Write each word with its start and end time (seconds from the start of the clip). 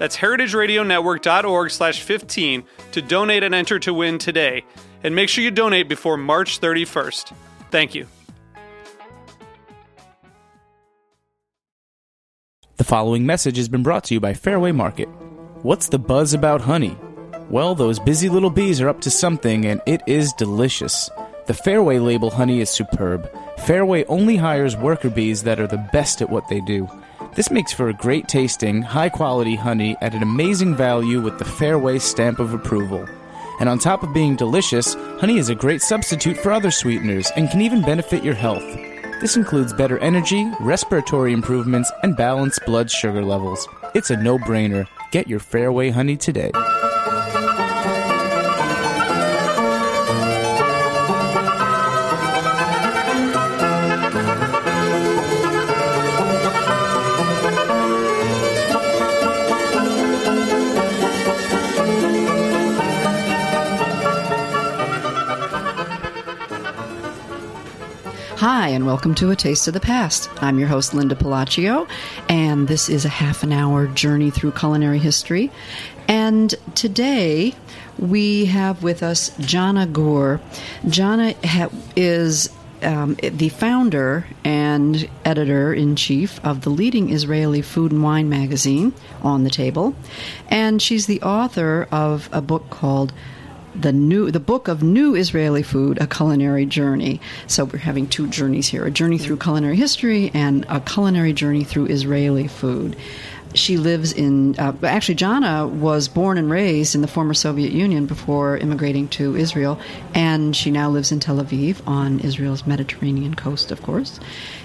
That's 0.00 0.16
heritageradionetwork.org 0.16 1.70
slash 1.70 2.00
15 2.00 2.64
to 2.92 3.02
donate 3.02 3.42
and 3.42 3.54
enter 3.54 3.78
to 3.80 3.92
win 3.92 4.16
today. 4.16 4.64
And 5.04 5.14
make 5.14 5.28
sure 5.28 5.44
you 5.44 5.50
donate 5.50 5.90
before 5.90 6.16
March 6.16 6.58
31st. 6.58 7.34
Thank 7.70 7.94
you. 7.94 8.06
The 12.78 12.84
following 12.84 13.26
message 13.26 13.58
has 13.58 13.68
been 13.68 13.82
brought 13.82 14.04
to 14.04 14.14
you 14.14 14.20
by 14.20 14.32
Fairway 14.32 14.72
Market. 14.72 15.06
What's 15.60 15.90
the 15.90 15.98
buzz 15.98 16.32
about 16.32 16.62
honey? 16.62 16.96
Well, 17.50 17.74
those 17.74 17.98
busy 17.98 18.30
little 18.30 18.48
bees 18.48 18.80
are 18.80 18.88
up 18.88 19.02
to 19.02 19.10
something, 19.10 19.66
and 19.66 19.82
it 19.84 20.00
is 20.06 20.32
delicious. 20.32 21.10
The 21.44 21.52
Fairway 21.52 21.98
label 21.98 22.30
honey 22.30 22.62
is 22.62 22.70
superb. 22.70 23.30
Fairway 23.58 24.06
only 24.06 24.36
hires 24.36 24.78
worker 24.78 25.10
bees 25.10 25.42
that 25.42 25.60
are 25.60 25.66
the 25.66 25.86
best 25.92 26.22
at 26.22 26.30
what 26.30 26.48
they 26.48 26.62
do. 26.62 26.88
This 27.34 27.50
makes 27.50 27.72
for 27.72 27.88
a 27.88 27.94
great 27.94 28.26
tasting, 28.26 28.82
high 28.82 29.08
quality 29.08 29.54
honey 29.54 29.96
at 30.00 30.14
an 30.14 30.22
amazing 30.22 30.74
value 30.74 31.20
with 31.20 31.38
the 31.38 31.44
Fairway 31.44 32.00
stamp 32.00 32.40
of 32.40 32.52
approval. 32.52 33.06
And 33.60 33.68
on 33.68 33.78
top 33.78 34.02
of 34.02 34.12
being 34.12 34.34
delicious, 34.34 34.94
honey 35.20 35.38
is 35.38 35.48
a 35.48 35.54
great 35.54 35.80
substitute 35.80 36.36
for 36.36 36.50
other 36.50 36.72
sweeteners 36.72 37.30
and 37.36 37.48
can 37.48 37.60
even 37.60 37.82
benefit 37.82 38.24
your 38.24 38.34
health. 38.34 38.64
This 39.20 39.36
includes 39.36 39.72
better 39.72 39.98
energy, 39.98 40.50
respiratory 40.58 41.32
improvements, 41.32 41.92
and 42.02 42.16
balanced 42.16 42.64
blood 42.66 42.90
sugar 42.90 43.24
levels. 43.24 43.68
It's 43.94 44.10
a 44.10 44.16
no 44.16 44.36
brainer. 44.36 44.88
Get 45.12 45.28
your 45.28 45.40
Fairway 45.40 45.90
honey 45.90 46.16
today. 46.16 46.50
Hi, 68.40 68.68
and 68.68 68.86
welcome 68.86 69.14
to 69.16 69.30
A 69.30 69.36
Taste 69.36 69.68
of 69.68 69.74
the 69.74 69.80
Past. 69.80 70.30
I'm 70.42 70.58
your 70.58 70.66
host, 70.66 70.94
Linda 70.94 71.14
Pelaccio, 71.14 71.86
and 72.26 72.68
this 72.68 72.88
is 72.88 73.04
a 73.04 73.10
half 73.10 73.42
an 73.42 73.52
hour 73.52 73.86
journey 73.86 74.30
through 74.30 74.52
culinary 74.52 74.98
history. 74.98 75.50
And 76.08 76.54
today 76.74 77.54
we 77.98 78.46
have 78.46 78.82
with 78.82 79.02
us 79.02 79.28
Janna 79.40 79.92
Gur. 79.92 80.40
Janna 80.84 81.34
ha- 81.44 81.68
is 81.94 82.48
um, 82.80 83.14
the 83.22 83.50
founder 83.50 84.26
and 84.42 85.06
editor 85.26 85.74
in 85.74 85.94
chief 85.94 86.42
of 86.42 86.62
the 86.62 86.70
leading 86.70 87.12
Israeli 87.12 87.60
food 87.60 87.92
and 87.92 88.02
wine 88.02 88.30
magazine, 88.30 88.94
On 89.20 89.44
the 89.44 89.50
Table, 89.50 89.94
and 90.48 90.80
she's 90.80 91.04
the 91.04 91.20
author 91.20 91.86
of 91.92 92.30
a 92.32 92.40
book 92.40 92.70
called 92.70 93.12
the 93.74 93.92
new 93.92 94.30
the 94.30 94.40
book 94.40 94.68
of 94.68 94.82
new 94.82 95.14
Israeli 95.14 95.62
food, 95.62 95.98
a 96.00 96.06
culinary 96.06 96.66
journey. 96.66 97.20
So 97.46 97.64
we're 97.64 97.78
having 97.78 98.06
two 98.06 98.26
journeys 98.28 98.68
here: 98.68 98.84
a 98.84 98.90
journey 98.90 99.18
through 99.18 99.38
culinary 99.38 99.76
history 99.76 100.30
and 100.34 100.66
a 100.68 100.80
culinary 100.80 101.32
journey 101.32 101.64
through 101.64 101.86
Israeli 101.86 102.48
food. 102.48 102.96
She 103.52 103.78
lives 103.78 104.12
in 104.12 104.56
uh, 104.60 104.74
actually 104.84 105.16
Janna 105.16 105.68
was 105.68 106.06
born 106.06 106.38
and 106.38 106.48
raised 106.48 106.94
in 106.94 107.00
the 107.00 107.08
former 107.08 107.34
Soviet 107.34 107.72
Union 107.72 108.06
before 108.06 108.56
immigrating 108.56 109.08
to 109.08 109.34
Israel, 109.34 109.80
and 110.14 110.54
she 110.54 110.70
now 110.70 110.88
lives 110.88 111.10
in 111.10 111.18
Tel 111.18 111.38
Aviv 111.38 111.86
on 111.86 112.20
Israel's 112.20 112.64
Mediterranean 112.66 113.34
coast, 113.34 113.72
of 113.72 113.82
course. 113.82 114.20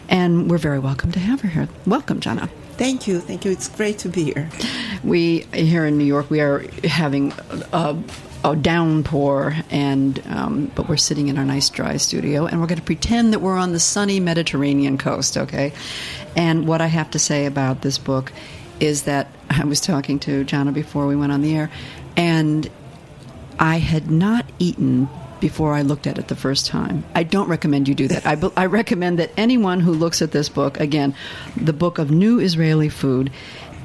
And 0.07 0.51
we're 0.51 0.59
very 0.59 0.77
welcome 0.77 1.11
to 1.13 1.19
have 1.19 1.41
her 1.41 1.47
here. 1.47 1.67
Welcome, 1.87 2.19
Janna. 2.19 2.47
Thank 2.77 3.07
you, 3.07 3.22
thank 3.22 3.43
you. 3.45 3.51
It's 3.51 3.69
great 3.69 3.97
to 3.99 4.09
be 4.09 4.25
here. 4.25 4.49
We 5.03 5.45
here 5.53 5.85
in 5.85 5.97
New 5.97 6.03
York, 6.03 6.29
we 6.29 6.41
are 6.41 6.66
having 6.83 7.33
a, 7.49 7.67
a 7.73 8.03
downpour, 8.53 9.56
and 9.69 10.22
um, 10.28 10.72
but 10.75 10.88
we're 10.88 10.97
sitting 10.97 11.29
in 11.29 11.38
our 11.38 11.45
nice 11.45 11.69
dry 11.69 11.97
studio, 11.97 12.45
and 12.45 12.61
we're 12.61 12.67
going 12.67 12.79
to 12.79 12.85
pretend 12.85 13.33
that 13.33 13.39
we're 13.39 13.57
on 13.57 13.72
the 13.72 13.79
sunny 13.79 14.19
Mediterranean 14.19 14.97
coast. 14.97 15.38
Okay, 15.38 15.73
and 16.35 16.67
what 16.67 16.81
I 16.81 16.88
have 16.88 17.09
to 17.11 17.19
say 17.19 17.45
about 17.45 17.81
this 17.81 17.97
book 17.97 18.31
is 18.79 19.03
that 19.03 19.28
I 19.50 19.63
was 19.66 19.81
talking 19.81 20.19
to 20.19 20.45
Janna 20.45 20.73
before 20.73 21.07
we 21.07 21.16
went 21.16 21.31
on 21.31 21.41
the 21.41 21.55
air, 21.55 21.72
and 22.16 22.69
I 23.57 23.78
had 23.78 24.11
not 24.11 24.45
eaten 24.59 25.09
before 25.39 25.73
I 25.73 25.81
looked 25.81 26.07
at 26.07 26.17
it 26.17 26.28
the 26.28 26.35
first 26.35 26.66
time. 26.66 27.03
I 27.13 27.23
don't 27.23 27.47
recommend 27.47 27.88
you 27.88 27.95
do 27.95 28.07
that. 28.07 28.25
I, 28.25 28.38
I 28.55 28.66
recommend 28.66 29.19
that 29.19 29.31
anyone 29.38 29.79
who 29.79 29.91
looks 29.91 30.22
at 30.22 30.31
this 30.31 30.50
book, 30.50 30.79
again, 30.79 31.13
the 31.55 31.73
book 31.73 32.00
of 32.00 32.09
new 32.09 32.39
Israeli 32.39 32.89
food, 32.89 33.31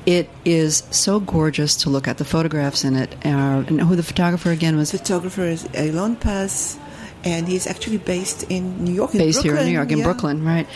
it 0.06 0.28
is 0.44 0.84
so 0.90 1.20
gorgeous 1.20 1.76
to 1.76 1.90
look 1.90 2.08
at. 2.08 2.18
The 2.18 2.24
photographs 2.24 2.84
in 2.84 2.96
it, 2.96 3.14
uh, 3.24 3.64
and 3.66 3.80
who 3.80 3.96
the 3.96 4.02
photographer 4.02 4.50
again 4.50 4.76
was? 4.76 4.90
Photographer 4.90 5.42
is 5.42 5.68
Elon 5.74 6.16
Paz, 6.16 6.78
and 7.24 7.48
he's 7.48 7.66
actually 7.66 7.98
based 7.98 8.44
in 8.50 8.84
New 8.84 8.92
York. 8.92 9.14
In 9.14 9.18
based 9.18 9.42
Brooklyn. 9.42 9.54
here 9.54 9.60
in 9.60 9.66
New 9.68 9.74
York, 9.74 9.92
in 9.92 9.98
yeah. 9.98 10.04
Brooklyn, 10.04 10.44
right? 10.44 10.66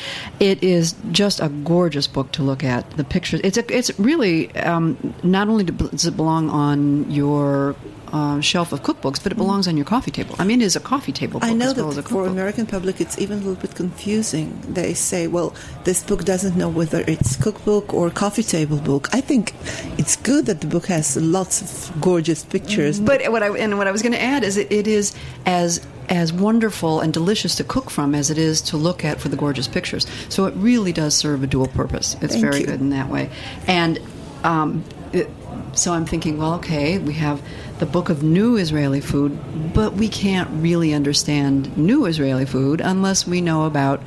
It 0.40 0.62
is 0.62 0.94
just 1.10 1.40
a 1.40 1.48
gorgeous 1.48 2.06
book 2.06 2.32
to 2.32 2.42
look 2.42 2.64
at. 2.64 2.90
The 2.96 3.04
pictures. 3.04 3.40
It's 3.44 3.56
a, 3.56 3.76
it's 3.76 3.98
really 3.98 4.54
um, 4.56 5.14
not 5.22 5.48
only 5.48 5.64
does 5.64 6.06
it 6.06 6.16
belong 6.16 6.50
on 6.50 7.10
your 7.10 7.76
uh, 8.14 8.40
shelf 8.40 8.72
of 8.72 8.82
cookbooks, 8.82 9.20
but 9.22 9.32
it 9.32 9.34
belongs 9.34 9.66
on 9.66 9.76
your 9.76 9.84
coffee 9.84 10.12
table. 10.12 10.36
I 10.38 10.44
mean, 10.44 10.62
it 10.62 10.64
is 10.64 10.76
a 10.76 10.80
coffee 10.80 11.10
table 11.10 11.40
book 11.40 11.48
I 11.48 11.52
know 11.52 11.70
as 11.70 11.76
well 11.76 11.90
that 11.90 12.08
for. 12.08 12.26
American 12.26 12.64
public, 12.64 13.00
it's 13.00 13.18
even 13.18 13.38
a 13.38 13.40
little 13.40 13.60
bit 13.60 13.74
confusing. 13.74 14.56
They 14.68 14.94
say, 14.94 15.26
"Well, 15.26 15.52
this 15.82 16.02
book 16.04 16.24
doesn't 16.24 16.56
know 16.56 16.68
whether 16.68 17.02
it's 17.08 17.34
cookbook 17.36 17.92
or 17.92 18.10
coffee 18.10 18.44
table 18.44 18.78
book." 18.78 19.08
I 19.12 19.20
think 19.20 19.52
it's 19.98 20.14
good 20.14 20.46
that 20.46 20.60
the 20.60 20.68
book 20.68 20.86
has 20.86 21.16
lots 21.16 21.60
of 21.62 22.00
gorgeous 22.00 22.44
pictures. 22.44 23.00
But 23.00 23.20
what 23.32 23.42
I 23.42 23.48
and 23.58 23.78
what 23.78 23.88
I 23.88 23.90
was 23.90 24.02
going 24.02 24.12
to 24.12 24.22
add 24.22 24.44
is 24.44 24.56
it, 24.56 24.70
it 24.70 24.86
is 24.86 25.12
as 25.44 25.84
as 26.08 26.32
wonderful 26.32 27.00
and 27.00 27.12
delicious 27.12 27.54
to 27.56 27.64
cook 27.64 27.90
from 27.90 28.14
as 28.14 28.30
it 28.30 28.38
is 28.38 28.60
to 28.62 28.76
look 28.76 29.04
at 29.04 29.20
for 29.20 29.28
the 29.28 29.36
gorgeous 29.36 29.68
pictures. 29.68 30.06
So 30.28 30.46
it 30.46 30.54
really 30.56 30.92
does 30.92 31.14
serve 31.14 31.42
a 31.42 31.46
dual 31.46 31.68
purpose. 31.68 32.16
It's 32.20 32.34
Thank 32.34 32.44
very 32.44 32.60
you. 32.60 32.66
good 32.66 32.80
in 32.80 32.90
that 32.90 33.08
way. 33.08 33.30
And 33.66 34.00
um, 34.42 34.84
it, 35.12 35.28
so 35.72 35.92
I'm 35.92 36.06
thinking, 36.06 36.38
well, 36.38 36.54
okay, 36.54 36.98
we 36.98 37.14
have 37.14 37.42
the 37.78 37.86
book 37.86 38.08
of 38.08 38.22
new 38.22 38.56
Israeli 38.56 39.00
food, 39.00 39.38
but 39.74 39.94
we 39.94 40.08
can't 40.08 40.48
really 40.52 40.94
understand 40.94 41.76
new 41.76 42.06
Israeli 42.06 42.46
food 42.46 42.80
unless 42.80 43.26
we 43.26 43.40
know 43.40 43.64
about 43.64 44.00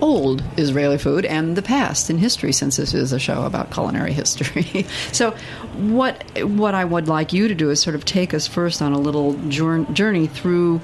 old 0.00 0.42
Israeli 0.56 0.98
food 0.98 1.24
and 1.24 1.56
the 1.56 1.62
past 1.62 2.10
in 2.10 2.18
history, 2.18 2.52
since 2.52 2.76
this 2.76 2.94
is 2.94 3.12
a 3.12 3.18
show 3.18 3.44
about 3.44 3.70
culinary 3.70 4.12
history. 4.12 4.86
so, 5.12 5.32
what 5.76 6.24
what 6.42 6.74
I 6.74 6.84
would 6.84 7.08
like 7.08 7.32
you 7.32 7.48
to 7.48 7.54
do 7.54 7.70
is 7.70 7.80
sort 7.80 7.96
of 7.96 8.04
take 8.04 8.34
us 8.34 8.46
first 8.46 8.82
on 8.82 8.92
a 8.92 8.98
little 8.98 9.34
journey 9.48 10.26
through. 10.26 10.80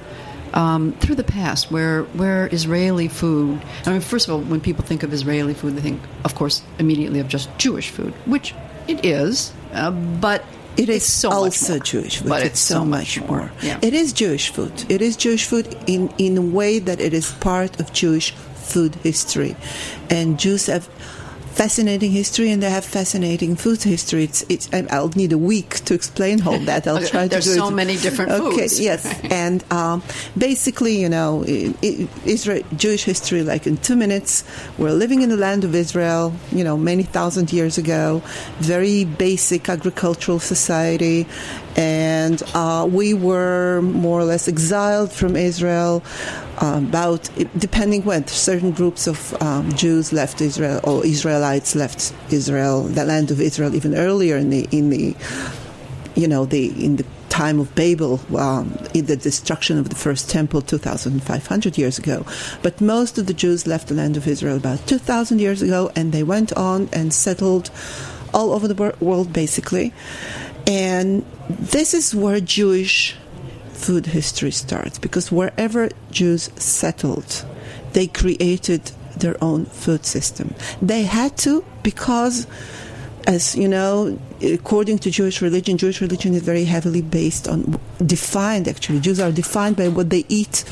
Um, 0.56 0.93
through 1.00 1.17
the 1.17 1.31
past, 1.38 1.70
where 1.70 2.05
where 2.20 2.49
Israeli 2.50 3.08
food. 3.08 3.61
I 3.85 3.91
mean, 3.93 4.00
first 4.00 4.26
of 4.26 4.32
all, 4.32 4.41
when 4.41 4.61
people 4.61 4.85
think 4.85 5.03
of 5.03 5.12
Israeli 5.12 5.53
food, 5.53 5.76
they 5.76 5.82
think, 5.82 6.00
of 6.25 6.35
course, 6.35 6.62
immediately 6.79 7.20
of 7.20 7.29
just 7.29 7.47
Jewish 7.58 7.91
food, 7.91 8.14
which 8.25 8.55
it 8.88 9.05
is, 9.05 9.53
uh, 9.75 9.91
but 9.91 10.43
it's 10.76 10.88
is 10.88 11.12
so 11.12 11.29
much 11.29 11.37
also 11.37 11.75
more. 11.75 11.85
Jewish 11.85 12.19
food. 12.19 12.29
But 12.29 12.43
it's, 12.44 12.61
so 12.61 12.85
much 12.85 13.20
more. 13.23 13.50
Yeah. 13.62 13.79
It 13.82 13.94
is 13.94 14.12
Jewish 14.12 14.50
food. 14.50 14.73
It 14.88 15.00
is 15.00 15.17
Jewish 15.17 15.44
food 15.47 15.76
in, 15.87 16.12
in 16.19 16.37
a 16.37 16.43
way 16.43 16.79
that 16.79 17.00
it 17.00 17.12
is 17.12 17.32
part 17.32 17.81
of 17.81 17.93
Jewish 17.93 18.32
food 18.32 18.94
history. 18.97 19.56
And 20.11 20.38
Jews 20.38 20.67
have 20.67 20.88
fascinating 21.56 22.11
history 22.11 22.50
and 22.53 22.62
they 22.62 22.69
have 22.69 22.85
fascinating 22.85 23.56
food 23.56 23.82
history. 23.82 24.25
It's, 24.25 24.44
it's 24.50 24.69
I'll 24.91 25.08
need 25.08 25.32
a 25.32 25.38
week 25.38 25.70
to 25.87 25.94
explain 25.94 26.47
all 26.47 26.58
that. 26.70 26.87
I'll 26.87 27.05
try 27.14 27.23
to 27.25 27.29
There's 27.29 27.47
do 27.47 27.55
so 27.55 27.69
it. 27.69 27.70
many 27.70 27.97
different 27.97 28.31
okay, 28.32 28.69
foods. 28.69 28.79
yes, 28.79 29.03
and 29.31 29.64
um, 29.73 30.03
basically, 30.37 31.00
you 31.00 31.08
know, 31.08 31.44
Israel 31.47 32.62
Jewish 32.76 33.05
history, 33.05 33.43
like 33.43 33.67
in 33.67 33.79
two 33.79 33.97
minutes, 33.97 34.44
we're 34.76 34.93
living 34.93 35.23
in 35.23 35.31
the 35.31 35.37
land 35.38 35.64
of 35.64 35.75
Israel. 35.75 36.35
You 36.53 36.62
know, 36.62 36.76
many 36.76 37.05
thousand 37.05 37.53
years 37.53 37.79
ago, 37.79 38.23
very 38.59 39.05
basic 39.05 39.69
agricultural 39.70 40.41
society, 40.41 41.26
and 41.76 42.43
uh, 42.55 42.88
we 42.90 43.14
were 43.14 43.82
more 43.82 44.19
or 44.20 44.25
less 44.25 44.49
exiled 44.49 45.12
from 45.12 45.37
Israel. 45.37 46.02
Uh, 46.58 46.81
about 46.88 47.28
depending 47.58 48.02
when 48.05 48.26
certain 48.26 48.70
groups 48.70 49.06
of 49.06 49.40
um, 49.43 49.70
Jews 49.75 50.11
left 50.11 50.40
Israel 50.40 50.81
or 50.84 51.05
Israelites 51.05 51.75
left 51.75 52.14
Israel, 52.31 52.84
the 52.84 53.05
land 53.05 53.31
of 53.31 53.43
Israel, 53.43 53.75
even 53.75 53.94
earlier 53.94 54.37
in 54.38 54.49
the 54.49 54.67
in 54.73 54.88
the 54.88 55.14
you 56.17 56.26
know, 56.26 56.46
the 56.46 56.69
in 56.82 56.96
the 56.96 57.05
time 57.28 57.61
of 57.61 57.75
Babel, 57.75 58.19
um, 58.37 58.78
in 58.94 59.06
the 59.06 59.17
destruction 59.17 59.78
of 59.78 59.90
the 59.90 59.94
first 59.94 60.31
temple 60.31 60.62
2,500 60.62 61.76
years 61.76 61.99
ago. 61.99 62.25
But 62.62 62.81
most 62.81 63.19
of 63.19 63.26
the 63.26 63.34
Jews 63.34 63.67
left 63.67 63.88
the 63.88 63.94
land 63.94 64.17
of 64.17 64.26
Israel 64.26 64.56
about 64.56 64.87
2,000 64.87 65.38
years 65.38 65.61
ago, 65.61 65.93
and 65.94 66.12
they 66.12 66.23
went 66.23 66.55
on 66.55 66.88
and 66.93 67.12
settled 67.12 67.70
all 68.32 68.52
over 68.52 68.67
the 68.67 68.94
world, 69.00 69.32
basically. 69.32 69.93
And 70.67 71.25
this 71.49 71.95
is 71.95 72.15
where 72.15 72.41
Jewish 72.41 73.15
food 73.73 74.07
history 74.07 74.51
starts, 74.51 74.99
because 74.99 75.31
wherever 75.31 75.91
Jews 76.11 76.51
settled, 76.57 77.45
they 77.93 78.07
created 78.07 78.91
their 79.17 79.43
own 79.43 79.67
food 79.67 80.05
system. 80.05 80.55
They 80.83 81.03
had 81.05 81.37
to 81.39 81.65
because 81.83 82.47
as 83.27 83.57
you 83.57 83.69
know, 83.69 84.19
according 84.41 84.99
to 85.01 85.11
Jewish 85.11 85.43
religion, 85.43 85.79
Jewish 85.79 86.01
religion 86.01 86.35
is 86.35 86.43
very 86.43 86.65
heavily 86.65 87.03
based 87.03 87.49
on 87.49 87.79
defined. 88.05 88.69
Actually, 88.69 89.01
Jews 89.01 89.19
are 89.21 89.33
defined 89.33 89.77
by 89.77 89.89
what 89.89 90.11
they 90.11 90.25
eat 90.29 90.65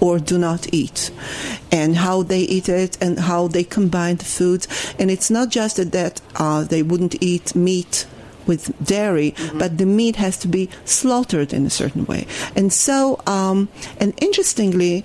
or 0.00 0.18
do 0.18 0.36
not 0.36 0.72
eat, 0.72 1.10
and 1.72 1.96
how 1.96 2.22
they 2.22 2.40
eat 2.40 2.68
it, 2.68 2.98
and 3.00 3.18
how 3.18 3.48
they 3.48 3.64
combine 3.64 4.16
the 4.16 4.24
foods. 4.24 4.68
And 4.98 5.10
it's 5.10 5.30
not 5.30 5.48
just 5.48 5.76
that, 5.92 6.20
uh, 6.36 6.64
they 6.64 6.82
wouldn't 6.82 7.22
eat 7.22 7.54
meat 7.54 8.06
with 8.46 8.72
dairy, 8.84 9.34
but 9.54 9.78
the 9.78 9.86
meat 9.86 10.16
has 10.16 10.38
to 10.38 10.48
be 10.48 10.68
slaughtered 10.84 11.52
in 11.52 11.66
a 11.66 11.70
certain 11.70 12.04
way. 12.06 12.26
And 12.56 12.72
so, 12.72 13.20
um, 13.26 13.68
and 13.98 14.14
interestingly, 14.22 15.04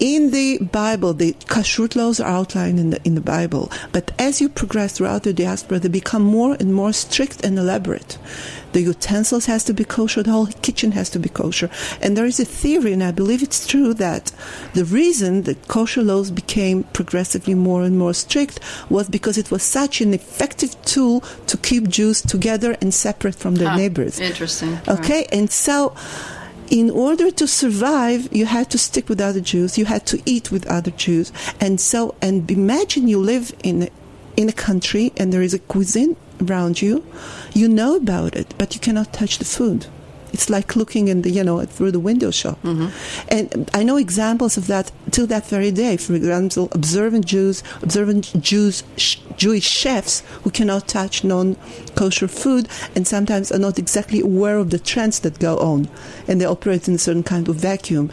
in 0.00 0.30
the 0.30 0.58
Bible, 0.58 1.12
the 1.14 1.34
kashrut 1.46 1.94
laws 1.94 2.18
are 2.20 2.28
outlined 2.28 2.78
in 2.80 2.90
the 2.90 3.00
in 3.04 3.14
the 3.14 3.20
Bible. 3.20 3.70
But 3.92 4.10
as 4.18 4.40
you 4.40 4.48
progress 4.48 4.94
throughout 4.94 5.22
the 5.22 5.32
diaspora, 5.32 5.78
they 5.78 5.88
become 5.88 6.22
more 6.22 6.56
and 6.58 6.74
more 6.74 6.92
strict 6.92 7.44
and 7.44 7.58
elaborate. 7.58 8.18
The 8.72 8.80
utensils 8.80 9.46
has 9.46 9.64
to 9.64 9.74
be 9.74 9.84
kosher. 9.84 10.22
The 10.22 10.30
whole 10.30 10.46
kitchen 10.46 10.92
has 10.92 11.10
to 11.10 11.18
be 11.18 11.28
kosher. 11.28 11.68
And 12.00 12.16
there 12.16 12.24
is 12.24 12.40
a 12.40 12.44
theory, 12.44 12.92
and 12.92 13.02
I 13.02 13.10
believe 13.10 13.42
it's 13.42 13.66
true, 13.66 13.92
that 13.94 14.32
the 14.74 14.84
reason 14.84 15.42
that 15.42 15.68
kosher 15.68 16.02
laws 16.02 16.30
became 16.30 16.84
progressively 16.92 17.54
more 17.54 17.82
and 17.82 17.98
more 17.98 18.14
strict 18.14 18.60
was 18.88 19.08
because 19.08 19.36
it 19.36 19.50
was 19.50 19.62
such 19.62 20.00
an 20.00 20.14
effective 20.14 20.80
tool 20.84 21.20
to 21.48 21.56
keep 21.58 21.88
Jews 21.88 22.22
together 22.22 22.76
and 22.80 22.94
separate 22.94 23.34
from 23.34 23.56
their 23.56 23.68
Huh. 23.70 23.76
neighbors. 23.76 24.18
Interesting. 24.20 24.78
Okay, 24.88 25.26
and 25.32 25.50
so 25.50 25.92
in 26.70 26.88
order 26.88 27.30
to 27.32 27.46
survive, 27.46 28.28
you 28.32 28.46
had 28.46 28.70
to 28.70 28.78
stick 28.78 29.08
with 29.08 29.20
other 29.20 29.40
Jews. 29.40 29.76
You 29.76 29.84
had 29.84 30.06
to 30.06 30.22
eat 30.24 30.50
with 30.50 30.66
other 30.68 30.92
Jews, 30.92 31.32
and 31.60 31.80
so 31.80 32.14
and 32.22 32.50
imagine 32.50 33.08
you 33.08 33.18
live 33.18 33.52
in 33.62 33.90
in 34.36 34.48
a 34.48 34.52
country 34.52 35.12
and 35.16 35.32
there 35.32 35.42
is 35.42 35.52
a 35.52 35.58
cuisine 35.58 36.16
around 36.40 36.80
you. 36.80 37.04
You 37.52 37.68
know 37.68 37.96
about 37.96 38.36
it, 38.36 38.54
but 38.56 38.74
you 38.74 38.80
cannot 38.80 39.12
touch 39.12 39.38
the 39.38 39.44
food. 39.44 39.86
It's 40.32 40.48
like 40.50 40.76
looking 40.76 41.08
in 41.08 41.22
the 41.22 41.30
you 41.30 41.44
know 41.44 41.64
through 41.64 41.92
the 41.92 42.00
window 42.00 42.30
shop, 42.30 42.58
mm-hmm. 42.62 42.88
and 43.28 43.70
I 43.74 43.82
know 43.82 43.96
examples 43.96 44.56
of 44.56 44.66
that 44.68 44.92
till 45.10 45.26
that 45.28 45.46
very 45.46 45.70
day. 45.70 45.96
For 45.96 46.14
example, 46.14 46.68
observant 46.72 47.26
Jews, 47.26 47.62
observant 47.82 48.40
Jews, 48.40 48.82
sh- 48.96 49.18
Jewish 49.36 49.68
chefs 49.68 50.22
who 50.42 50.50
cannot 50.50 50.88
touch 50.88 51.24
non-kosher 51.24 52.28
food, 52.28 52.68
and 52.94 53.06
sometimes 53.06 53.50
are 53.52 53.58
not 53.58 53.78
exactly 53.78 54.20
aware 54.20 54.58
of 54.58 54.70
the 54.70 54.78
trends 54.78 55.20
that 55.20 55.38
go 55.38 55.58
on, 55.58 55.88
and 56.28 56.40
they 56.40 56.46
operate 56.46 56.88
in 56.88 56.94
a 56.94 56.98
certain 56.98 57.22
kind 57.22 57.48
of 57.48 57.56
vacuum, 57.56 58.10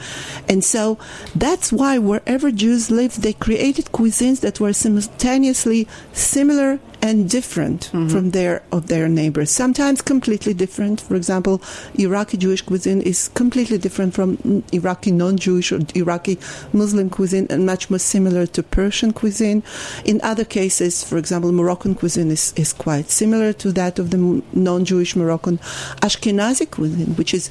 and 0.50 0.64
so 0.64 0.98
that's 1.36 1.72
why 1.72 1.98
wherever 1.98 2.52
Jews 2.52 2.90
lived, 2.92 3.22
they 3.22 3.34
created 3.34 3.86
cuisines 3.86 4.42
that 4.42 4.60
were 4.60 4.74
simultaneously 4.74 5.88
similar 6.14 6.80
and 7.02 7.30
different 7.30 7.86
from 8.10 8.32
their 8.32 8.64
of 8.72 8.88
their 8.88 9.08
neighbors. 9.08 9.52
Sometimes 9.52 10.02
completely 10.02 10.54
different. 10.54 11.02
For 11.02 11.16
example, 11.16 11.62
Iraqi 11.96 12.38
Jewish 12.38 12.62
cuisine 12.62 13.02
is 13.02 13.30
completely 13.30 13.78
different 13.78 14.14
from 14.14 14.64
Iraqi 14.72 15.12
non-Jewish 15.12 15.72
or 15.72 15.80
Iraqi 15.96 16.38
Muslim 16.74 17.10
cuisine, 17.10 17.48
and 17.50 17.66
much 17.66 17.90
more 17.90 18.00
similar 18.00 18.46
to 18.48 18.64
Persian 18.64 19.14
cuisine. 19.14 19.64
In 20.06 20.20
other 20.24 20.46
cases, 20.46 21.04
for 21.04 21.18
example, 21.18 21.52
Moroccan 21.52 21.96
cuisine 21.96 22.32
is, 22.32 22.54
is 22.56 22.74
quite 22.74 23.10
similar 23.10 23.54
to 23.54 23.72
that 23.74 24.00
of 24.00 24.10
the 24.12 24.44
non-Jewish 24.54 25.16
Moroccan 25.16 25.60
Ashkenazi 26.02 26.70
cuisine, 26.70 27.16
which 27.16 27.34
is 27.34 27.50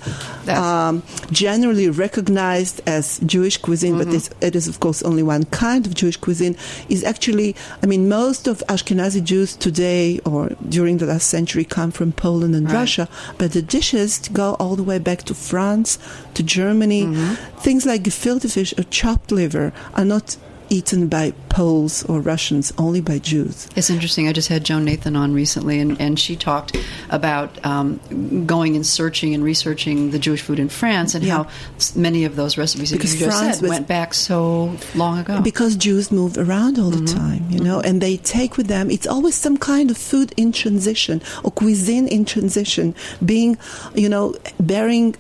um, 0.48 1.02
generally 1.30 1.88
recognized 1.88 2.80
as 2.86 3.20
Jewish 3.20 3.56
cuisine, 3.58 3.96
but 3.98 4.08
it's, 4.08 4.28
it 4.40 4.56
is 4.56 4.68
of 4.68 4.80
course 4.80 5.02
only 5.02 5.22
one 5.22 5.44
kind 5.46 5.86
of 5.86 5.94
Jewish 5.94 6.16
cuisine. 6.16 6.56
Is 6.88 7.04
actually, 7.04 7.54
I 7.82 7.86
mean, 7.86 8.08
most 8.08 8.48
of 8.48 8.62
Ashkenazi 8.68 9.22
Jews 9.22 9.35
today 9.44 10.18
or 10.24 10.50
during 10.68 10.98
the 10.98 11.06
last 11.06 11.28
century 11.28 11.64
come 11.64 11.90
from 11.90 12.12
Poland 12.12 12.54
and 12.54 12.66
Right. 12.66 12.80
Russia, 12.80 13.08
but 13.38 13.52
the 13.52 13.62
dishes 13.62 14.10
go 14.32 14.54
all 14.58 14.76
the 14.76 14.82
way 14.90 14.98
back 14.98 15.20
to 15.24 15.34
France, 15.34 15.98
to 16.34 16.42
Germany. 16.42 17.04
Mm-hmm. 17.04 17.34
Things 17.66 17.84
like 17.84 18.02
gefilte 18.04 18.50
fish 18.50 18.72
or 18.78 18.84
chopped 18.84 19.30
liver 19.30 19.72
are 19.94 20.04
not 20.04 20.36
eaten 20.68 21.08
by 21.08 21.32
Poles 21.48 22.04
or 22.04 22.20
Russians, 22.20 22.72
only 22.78 23.00
by 23.00 23.18
Jews. 23.18 23.68
It's 23.76 23.88
interesting. 23.90 24.28
I 24.28 24.32
just 24.32 24.48
had 24.48 24.64
Joan 24.64 24.84
Nathan 24.84 25.16
on 25.16 25.32
recently, 25.32 25.78
and, 25.80 25.98
and 26.00 26.18
she 26.18 26.36
talked 26.36 26.76
about 27.10 27.64
um, 27.64 27.98
going 28.46 28.76
and 28.76 28.84
searching 28.86 29.34
and 29.34 29.42
researching 29.44 30.10
the 30.10 30.18
Jewish 30.18 30.42
food 30.42 30.58
in 30.58 30.68
France 30.68 31.14
and 31.14 31.24
Yeah. 31.24 31.44
how 31.44 31.48
many 31.94 32.24
of 32.24 32.36
those 32.36 32.58
recipes 32.58 32.90
that 32.90 32.96
Because 32.96 33.14
you 33.14 33.26
just 33.26 33.38
France 33.38 33.56
said 33.56 33.62
was- 33.62 33.70
went 33.70 33.86
back 33.88 34.12
so 34.14 34.76
long 34.94 35.18
ago. 35.18 35.40
Because 35.40 35.76
Jews 35.76 36.10
move 36.10 36.36
around 36.36 36.78
all 36.78 36.90
the 36.90 37.06
time, 37.06 37.46
you 37.50 37.60
know, 37.60 37.80
and 37.80 38.00
they 38.00 38.16
take 38.18 38.56
with 38.56 38.66
them, 38.66 38.90
it's 38.90 39.06
always 39.06 39.34
some 39.34 39.56
kind 39.56 39.90
of 39.90 39.96
food 39.96 40.32
in 40.36 40.52
transition 40.52 41.22
or 41.44 41.50
cuisine 41.50 42.08
in 42.08 42.24
transition, 42.24 42.94
being, 43.24 43.56
you 43.94 44.08
know, 44.08 44.34
bearing 44.60 45.14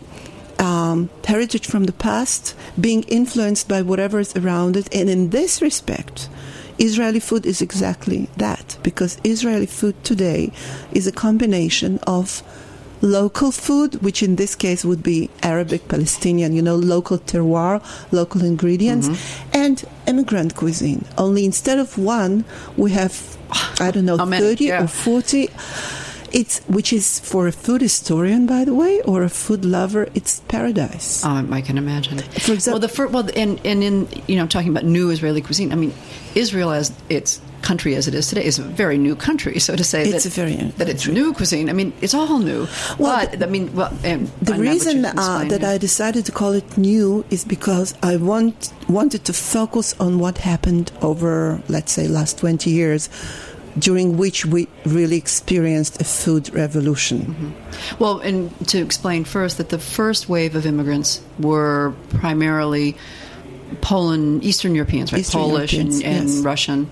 um, 0.58 1.10
heritage 1.26 1.66
from 1.66 1.84
the 1.84 1.92
past, 1.92 2.54
being 2.80 3.02
influenced 3.04 3.68
by 3.68 3.82
whatever 3.82 4.18
is 4.20 4.34
around 4.36 4.76
it. 4.76 4.94
And 4.94 5.08
in 5.10 5.30
this 5.30 5.60
respect, 5.62 6.28
Israeli 6.78 7.20
food 7.20 7.46
is 7.46 7.60
exactly 7.62 8.28
that, 8.36 8.76
because 8.82 9.18
Israeli 9.24 9.66
food 9.66 10.02
today 10.04 10.52
is 10.92 11.06
a 11.06 11.12
combination 11.12 11.98
of 12.06 12.42
local 13.02 13.52
food, 13.52 14.02
which 14.02 14.22
in 14.22 14.36
this 14.36 14.54
case 14.54 14.84
would 14.84 15.02
be 15.02 15.28
Arabic, 15.42 15.86
Palestinian, 15.88 16.54
you 16.54 16.62
know, 16.62 16.76
local 16.76 17.18
terroir, 17.18 17.82
local 18.10 18.42
ingredients, 18.42 19.08
and 19.52 19.84
immigrant 20.06 20.54
cuisine. 20.56 21.04
Only 21.18 21.44
instead 21.44 21.78
of 21.78 21.98
one, 21.98 22.44
we 22.76 22.92
have, 22.92 23.36
I 23.80 23.90
don't 23.90 24.06
know, 24.06 24.16
How 24.16 24.26
30 24.26 24.64
Yeah. 24.64 24.84
or 24.84 24.86
40. 24.88 25.50
It's 26.32 26.60
which 26.68 26.92
is 26.92 27.20
for 27.20 27.46
a 27.46 27.52
food 27.52 27.80
historian, 27.80 28.46
by 28.46 28.64
the 28.64 28.74
way, 28.74 29.00
or 29.02 29.22
a 29.22 29.28
food 29.28 29.64
lover. 29.64 30.08
It's 30.14 30.40
paradise. 30.48 31.24
Um, 31.24 31.52
I 31.52 31.60
can 31.60 31.78
imagine. 31.78 32.18
For 32.18 32.52
example- 32.52 32.80
well, 32.80 32.80
the 32.80 32.88
fir- 32.88 33.06
well, 33.08 33.28
and 33.36 33.60
and 33.64 33.82
in 33.82 34.08
you 34.26 34.36
know 34.36 34.46
talking 34.46 34.70
about 34.70 34.84
new 34.84 35.10
Israeli 35.10 35.40
cuisine, 35.40 35.72
I 35.72 35.76
mean, 35.76 35.92
Israel 36.34 36.70
as 36.72 36.92
its 37.08 37.40
country 37.62 37.96
as 37.96 38.06
it 38.06 38.14
is 38.14 38.28
today 38.28 38.44
is 38.44 38.58
a 38.60 38.62
very 38.62 38.96
new 38.98 39.16
country. 39.16 39.58
So 39.58 39.74
to 39.74 39.82
say 39.82 40.02
It's 40.08 40.22
that 40.24 40.26
a 40.26 40.34
very 40.42 40.54
new 40.56 40.70
that 40.78 40.88
it's 40.88 41.06
new 41.08 41.32
cuisine, 41.32 41.68
I 41.68 41.72
mean, 41.72 41.92
it's 42.00 42.14
all 42.14 42.38
new. 42.38 42.68
Well, 42.98 43.26
but 43.30 43.42
I 43.42 43.46
mean, 43.46 43.74
well, 43.74 43.92
and 44.04 44.28
The 44.42 44.54
I 44.54 44.56
know 44.56 44.62
what 44.64 44.72
reason 44.72 44.96
you 44.98 45.06
uh, 45.16 45.44
that. 45.48 45.64
I 45.64 45.78
decided 45.78 46.24
to 46.26 46.32
call 46.32 46.52
it 46.52 46.76
new 46.78 47.24
is 47.30 47.44
because 47.44 47.94
I 48.02 48.16
want 48.16 48.72
wanted 48.88 49.24
to 49.24 49.32
focus 49.32 49.94
on 49.98 50.18
what 50.18 50.38
happened 50.38 50.92
over, 51.02 51.60
let's 51.68 51.92
say, 51.92 52.06
last 52.08 52.38
twenty 52.38 52.70
years, 52.70 53.08
during 53.78 54.16
which 54.16 54.46
we 54.46 54.68
really 54.84 55.16
experienced 55.16 56.00
a 56.00 56.04
food 56.04 56.52
revolution. 56.54 57.18
Mm-hmm. 57.20 58.02
Well, 58.02 58.20
and 58.20 58.68
to 58.68 58.78
explain 58.78 59.24
first 59.24 59.58
that 59.58 59.68
the 59.68 59.78
first 59.78 60.28
wave 60.28 60.54
of 60.54 60.66
immigrants 60.66 61.22
were 61.38 61.94
primarily 62.10 62.96
Poland, 63.80 64.44
Eastern 64.44 64.74
Europeans, 64.74 65.12
right? 65.12 65.20
Eastern 65.20 65.40
Polish 65.40 65.72
Europeans, 65.72 66.00
and, 66.02 66.16
and 66.16 66.28
yes. 66.28 66.38
Russian. 66.38 66.90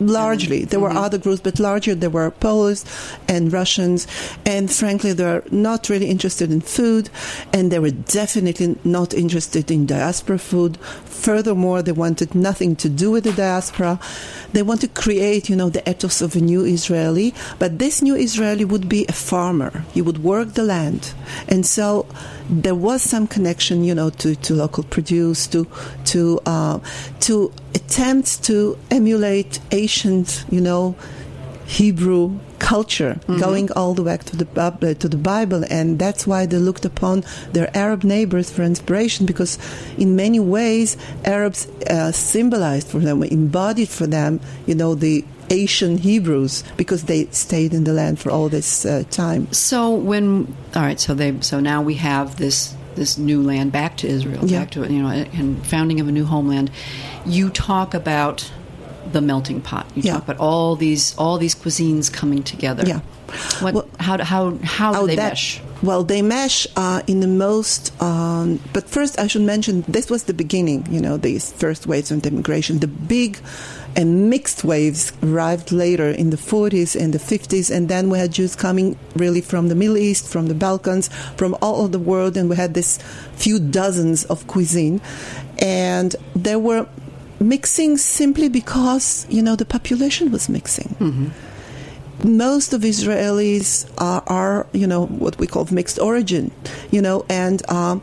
largely 0.00 0.64
there 0.64 0.80
were 0.80 0.90
other 0.90 1.18
groups 1.18 1.40
but 1.40 1.58
larger 1.60 1.94
there 1.94 2.10
were 2.10 2.30
Poles 2.30 2.84
and 3.28 3.52
Russians 3.52 4.06
and 4.44 4.70
frankly 4.70 5.12
they're 5.12 5.44
not 5.50 5.88
really 5.88 6.08
interested 6.08 6.50
in 6.50 6.60
food 6.60 7.10
and 7.52 7.70
they 7.70 7.78
were 7.78 7.90
definitely 7.90 8.76
not 8.84 9.14
interested 9.14 9.70
in 9.70 9.86
diaspora 9.86 10.38
food 10.38 10.78
furthermore 11.16 11.82
they 11.82 11.92
wanted 11.92 12.34
nothing 12.34 12.76
to 12.76 12.88
do 12.88 13.10
with 13.10 13.24
the 13.24 13.32
diaspora. 13.32 13.98
They 14.52 14.62
want 14.62 14.80
to 14.82 14.88
create 14.88 15.48
you 15.48 15.56
know 15.56 15.70
the 15.70 15.88
ethos 15.88 16.20
of 16.20 16.36
a 16.36 16.40
new 16.40 16.64
Israeli. 16.64 17.34
But 17.58 17.78
this 17.78 18.02
new 18.02 18.14
Israeli 18.14 18.64
would 18.64 18.88
be 18.88 19.06
a 19.08 19.12
farmer. 19.12 19.84
He 19.92 20.02
would 20.02 20.22
work 20.22 20.54
the 20.54 20.64
land. 20.64 21.14
And 21.48 21.66
so 21.66 22.06
there 22.48 22.74
was 22.74 23.02
some 23.02 23.26
connection 23.26 23.84
you 23.84 23.94
know 23.94 24.10
to, 24.10 24.36
to 24.36 24.54
local 24.54 24.84
produce 24.84 25.46
to 25.48 25.66
to 26.06 26.40
uh, 26.46 26.78
to 27.20 27.52
attempts 27.74 28.36
to 28.38 28.78
emulate 28.90 29.60
ancient, 29.70 30.44
you 30.50 30.60
know, 30.60 30.96
Hebrew 31.66 32.38
culture, 32.74 33.12
going 33.46 33.66
all 33.78 33.92
the 33.98 34.02
way 34.08 34.16
to 34.30 34.34
the 34.42 34.46
uh, 34.66 34.94
to 35.02 35.08
the 35.14 35.22
Bible, 35.34 35.62
and 35.78 35.86
that's 36.04 36.22
why 36.30 36.40
they 36.50 36.60
looked 36.68 36.84
upon 36.92 37.16
their 37.54 37.68
Arab 37.84 38.00
neighbors 38.14 38.48
for 38.54 38.62
inspiration, 38.72 39.22
because 39.32 39.52
in 40.04 40.08
many 40.24 40.40
ways 40.56 40.88
Arabs 41.24 41.60
uh, 41.90 42.10
symbolized 42.12 42.88
for 42.92 43.00
them, 43.06 43.22
embodied 43.22 43.88
for 43.98 44.06
them, 44.16 44.40
you 44.68 44.74
know, 44.80 44.92
the 45.06 45.24
Asian 45.62 45.94
Hebrews, 46.08 46.64
because 46.76 47.02
they 47.04 47.22
stayed 47.30 47.72
in 47.78 47.84
the 47.84 47.92
land 48.00 48.18
for 48.22 48.30
all 48.34 48.48
this 48.48 48.84
uh, 48.84 49.04
time. 49.10 49.42
So 49.52 49.78
when 50.10 50.26
all 50.74 50.82
right, 50.88 51.00
so 51.06 51.14
they 51.14 51.30
so 51.40 51.56
now 51.60 51.78
we 51.90 51.94
have 52.10 52.26
this 52.44 52.74
this 52.96 53.18
new 53.18 53.40
land 53.50 53.70
back 53.72 53.92
to 54.02 54.06
Israel, 54.16 54.42
Yeah. 54.44 54.60
back 54.60 54.70
to 54.72 54.80
you 54.94 55.02
know, 55.02 55.12
and 55.40 55.48
founding 55.66 56.00
of 56.02 56.08
a 56.08 56.12
new 56.18 56.26
homeland. 56.34 56.68
You 57.26 57.50
talk 57.50 57.94
about 57.94 58.50
the 59.12 59.20
melting 59.20 59.60
pot. 59.60 59.86
You 59.94 60.02
Yeah. 60.04 60.12
talk 60.14 60.24
about 60.24 60.38
all 60.38 60.76
these 60.76 61.14
all 61.18 61.38
these 61.38 61.54
cuisines 61.54 62.12
coming 62.12 62.42
together. 62.42 62.84
Yeah. 62.86 63.00
What? 63.60 63.74
Well- 63.74 63.88
how? 63.98 64.18
How? 64.22 64.54
How 64.62 64.92
do 64.92 64.98
Oh, 65.00 65.06
they 65.06 65.16
that- 65.16 65.30
mesh? 65.32 65.60
Well, 65.82 66.04
they 66.04 66.22
mesh 66.22 66.66
uh, 66.74 67.02
in 67.06 67.20
the 67.20 67.26
most. 67.28 67.92
Um, 68.00 68.60
but 68.72 68.88
first, 68.88 69.18
I 69.20 69.26
should 69.26 69.42
mention 69.42 69.84
this 69.86 70.08
was 70.08 70.22
the 70.24 70.32
beginning. 70.34 70.86
You 70.90 71.00
know, 71.00 71.16
these 71.18 71.52
first 71.52 71.86
waves 71.86 72.10
of 72.10 72.24
immigration. 72.24 72.78
The 72.78 72.86
big 72.86 73.38
and 73.94 74.28
mixed 74.30 74.62
waves 74.64 75.12
arrived 75.22 75.72
later 75.72 76.08
in 76.10 76.30
the 76.30 76.36
40s 76.36 76.94
and 76.96 77.12
the 77.12 77.18
50s, 77.18 77.70
and 77.70 77.88
then 77.88 78.08
we 78.10 78.18
had 78.18 78.30
Jews 78.32 78.54
coming 78.56 78.96
really 79.16 79.40
from 79.40 79.68
the 79.68 79.74
Middle 79.74 79.96
East, 79.98 80.26
from 80.28 80.48
the 80.48 80.54
Balkans, 80.54 81.08
from 81.36 81.56
all 81.62 81.76
over 81.80 81.88
the 81.88 81.98
world, 81.98 82.36
and 82.36 82.48
we 82.50 82.56
had 82.56 82.74
this 82.74 82.98
few 83.36 83.58
dozens 83.58 84.24
of 84.24 84.46
cuisine, 84.46 85.00
and 85.58 86.14
there 86.34 86.58
were 86.58 86.86
mixing 87.40 87.96
simply 87.96 88.48
because 88.48 89.26
you 89.28 89.42
know 89.42 89.56
the 89.56 89.64
population 89.64 90.30
was 90.30 90.48
mixing 90.48 91.32
most 92.24 92.72
of 92.72 92.80
Israelis 92.82 93.90
are, 93.98 94.22
are, 94.26 94.66
you 94.72 94.86
know, 94.86 95.06
what 95.06 95.38
we 95.38 95.46
call 95.46 95.66
mixed 95.70 95.98
origin, 95.98 96.50
you 96.90 97.02
know, 97.02 97.24
and 97.28 97.68
um, 97.70 98.02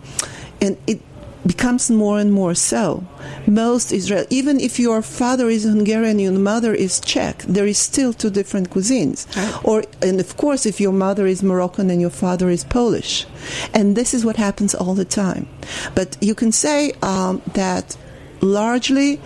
and 0.61 0.77
it 0.87 1.01
becomes 1.45 1.91
more 1.91 2.19
and 2.19 2.31
more 2.31 2.55
so. 2.55 3.03
Most 3.45 3.91
Israel, 3.91 4.25
even 4.29 4.59
if 4.59 4.79
your 4.79 5.01
father 5.01 5.49
is 5.49 5.63
Hungarian 5.63 6.11
and 6.11 6.21
your 6.21 6.31
mother 6.31 6.73
is 6.73 7.01
Czech, 7.01 7.39
there 7.39 7.67
is 7.67 7.77
still 7.77 8.13
two 8.13 8.29
different 8.29 8.69
cuisines. 8.69 9.27
Or, 9.65 9.83
and 10.01 10.19
of 10.21 10.37
course, 10.37 10.65
if 10.65 10.79
your 10.79 10.93
mother 10.93 11.27
is 11.27 11.43
Moroccan 11.43 11.89
and 11.89 11.99
your 11.99 12.09
father 12.09 12.49
is 12.49 12.63
Polish, 12.63 13.25
and 13.73 13.95
this 13.97 14.13
is 14.13 14.23
what 14.23 14.37
happens 14.37 14.73
all 14.73 14.93
the 14.95 15.05
time. 15.05 15.47
But 15.95 16.17
you 16.21 16.33
can 16.33 16.51
say 16.53 16.93
um, 17.01 17.41
that 17.53 17.97
largely 18.43 19.19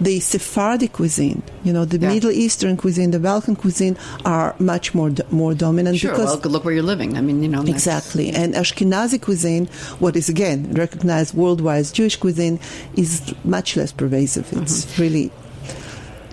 the 0.00 0.18
Sephardic 0.18 0.92
cuisine, 0.92 1.40
you 1.62 1.72
know, 1.72 1.84
the 1.84 1.98
Yeah. 1.98 2.08
Middle 2.12 2.32
Eastern 2.32 2.76
cuisine, 2.76 3.12
the 3.12 3.20
Balkan 3.20 3.54
cuisine 3.54 3.96
are 4.24 4.54
much 4.58 4.92
more 4.92 5.08
do- 5.10 5.22
more 5.30 5.54
dominant 5.54 5.98
Sure. 5.98 6.10
because 6.10 6.42
Well, 6.42 6.52
look 6.52 6.64
where 6.64 6.74
you're 6.74 6.82
living. 6.82 7.16
I 7.16 7.20
mean, 7.20 7.42
you 7.44 7.48
know. 7.48 7.62
exactly. 7.62 8.30
And 8.30 8.54
Ashkenazi 8.54 9.20
cuisine, 9.20 9.68
what 10.00 10.16
is 10.16 10.28
again 10.28 10.68
recognized 10.74 11.34
worldwide 11.34 11.80
as 11.80 11.92
Jewish 11.92 12.16
cuisine, 12.16 12.58
is 12.96 13.22
much 13.44 13.76
less 13.76 13.92
pervasive. 13.92 14.46
It's 14.60 14.84
Mm-hmm. 14.84 15.02
really 15.02 15.30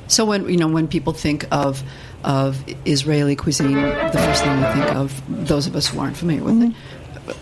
So 0.08 0.26
when 0.26 0.50
you 0.50 0.58
know 0.58 0.68
when 0.68 0.88
people 0.88 1.14
think 1.14 1.46
of 1.52 1.84
of 2.24 2.64
Israeli 2.86 3.36
cuisine, 3.36 3.74
the 4.14 4.20
first 4.28 4.44
thing 4.44 4.56
we 4.58 4.66
think 4.78 4.96
of 4.96 5.08
those 5.48 5.66
of 5.68 5.76
us 5.76 5.88
who 5.88 6.00
aren't 6.00 6.18
familiar 6.18 6.44
with 6.44 6.62
it, 6.64 6.72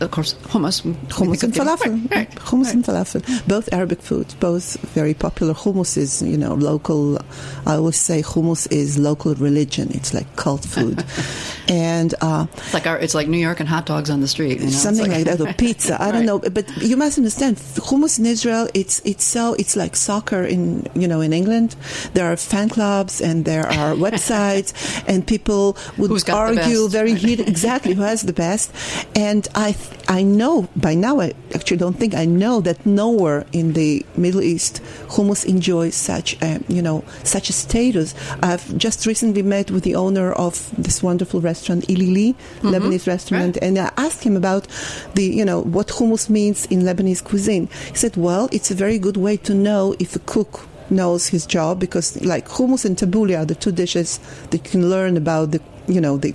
of 0.02 0.12
course, 0.12 0.34
hummus. 0.44 0.82
Hummus 1.08 1.44
and 1.44 1.54
falafel. 1.54 2.12
Right, 2.12 2.30
hummus 2.32 2.66
right. 2.66 2.74
and 2.76 2.84
falafel, 2.84 3.48
both 3.48 3.72
Arabic 3.74 4.02
foods, 4.02 4.36
both 4.36 4.78
very 4.94 5.14
popular. 5.14 5.54
Hummus 5.54 5.98
is, 5.98 6.22
you 6.22 6.38
know, 6.38 6.54
local. 6.56 7.18
I 7.66 7.76
always 7.76 7.98
say 7.98 8.22
hummus 8.22 8.72
is 8.72 8.98
local 8.98 9.36
religion. 9.36 9.90
It's 9.94 10.14
like 10.14 10.36
cult 10.36 10.64
food, 10.66 11.04
and 11.70 12.14
uh, 12.22 12.48
It's 12.58 12.74
like 12.74 12.88
our, 12.88 12.98
it's 12.98 13.14
like 13.16 13.28
New 13.28 13.38
York 13.38 13.60
and 13.60 13.70
hot 13.70 13.86
dogs 13.86 14.10
on 14.10 14.22
the 14.22 14.28
street. 14.28 14.60
You 14.60 14.66
know? 14.66 14.72
Something 14.72 15.12
like, 15.12 15.26
that 15.26 15.40
or 15.42 15.54
pizza 15.58 16.02
i 16.02 16.12
don't 16.12 16.20
Right. 16.20 16.26
know 16.26 16.40
but 16.40 16.66
you 16.82 16.98
must 16.98 17.18
understand 17.18 17.58
hummus 17.58 18.20
in 18.20 18.26
israel 18.26 18.68
it's 18.74 19.02
it's 19.06 19.24
so 19.24 19.54
it's 19.60 19.76
like 19.76 19.96
soccer 19.96 20.44
in 20.44 20.86
you 20.96 21.08
know 21.08 21.22
in 21.22 21.32
england 21.34 21.76
there 22.14 22.32
are 22.32 22.36
fan 22.36 22.68
clubs 22.70 23.22
and 23.22 23.46
there 23.46 23.66
are 23.68 23.94
websites 24.08 24.74
and 25.08 25.26
people 25.26 25.78
would 25.98 26.10
Who's 26.10 26.24
got 26.24 26.54
the 26.54 26.60
argue 26.62 26.88
very 26.90 27.14
heated 27.16 27.48
exactly 27.48 27.94
who 27.94 28.02
has 28.02 28.22
the 28.24 28.34
best 28.34 28.72
and 29.16 29.48
i 29.56 29.69
th- 29.72 30.00
i 30.08 30.22
know 30.22 30.68
by 30.76 30.94
now 30.94 31.20
i 31.20 31.34
actually 31.54 31.78
don't 31.78 31.98
think 31.98 32.14
i 32.14 32.26
know 32.26 32.62
that 32.62 32.86
nowhere 32.86 33.46
in 33.52 33.74
the 33.74 34.06
middle 34.16 34.42
east 34.42 34.82
hummus 35.08 35.46
enjoys 35.46 35.96
such 35.96 36.36
a, 36.42 36.60
you 36.68 36.82
know 36.82 37.04
such 37.24 37.50
a 37.50 37.54
status. 37.54 38.16
I've 38.42 38.78
just 38.78 39.06
recently 39.06 39.42
met 39.42 39.72
with 39.72 39.84
the 39.84 39.96
owner 39.96 40.32
of 40.34 40.72
this 40.78 41.04
wonderful 41.04 41.42
restaurant 41.42 41.90
ilili 41.90 42.34
mm-hmm. 42.34 42.68
lebanese 42.68 43.08
restaurant 43.08 43.58
and 43.62 43.78
I 43.78 43.92
asked 43.98 44.24
him 44.24 44.36
about 44.36 44.68
the, 45.16 45.24
you 45.24 45.46
know, 45.46 45.62
what 45.62 45.88
hummus 45.88 46.30
means 46.30 46.66
in 46.68 46.82
Lebanese 46.82 47.24
cuisine. 47.24 47.68
He 47.90 47.96
said, 47.96 48.18
well, 48.18 48.50
it's 48.52 48.72
a 48.72 48.76
very 48.76 48.98
good 48.98 49.18
way 49.18 49.38
to 49.38 49.54
know 49.54 49.96
if 50.00 50.16
a 50.16 50.20
cook 50.20 50.68
knows 50.90 51.28
his 51.28 51.46
job 51.46 51.80
because, 51.80 52.20
like, 52.24 52.48
hummus 52.48 52.86
and 52.86 52.98
tabbouleh 52.98 53.38
are 53.38 53.46
the 53.46 53.56
two 53.56 53.72
dishes 53.72 54.20
that 54.50 54.66
you 54.66 54.72
can 54.72 54.90
learn 54.90 55.18
about 55.18 55.52
the, 55.52 55.62
you 55.88 56.02
know, 56.02 56.18
the 56.18 56.34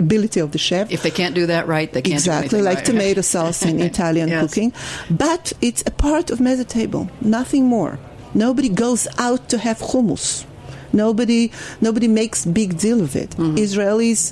ability 0.00 0.40
of 0.40 0.50
the 0.52 0.58
chef. 0.58 0.90
If 0.90 1.02
they 1.02 1.10
can't 1.20 1.34
do 1.34 1.46
that 1.46 1.66
right, 1.66 1.92
they 1.92 2.02
can't 2.02 2.14
exactly 2.14 2.60
like 2.62 2.78
right. 2.78 2.84
tomato 2.84 3.20
sauce 3.34 3.60
in 3.64 3.80
Italian 3.80 4.28
Yes. 4.28 4.42
cooking, 4.42 4.72
but 5.10 5.52
it's 5.60 5.82
a 5.86 5.90
part 5.90 6.30
of 6.32 6.38
mezze 6.40 6.66
table, 6.66 7.08
nothing 7.20 7.64
more. 7.66 7.98
Nobody 8.34 8.68
goes 8.68 9.06
out 9.18 9.48
to 9.50 9.56
have 9.58 9.78
hummus. 9.78 10.44
Nobody, 10.92 11.50
nobody 11.80 12.08
makes 12.08 12.44
big 12.44 12.70
deal 12.78 13.00
of 13.00 13.14
it. 13.16 13.30
Mm-hmm. 13.30 13.56
Israelis, 13.56 14.22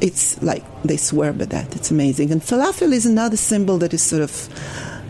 it's 0.00 0.40
like 0.42 0.64
they 0.82 0.96
swear 0.96 1.32
by 1.32 1.46
that. 1.46 1.74
It's 1.76 1.90
amazing. 1.90 2.30
And 2.32 2.40
falafel 2.40 2.92
is 2.92 3.04
another 3.06 3.36
symbol 3.36 3.76
that 3.78 3.92
is 3.92 4.02
sort 4.02 4.22
of, 4.22 4.32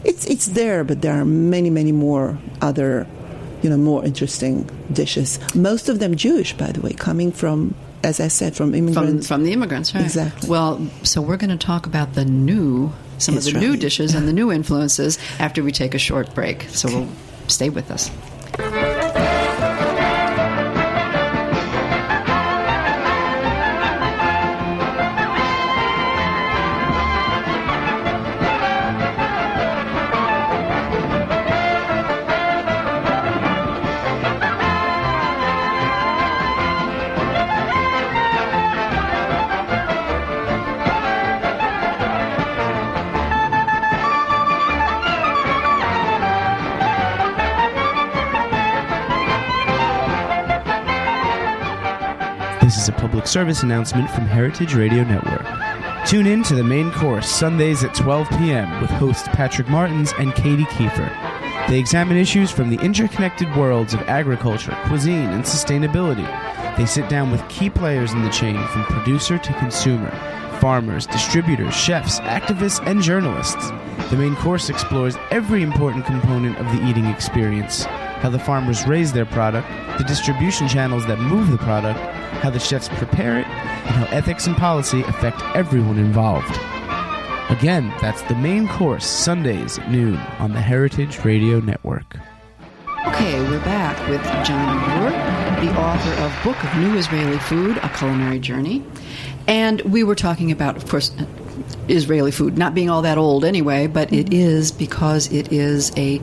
it's 0.05 0.25
it's 0.27 0.47
there, 0.47 0.83
but 0.85 1.03
there 1.03 1.15
are 1.21 1.25
many, 1.25 1.71
many 1.71 1.93
more 1.93 2.39
other, 2.69 3.07
you 3.63 3.71
know, 3.71 3.77
more 3.77 4.05
interesting 4.05 4.69
dishes. 4.93 5.39
Most 5.55 5.89
of 5.89 5.99
them 5.99 6.13
Jewish, 6.17 6.53
by 6.57 6.71
the 6.73 6.81
way, 6.81 6.93
coming 6.95 7.31
from, 7.33 7.75
as 8.03 8.21
I 8.21 8.29
said, 8.29 8.57
from 8.57 8.71
from, 8.71 8.75
immigrants. 8.75 9.27
from 9.27 9.45
the 9.45 9.53
immigrants, 9.53 9.95
right? 9.95 10.05
Exactly. 10.05 10.49
Well, 10.49 10.87
so 11.03 11.21
we're 11.21 11.37
going 11.37 11.57
to 11.57 11.67
talk 11.67 11.87
about 11.87 12.15
the 12.15 12.25
new, 12.25 12.93
some 13.19 13.37
of 13.37 13.45
the 13.45 13.53
new 13.53 13.77
dishes 13.77 14.15
and 14.15 14.29
the 14.29 14.33
new 14.41 14.53
influences 14.53 15.19
after 15.39 15.63
we 15.63 15.73
take 15.73 15.95
a 15.95 15.99
short 15.99 16.35
break. 16.35 16.65
So 16.71 16.89
we'll 16.89 17.09
stay 17.49 17.71
with 17.71 17.91
us. 17.91 18.11
Service 53.29 53.63
announcement 53.63 54.11
from 54.11 54.27
Heritage 54.27 54.75
Radio 54.75 55.05
Network. 55.05 55.47
Tune 56.07 56.27
in 56.27 56.43
to 56.45 56.55
the 56.55 56.65
main 56.65 56.91
course 56.91 57.29
Sundays 57.29 57.85
at 57.85 57.95
12 57.95 58.27
p.m. 58.31 58.81
with 58.81 58.89
hosts 58.91 59.29
Patrick 59.29 59.69
Martins 59.69 60.15
and 60.19 60.35
Katie 60.35 60.65
Kiefer. 60.65 61.69
They 61.69 61.79
examine 61.79 62.17
issues 62.17 62.51
from 62.51 62.71
the 62.71 62.79
interconnected 62.83 63.55
worlds 63.55 63.93
of 63.93 64.01
agriculture, 64.09 64.75
cuisine, 64.87 65.29
and 65.29 65.45
sustainability. 65.45 66.27
They 66.79 66.87
sit 66.87 67.11
down 67.11 67.31
with 67.31 67.47
key 67.51 67.69
players 67.69 68.13
in 68.13 68.23
the 68.23 68.31
chain 68.31 68.57
from 68.69 68.85
producer 68.85 69.37
to 69.37 69.53
consumer 69.55 70.11
farmers, 70.59 71.07
distributors, 71.07 71.75
chefs, 71.75 72.19
activists, 72.21 72.85
and 72.85 73.01
journalists. 73.01 73.71
The 74.11 74.17
main 74.17 74.35
course 74.37 74.71
explores 74.71 75.17
every 75.31 75.63
important 75.63 76.05
component 76.05 76.59
of 76.59 76.67
the 76.67 76.85
eating 76.89 77.07
experience 77.07 77.85
how 77.85 78.31
the 78.31 78.39
farmers 78.39 78.85
raise 78.87 79.13
their 79.13 79.27
product, 79.27 79.69
the 79.97 80.05
distribution 80.05 80.67
channels 80.67 81.07
that 81.07 81.21
move 81.21 81.51
the 81.53 81.59
product, 81.59 82.01
how 82.41 82.51
the 82.51 82.59
chefs 82.59 82.89
prepare 82.89 83.39
it, 83.39 83.47
and 83.47 83.97
how 83.97 84.05
ethics 84.17 84.47
and 84.47 84.57
policy 84.57 85.03
affect 85.03 85.43
everyone 85.55 85.99
involved. 85.99 86.51
Again, 87.51 87.93
that's 88.01 88.23
the 88.23 88.35
main 88.35 88.69
course, 88.69 89.07
Sundays 89.07 89.79
at 89.79 89.91
noon 89.91 90.17
on 90.39 90.53
the 90.53 90.61
Heritage 90.61 91.25
Radio 91.25 91.61
Network. 91.61 92.17
Okay, 93.07 93.41
we're 93.41 93.65
back 93.65 93.97
with 94.09 94.21
Janna 94.21 94.85
Gur, 94.87 95.65
the 95.65 95.81
author 95.81 96.23
of 96.23 96.45
Book 96.45 96.63
of 96.63 96.77
New 96.79 96.97
Israeli 96.99 97.39
Food, 97.39 97.79
A 97.79 97.89
Culinary 97.89 98.39
Journey. 98.39 98.85
And 99.47 99.81
we 99.83 100.05
were 100.05 100.15
talking 100.15 100.53
about, 100.53 100.77
of 100.77 100.89
course, 100.89 101.11
Israeli 101.89 102.31
food, 102.31 102.59
not 102.59 102.75
being 102.75 102.91
all 102.91 103.01
that 103.03 103.17
old 103.17 103.45
anyway, 103.45 103.87
but 103.87 104.13
it 104.13 104.33
is 104.33 104.71
because 104.71 105.33
it 105.33 105.51
is 105.53 105.91
a 105.97 106.21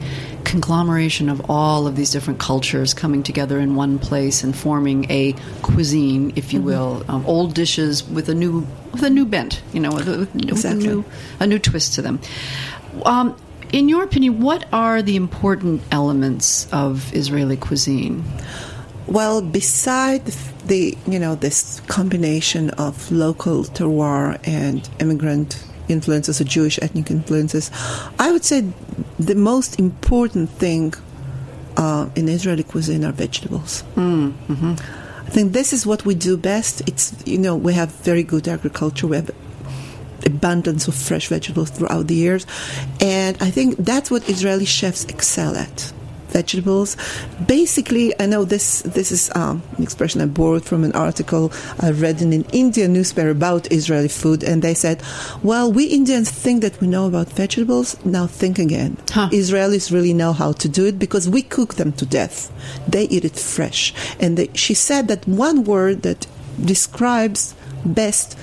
conglomeration 0.62 1.28
of 1.28 1.50
all 1.50 1.86
of 1.86 1.96
these 1.98 2.12
different 2.12 2.40
cultures 2.40 2.94
coming 2.94 3.24
together 3.24 3.60
in 3.60 3.76
one 3.76 4.00
place 4.00 4.42
and 4.44 4.56
forming 4.56 5.06
a 5.12 5.34
cuisine, 5.64 6.32
if 6.38 6.54
you 6.54 6.62
will, 6.62 7.04
um, 7.10 7.26
old 7.26 7.54
dishes 7.54 8.04
with 8.08 8.30
a 8.30 8.34
new 8.34 8.66
with 8.94 9.04
a 9.04 9.10
new 9.10 9.26
bent, 9.26 9.62
you 9.74 9.82
know, 9.82 9.92
with, 9.92 10.08
with 10.08 10.36
Exactly. 10.36 10.86
a, 10.86 10.88
new, 10.88 11.06
a 11.42 11.48
new 11.48 11.60
twist 11.60 11.96
to 11.96 12.02
them. 12.02 12.20
Um, 13.06 13.36
in 13.74 13.90
your 13.90 14.04
opinion, 14.04 14.40
what 14.40 14.66
are 14.72 15.02
the 15.02 15.18
important 15.18 15.82
elements 15.92 16.72
of 16.72 17.14
Israeli 17.14 17.58
cuisine? 17.58 18.24
Well, 19.08 19.42
beside 19.42 20.26
the 20.68 20.98
you 21.06 21.20
know 21.20 21.36
this 21.36 21.82
combination 21.88 22.70
of 22.72 23.12
local 23.12 23.66
terroir 23.66 24.40
and 24.48 24.88
immigrant 25.02 25.62
influences 25.88 26.42
or 26.42 26.44
Jewish 26.44 26.80
ethnic 26.82 27.12
influences, 27.12 27.72
I 28.20 28.32
would 28.32 28.44
say 28.44 28.66
the 29.20 29.36
most 29.36 29.80
important 29.80 30.50
thing 30.50 30.94
uh, 31.78 32.10
in 32.16 32.30
Israeli 32.30 32.64
cuisine 32.64 33.04
are 33.06 33.12
vegetables. 33.12 33.84
I 35.28 35.30
think 35.30 35.54
this 35.54 35.74
is 35.74 35.86
what 35.86 36.06
we 36.06 36.16
do 36.16 36.38
best. 36.38 36.82
It's 36.88 37.14
you 37.26 37.38
know 37.38 37.56
we 37.56 37.74
have 37.74 37.92
very 38.04 38.24
good 38.24 38.48
agriculture. 38.48 39.08
We 39.08 39.18
have 39.18 39.32
abundance 40.26 40.88
of 40.88 40.96
fresh 40.96 41.28
vegetables 41.28 41.70
throughout 41.72 42.08
the 42.08 42.16
years, 42.16 42.46
and 43.02 43.38
I 43.42 43.52
think 43.52 43.78
that's 43.78 44.10
what 44.12 44.30
Israeli 44.30 44.66
chefs 44.66 45.06
excel 45.06 45.56
at. 45.56 45.94
Vegetables. 46.36 46.98
Basically, 47.48 48.08
I 48.24 48.26
know 48.34 48.44
this. 48.54 48.82
This 48.98 49.10
is 49.18 49.24
um, 49.36 49.56
an 49.78 49.84
expression 49.88 50.22
I 50.22 50.28
borrowed 50.40 50.66
from 50.70 50.84
an 50.84 50.94
article 51.08 51.46
I 51.88 51.92
read 51.92 52.18
in 52.26 52.32
an 52.40 52.46
Indian 52.64 52.90
newspaper 52.98 53.30
about 53.30 53.72
Israeli 53.80 54.12
food, 54.22 54.44
and 54.44 54.58
they 54.66 54.76
said, 54.84 54.98
"Well, 55.50 55.68
we 55.78 55.84
Indians 56.00 56.30
think 56.44 56.58
that 56.62 56.76
we 56.82 56.88
know 56.88 57.06
about 57.08 57.28
vegetables. 57.44 57.88
Now 58.06 58.26
think 58.28 58.60
again. 58.60 58.98
Huh. 59.12 59.30
Israelis 59.32 59.92
really 59.92 60.14
know 60.14 60.34
how 60.34 60.52
to 60.54 60.68
do 60.68 60.86
it 60.86 61.00
because 61.00 61.26
we 61.30 61.42
cook 61.42 61.76
them 61.76 61.92
to 61.94 62.06
death. 62.06 62.52
They 62.88 63.06
eat 63.06 63.26
it 63.26 63.38
fresh. 63.56 63.94
And 64.20 64.38
they, 64.38 64.50
she 64.54 64.74
said 64.74 65.08
that 65.08 65.28
one 65.28 65.64
word 65.64 66.02
that 66.04 66.28
describes 66.64 67.56
best 67.86 68.38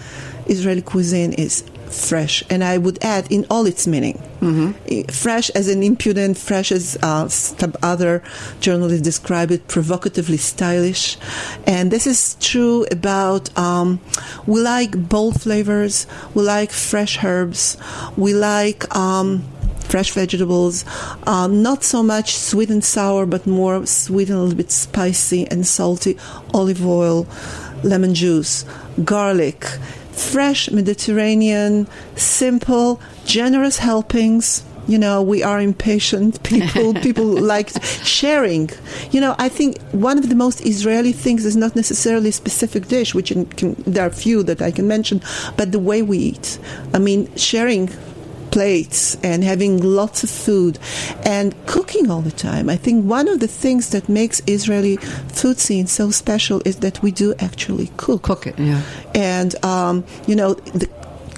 Israeli 0.47 0.83
cuisine 0.83 1.33
is 1.33 1.65
fresh. 1.93 2.43
And 2.51 2.65
I 2.65 2.79
would 2.79 3.03
add 3.03 3.31
in 3.31 3.47
all 3.51 3.67
its 3.67 3.87
meaning. 3.87 4.23
Mm-hmm. 4.41 5.11
Fresh 5.11 5.51
as 5.51 5.69
an 5.69 5.83
impudent, 5.83 6.37
fresh 6.37 6.73
as 6.73 6.99
uh, 7.03 7.29
other 7.83 8.23
journalists 8.61 9.03
describe 9.03 9.51
it, 9.51 9.69
provocatively 9.69 10.37
stylish. 10.37 11.17
And 11.67 11.91
this 11.91 12.07
is 12.07 12.37
true 12.41 12.87
about, 12.91 13.57
um, 13.57 14.01
we 14.47 14.61
like 14.61 15.09
bold 15.09 15.41
flavors, 15.41 16.07
we 16.35 16.43
like 16.43 16.73
fresh 16.73 17.23
herbs, 17.23 17.77
we 18.17 18.35
like, 18.35 18.95
um, 18.97 19.45
fresh 19.93 20.13
vegetables, 20.13 20.85
um, 21.27 21.63
not 21.63 21.85
so 21.85 22.03
much 22.03 22.35
sweet 22.35 22.71
and 22.71 22.83
sour, 22.83 23.27
but 23.27 23.47
more 23.47 23.85
sweet 23.85 24.31
and 24.31 24.39
a 24.39 24.41
little 24.41 24.57
bit 24.57 24.71
spicy 24.71 25.47
and 25.51 25.67
salty, 25.67 26.17
olive 26.55 26.85
oil, 26.87 27.27
lemon 27.85 28.15
juice, 28.15 28.65
garlic, 29.05 29.67
fresh 30.13 30.71
Mediterranean, 30.71 31.89
simple, 32.17 33.01
generous 33.25 33.79
helpings. 33.79 34.65
You 34.89 34.99
know, 34.99 35.23
we 35.23 35.43
are 35.43 35.61
impatient 35.61 36.43
people. 36.53 36.95
people 36.95 37.25
like 37.25 37.71
sharing. 38.03 38.71
You 39.11 39.21
know, 39.21 39.35
I 39.39 39.49
think 39.49 39.81
one 39.93 40.19
of 40.19 40.29
the 40.29 40.35
most 40.35 40.61
Israeli 40.67 41.13
things 41.13 41.45
is 41.47 41.57
not 41.57 41.77
necessarily 41.77 42.31
a 42.31 42.33
specific 42.33 42.89
dish, 42.89 43.15
which 43.15 43.33
can, 43.57 43.75
there 43.87 44.07
are 44.07 44.11
few 44.11 44.43
that 44.43 44.61
I 44.61 44.71
can 44.71 44.89
mention, 44.89 45.23
but 45.57 45.73
the 45.73 45.79
way 45.79 46.03
we 46.03 46.19
eat. 46.19 46.59
I 46.93 46.99
mean, 46.99 47.35
sharing 47.37 47.91
plates 48.53 49.17
and 49.25 49.43
having 49.43 49.83
lots 49.83 50.23
of 50.23 50.31
food 50.31 50.79
and 51.25 51.55
cooking 51.67 52.11
all 52.11 52.21
the 52.21 52.31
time. 52.31 52.69
I 52.69 52.77
think 52.77 53.05
one 53.05 53.27
of 53.27 53.41
the 53.41 53.49
things 53.49 53.91
that 53.91 54.09
makes 54.09 54.41
Israeli 54.47 54.97
food 54.97 55.59
scene 55.59 55.87
so 55.87 56.11
special 56.11 56.63
is 56.65 56.77
that 56.77 57.03
we 57.03 57.11
do 57.11 57.35
actually 57.41 57.91
cook. 57.97 58.23
Cook 58.23 58.47
it, 58.47 58.59
yeah. 58.59 58.83
And, 59.15 59.53
um, 59.65 60.05
you 60.27 60.37
know, 60.37 60.55
the 60.55 60.89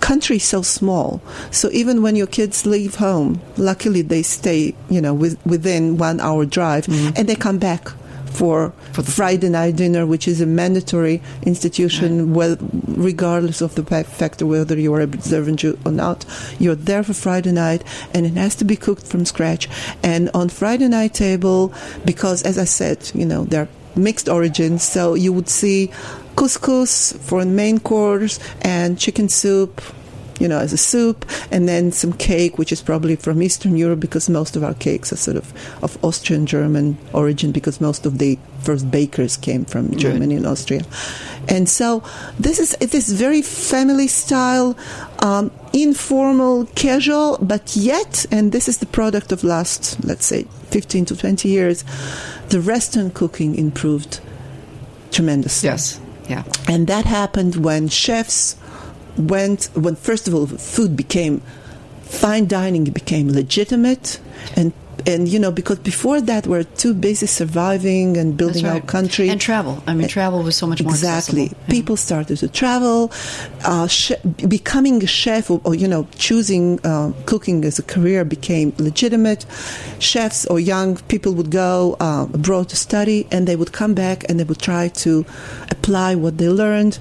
country 0.01 0.37
is 0.37 0.45
so 0.45 0.61
small. 0.61 1.23
So 1.51 1.71
even 1.73 2.03
when 2.03 2.17
your 2.17 2.27
kids 2.27 2.67
leave 2.67 2.97
home, 2.97 3.41
luckily 3.57 4.03
they 4.03 4.23
stay, 4.23 4.75
you 4.91 5.01
know, 5.01 5.15
with, 5.15 5.39
within 5.47 5.97
one 5.97 6.21
hour 6.21 6.45
drive 6.45 6.87
and 7.17 7.27
they 7.29 7.35
come 7.35 7.59
back 7.59 7.89
for, 8.35 8.73
For 8.93 9.03
Friday 9.03 9.49
night 9.49 9.77
dinner, 9.77 10.07
which 10.07 10.27
is 10.29 10.41
a 10.41 10.47
mandatory 10.47 11.23
institution, 11.43 12.35
well, 12.35 12.57
regardless 12.89 13.61
of 13.61 13.75
the 13.75 13.85
fa- 13.85 14.05
fact 14.05 14.43
whether 14.43 14.79
you 14.79 14.93
are 14.95 15.01
observant 15.01 15.61
Jew 15.61 15.79
or 15.85 15.93
not. 15.93 16.25
You're 16.59 16.75
there 16.75 17.03
for 17.03 17.15
Friday 17.15 17.53
night, 17.53 17.85
and 18.13 18.27
it 18.27 18.35
has 18.35 18.55
to 18.57 18.65
be 18.65 18.77
cooked 18.77 19.07
from 19.07 19.25
scratch. 19.25 19.69
And 20.03 20.31
on 20.35 20.49
Friday 20.49 20.89
night 20.89 21.15
table, 21.15 21.73
because 22.05 22.43
as 22.43 22.59
I 22.59 22.65
said, 22.65 23.11
you 23.15 23.27
know, 23.27 23.45
they're 23.45 23.69
mixed 23.97 24.29
origins, 24.29 24.83
so 24.83 25.15
you 25.15 25.33
would 25.33 25.49
see 25.49 25.91
couscous 26.37 27.17
for 27.21 27.45
the 27.45 27.51
main 27.51 27.79
course 27.79 28.41
and 28.63 28.99
chicken 28.99 29.29
soup 29.29 29.81
you 30.41 30.49
know, 30.49 30.59
as 30.59 30.73
a 30.73 30.77
soup, 30.77 31.25
and 31.51 31.69
then 31.69 31.93
some 31.93 32.13
cake, 32.13 32.59
which 32.59 32.73
is 32.73 32.83
probably 32.83 33.17
from 33.17 33.43
Eastern 33.43 33.77
Europe 33.77 34.01
because 34.01 34.29
most 34.29 34.57
of 34.57 34.65
our 34.65 34.75
cakes 34.75 35.13
are 35.13 35.17
sort 35.17 35.37
of 35.37 35.53
of 35.83 36.03
Austrian 36.05 36.47
German 36.47 36.97
origin 37.13 37.53
because 37.53 37.81
most 37.81 38.07
of 38.07 38.19
the 38.19 38.39
first 38.63 38.91
bakers 38.91 39.37
came 39.37 39.65
from 39.65 39.95
Germany 39.97 40.37
and 40.37 40.47
Austria. 40.47 40.83
And 41.49 41.69
so 41.69 42.03
this 42.39 42.59
is 42.59 42.77
it 42.81 42.95
is 42.95 43.13
very 43.13 43.43
family 43.43 44.09
style, 44.09 44.77
um, 45.21 45.51
informal, 45.73 46.67
casual, 46.75 47.39
but 47.41 47.77
yet, 47.77 48.27
and 48.31 48.53
this 48.53 48.69
is 48.69 48.79
the 48.79 48.87
product 48.87 49.33
of 49.33 49.45
last, 49.45 50.03
let's 50.05 50.27
say, 50.27 50.47
15 50.71 51.05
to 51.07 51.17
20 51.17 51.49
years, 51.49 51.85
the 52.49 52.61
Western 52.61 53.11
cooking 53.11 53.55
improved 53.55 54.21
tremendously. 55.11 55.69
Yes. 55.69 56.01
Yeah. 56.29 56.45
And 56.67 56.87
that 56.87 57.05
happened 57.05 57.57
when 57.57 57.89
chefs 57.89 58.57
went, 59.17 59.71
when 59.75 59.97
first 59.97 60.29
of 60.29 60.35
all, 60.35 60.47
food 60.47 60.97
became, 60.97 61.41
fine 62.03 62.47
dining 62.47 62.85
became 62.85 63.29
legitimate. 63.29 64.21
And, 64.57 64.73
and 65.07 65.29
you 65.29 65.39
know, 65.39 65.51
because 65.51 65.79
before 65.81 66.21
that, 66.23 66.47
we're 66.47 66.63
too 66.65 66.95
busy 66.95 67.27
surviving 67.27 68.17
and 68.17 68.37
building 68.37 68.63
That's 68.63 68.81
our 68.81 68.81
country. 68.81 69.29
And 69.29 69.41
travel. 69.41 69.83
I 69.87 69.95
mean, 69.95 70.09
travel 70.09 70.43
was 70.43 70.57
so 70.57 70.67
much 70.67 70.83
more 70.83 70.93
Exactly. 70.93 71.45
Yeah. 71.47 71.69
People 71.69 71.97
started 71.97 72.39
to 72.39 72.49
travel. 72.49 73.13
Uh, 73.65 73.89
becoming 74.49 75.03
a 75.03 75.07
chef 75.07 75.51
or, 75.51 75.61
or, 75.65 75.75
you 75.75 75.89
know, 75.89 76.07
choosing 76.17 76.81
uh, 76.85 77.13
cooking 77.27 77.65
as 77.65 77.79
a 77.79 77.83
career 77.83 78.25
became 78.25 78.73
legitimate. 78.79 79.45
Chefs 79.99 80.47
or 80.47 80.59
young 80.59 80.97
people 81.09 81.35
would 81.35 81.51
go 81.51 81.97
uh, 82.01 82.27
abroad 82.33 82.71
to 82.71 82.77
study 82.77 83.27
and 83.31 83.47
they 83.47 83.57
would 83.57 83.73
come 83.73 83.95
back 83.95 84.25
and 84.29 84.41
they 84.41 84.45
would 84.45 84.61
try 84.61 84.89
to 84.89 85.27
apply 85.71 86.15
what 86.15 86.39
they 86.39 86.49
learned 86.49 86.99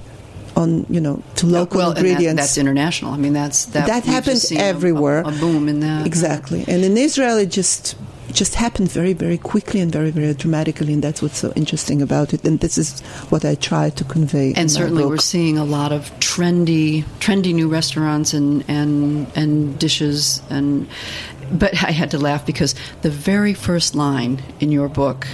on, 0.56 0.86
you 0.90 1.02
know, 1.02 1.22
to 1.36 1.46
local 1.48 1.78
well, 1.80 1.90
and 1.90 1.98
that- 1.98 2.06
ingredients. 2.06 2.42
that's 2.42 2.58
international. 2.58 3.12
I 3.14 3.18
mean, 3.18 3.34
that's 3.34 3.66
that, 3.68 3.88
that 3.88 4.04
we've 4.06 4.14
happened 4.14 4.36
just 4.36 4.50
seen 4.50 4.60
a- 4.60 4.64
everywhere. 4.64 5.22
A, 5.22 5.28
a 5.30 5.32
boom 5.32 5.68
in 5.68 5.80
that. 5.82 6.06
Exactly. 6.06 6.64
And 6.68 6.84
in 6.84 6.98
Israel, 6.98 7.38
it 7.38 7.50
just 7.52 7.96
just 8.32 8.56
happened 8.56 8.90
very, 8.92 9.14
very 9.14 9.38
quickly 9.38 9.80
and 9.80 9.92
very, 9.92 10.10
very 10.10 10.34
dramatically, 10.34 10.92
and 10.94 11.04
that's 11.04 11.22
what's 11.22 11.38
so 11.38 11.54
interesting 11.56 12.02
about 12.02 12.34
it. 12.34 12.44
And 12.46 12.60
this 12.62 12.78
is 12.80 13.02
what 13.30 13.46
I 13.46 13.54
try 13.56 13.92
to 13.92 14.04
convey. 14.04 14.54
And 14.56 14.72
certainly, 14.72 15.06
we're 15.06 15.18
seeing 15.18 15.58
a 15.60 15.66
lot 15.66 15.92
of 15.92 16.10
trendy, 16.20 17.04
trendy 17.20 17.54
new 17.54 17.68
restaurants 17.70 18.34
and 18.34 18.64
and 18.68 19.28
and 19.36 19.78
dishes. 19.78 20.42
And 20.50 20.88
but 21.52 21.74
I 21.84 21.92
had 21.92 22.10
to 22.12 22.18
laugh 22.18 22.46
because 22.46 22.74
the 23.04 23.12
very 23.12 23.54
first 23.54 23.94
line 23.96 24.42
in 24.60 24.72
your 24.72 24.90
book 24.90 25.28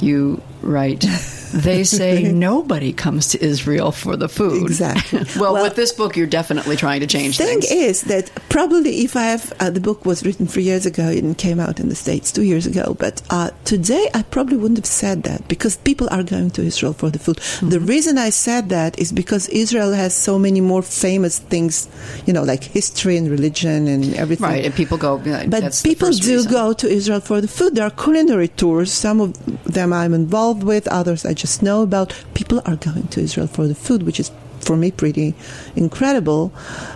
You 0.00 0.40
write. 0.62 1.04
They 1.52 1.84
say 1.84 2.24
nobody 2.32 2.92
comes 2.92 3.28
to 3.28 3.42
Israel 3.42 3.92
for 3.92 4.16
the 4.16 4.28
food. 4.28 4.64
Exactly. 4.64 5.20
well, 5.40 5.52
Well- 5.54 5.62
with 5.62 5.76
this 5.76 5.92
book, 5.92 6.16
you're 6.16 6.26
definitely 6.26 6.76
trying 6.76 7.00
to 7.00 7.06
change 7.06 7.38
the 7.38 7.44
thing 7.44 7.60
things. 7.60 7.70
is 7.70 8.02
that 8.12 8.30
probably 8.48 9.04
if 9.04 9.14
I 9.16 9.22
have 9.26 9.52
uh, 9.60 9.70
the 9.70 9.80
book 9.80 10.04
was 10.04 10.26
written 10.26 10.46
three 10.48 10.64
years 10.64 10.86
ago 10.86 11.04
and 11.08 11.38
came 11.38 11.60
out 11.60 11.78
in 11.78 11.88
the 11.88 11.94
states 11.94 12.32
two 12.32 12.42
years 12.42 12.66
ago, 12.66 12.96
but 12.98 13.22
uh, 13.30 13.50
today 13.64 14.10
I 14.12 14.22
probably 14.24 14.56
wouldn't 14.56 14.78
have 14.78 14.86
said 15.02 15.22
that 15.22 15.46
because 15.46 15.76
people 15.76 16.08
are 16.10 16.24
going 16.24 16.50
to 16.50 16.62
Israel 16.62 16.92
for 16.92 17.10
the 17.10 17.20
food. 17.20 17.36
Mm-hmm. 17.36 17.68
The 17.70 17.80
reason 17.80 18.18
I 18.18 18.30
said 18.30 18.68
that 18.70 18.98
is 18.98 19.12
because 19.12 19.48
Israel 19.48 19.92
has 19.92 20.14
so 20.16 20.38
many 20.40 20.60
more 20.60 20.82
famous 20.82 21.38
things, 21.38 21.88
you 22.26 22.32
know, 22.32 22.42
like 22.42 22.64
history 22.64 23.16
and 23.16 23.30
religion 23.30 23.86
and 23.86 24.14
everything. 24.14 24.44
right, 24.50 24.64
and 24.64 24.74
people 24.74 24.98
go. 24.98 25.22
yeah, 25.24 25.46
But 25.46 25.80
people 25.84 26.10
do 26.10 26.36
reason. 26.38 26.50
go 26.50 26.72
to 26.72 26.88
Israel 26.88 27.20
for 27.20 27.40
the 27.40 27.48
food. 27.48 27.76
There 27.76 27.86
are 27.86 27.90
culinary 28.06 28.48
tours. 28.48 28.92
Some 28.92 29.20
of 29.20 29.30
them 29.64 29.92
I'm 29.92 30.12
involved 30.12 30.45
with, 30.54 30.86
others 30.88 31.24
I 31.24 31.34
just 31.34 31.62
know 31.62 31.82
about. 31.82 32.14
People 32.34 32.60
are 32.64 32.76
going 32.76 33.08
to 33.08 33.20
Israel 33.20 33.46
for 33.46 33.66
the 33.66 33.74
food, 33.74 34.02
which 34.04 34.20
is 34.20 34.30
for 34.66 34.76
me 34.76 34.90
pretty 34.90 35.34
incredible. 35.76 36.52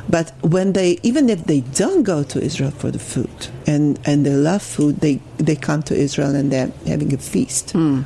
But 0.08 0.32
when 0.42 0.72
they, 0.72 0.98
even 1.02 1.28
if 1.30 1.44
they 1.44 1.60
don't 1.60 2.02
go 2.02 2.22
to 2.24 2.40
Israel 2.42 2.70
for 2.72 2.90
the 2.90 2.98
food 2.98 3.30
and, 3.66 3.98
and 4.04 4.26
they 4.26 4.34
love 4.34 4.62
food, 4.62 4.96
they, 5.00 5.20
they 5.38 5.56
come 5.56 5.82
to 5.84 5.94
Israel 5.94 6.34
and 6.34 6.50
they're 6.52 6.72
having 6.86 7.14
a 7.14 7.18
feast. 7.18 7.70
Hmm. 7.72 8.02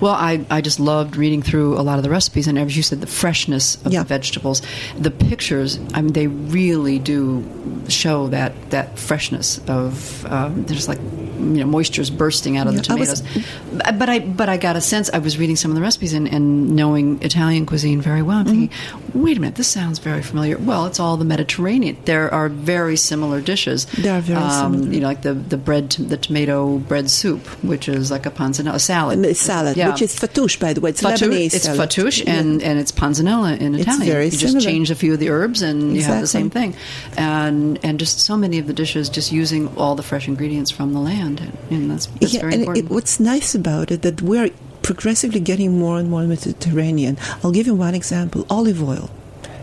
Well, 0.00 0.14
I, 0.14 0.44
I 0.50 0.60
just 0.60 0.80
loved 0.80 1.16
reading 1.16 1.42
through 1.42 1.78
a 1.78 1.82
lot 1.88 1.98
of 1.98 2.04
the 2.04 2.10
recipes, 2.10 2.46
and 2.48 2.58
as 2.58 2.76
you 2.76 2.82
said, 2.82 3.00
the 3.00 3.06
freshness 3.06 3.76
of 3.84 3.92
Yeah. 3.92 4.02
the 4.02 4.08
vegetables, 4.08 4.62
the 4.98 5.10
pictures. 5.10 5.78
I 5.94 6.02
mean, 6.02 6.12
they 6.12 6.26
really 6.28 6.98
do 6.98 7.44
show 7.88 8.28
that 8.28 8.52
that 8.70 8.98
freshness 8.98 9.60
of 9.68 10.24
um, 10.26 10.64
there's 10.64 10.88
like 10.88 10.98
you 10.98 11.60
know 11.60 11.66
moisture's 11.66 12.08
bursting 12.10 12.56
out 12.56 12.66
of 12.68 12.74
the 12.76 12.82
Yeah, 12.82 12.94
I 12.94 12.98
was- 12.98 13.20
tomatoes. 13.20 13.48
But 13.72 13.98
but 13.98 14.08
I 14.08 14.18
but 14.20 14.48
I 14.48 14.56
got 14.56 14.76
a 14.76 14.80
sense. 14.80 15.10
I 15.12 15.18
was 15.18 15.38
reading 15.38 15.56
some 15.56 15.70
of 15.72 15.74
the 15.74 15.82
recipes 15.82 16.12
and, 16.14 16.28
and 16.28 16.74
knowing 16.76 17.20
Italian 17.22 17.66
cuisine 17.66 18.00
very 18.00 18.22
well. 18.22 18.38
I'm 18.38 18.46
thinking, 18.46 18.68
Mm-hmm. 18.68 19.03
Wait 19.12 19.36
a 19.36 19.40
minute, 19.40 19.56
this 19.56 19.68
sounds 19.68 19.98
very 19.98 20.22
familiar. 20.22 20.56
Well, 20.58 20.86
it's 20.86 20.98
all 21.00 21.16
the 21.16 21.24
Mediterranean. 21.24 21.96
There 22.04 22.32
are 22.32 22.48
very 22.48 22.96
similar 22.96 23.40
dishes. 23.40 23.84
They 23.86 24.08
are 24.08 24.20
very 24.20 24.40
um, 24.40 24.72
similar. 24.74 24.92
You 24.92 25.00
know, 25.00 25.06
like 25.08 25.22
the 25.22 25.34
the 25.34 25.56
bread, 25.56 25.90
the 25.90 26.16
tomato 26.16 26.78
bread 26.78 27.10
soup, 27.10 27.46
which 27.62 27.88
is 27.88 28.10
like 28.10 28.26
a 28.26 28.30
panzanella 28.30 28.74
a 28.74 28.78
salad. 28.78 29.14
And 29.16 29.24
the 29.24 29.34
salad, 29.34 29.76
Yeah. 29.76 29.90
which 29.90 30.02
is 30.02 30.14
fattouche, 30.18 30.58
by 30.58 30.72
the 30.72 30.80
way. 30.80 30.90
It's 30.90 31.02
Fattouche, 31.02 31.28
Lebanese 31.28 31.54
it's 31.54 31.64
salad. 31.64 31.90
fattouche 31.90 32.24
Yeah. 32.24 32.34
and, 32.34 32.62
and 32.62 32.78
it's 32.78 32.92
panzanella 32.92 33.58
in 33.58 33.74
Italian. 33.74 33.78
It's 34.02 34.04
very 34.12 34.24
you 34.26 34.30
just 34.30 34.42
similar. 34.52 34.60
change 34.60 34.90
a 34.90 34.94
few 34.94 35.12
of 35.12 35.18
the 35.20 35.30
herbs 35.30 35.62
and 35.62 35.96
you 35.96 36.02
have 36.02 36.20
the 36.20 36.26
same 36.26 36.50
thing. 36.50 36.74
And 37.16 37.78
and 37.82 37.98
just 37.98 38.20
so 38.20 38.36
many 38.36 38.58
of 38.58 38.66
the 38.66 38.72
dishes 38.72 39.08
just 39.08 39.32
using 39.32 39.68
all 39.76 39.94
the 39.94 40.02
fresh 40.02 40.28
ingredients 40.28 40.70
from 40.70 40.92
the 40.92 41.00
land. 41.00 41.40
And 41.70 41.90
that's, 41.90 42.06
that's 42.06 42.34
yeah, 42.34 42.40
very 42.40 42.52
and 42.54 42.62
important. 42.62 42.86
It, 42.86 42.90
what's 42.94 43.20
nice 43.20 43.54
about 43.54 43.90
it 43.90 44.02
that 44.02 44.22
we're 44.22 44.50
progressively 44.84 45.40
getting 45.40 45.76
more 45.76 45.98
and 45.98 46.08
more 46.08 46.22
Mediterranean. 46.22 47.18
I'll 47.42 47.50
give 47.50 47.66
you 47.66 47.74
one 47.74 47.96
example: 47.96 48.46
olive 48.48 48.80
oil. 48.80 49.10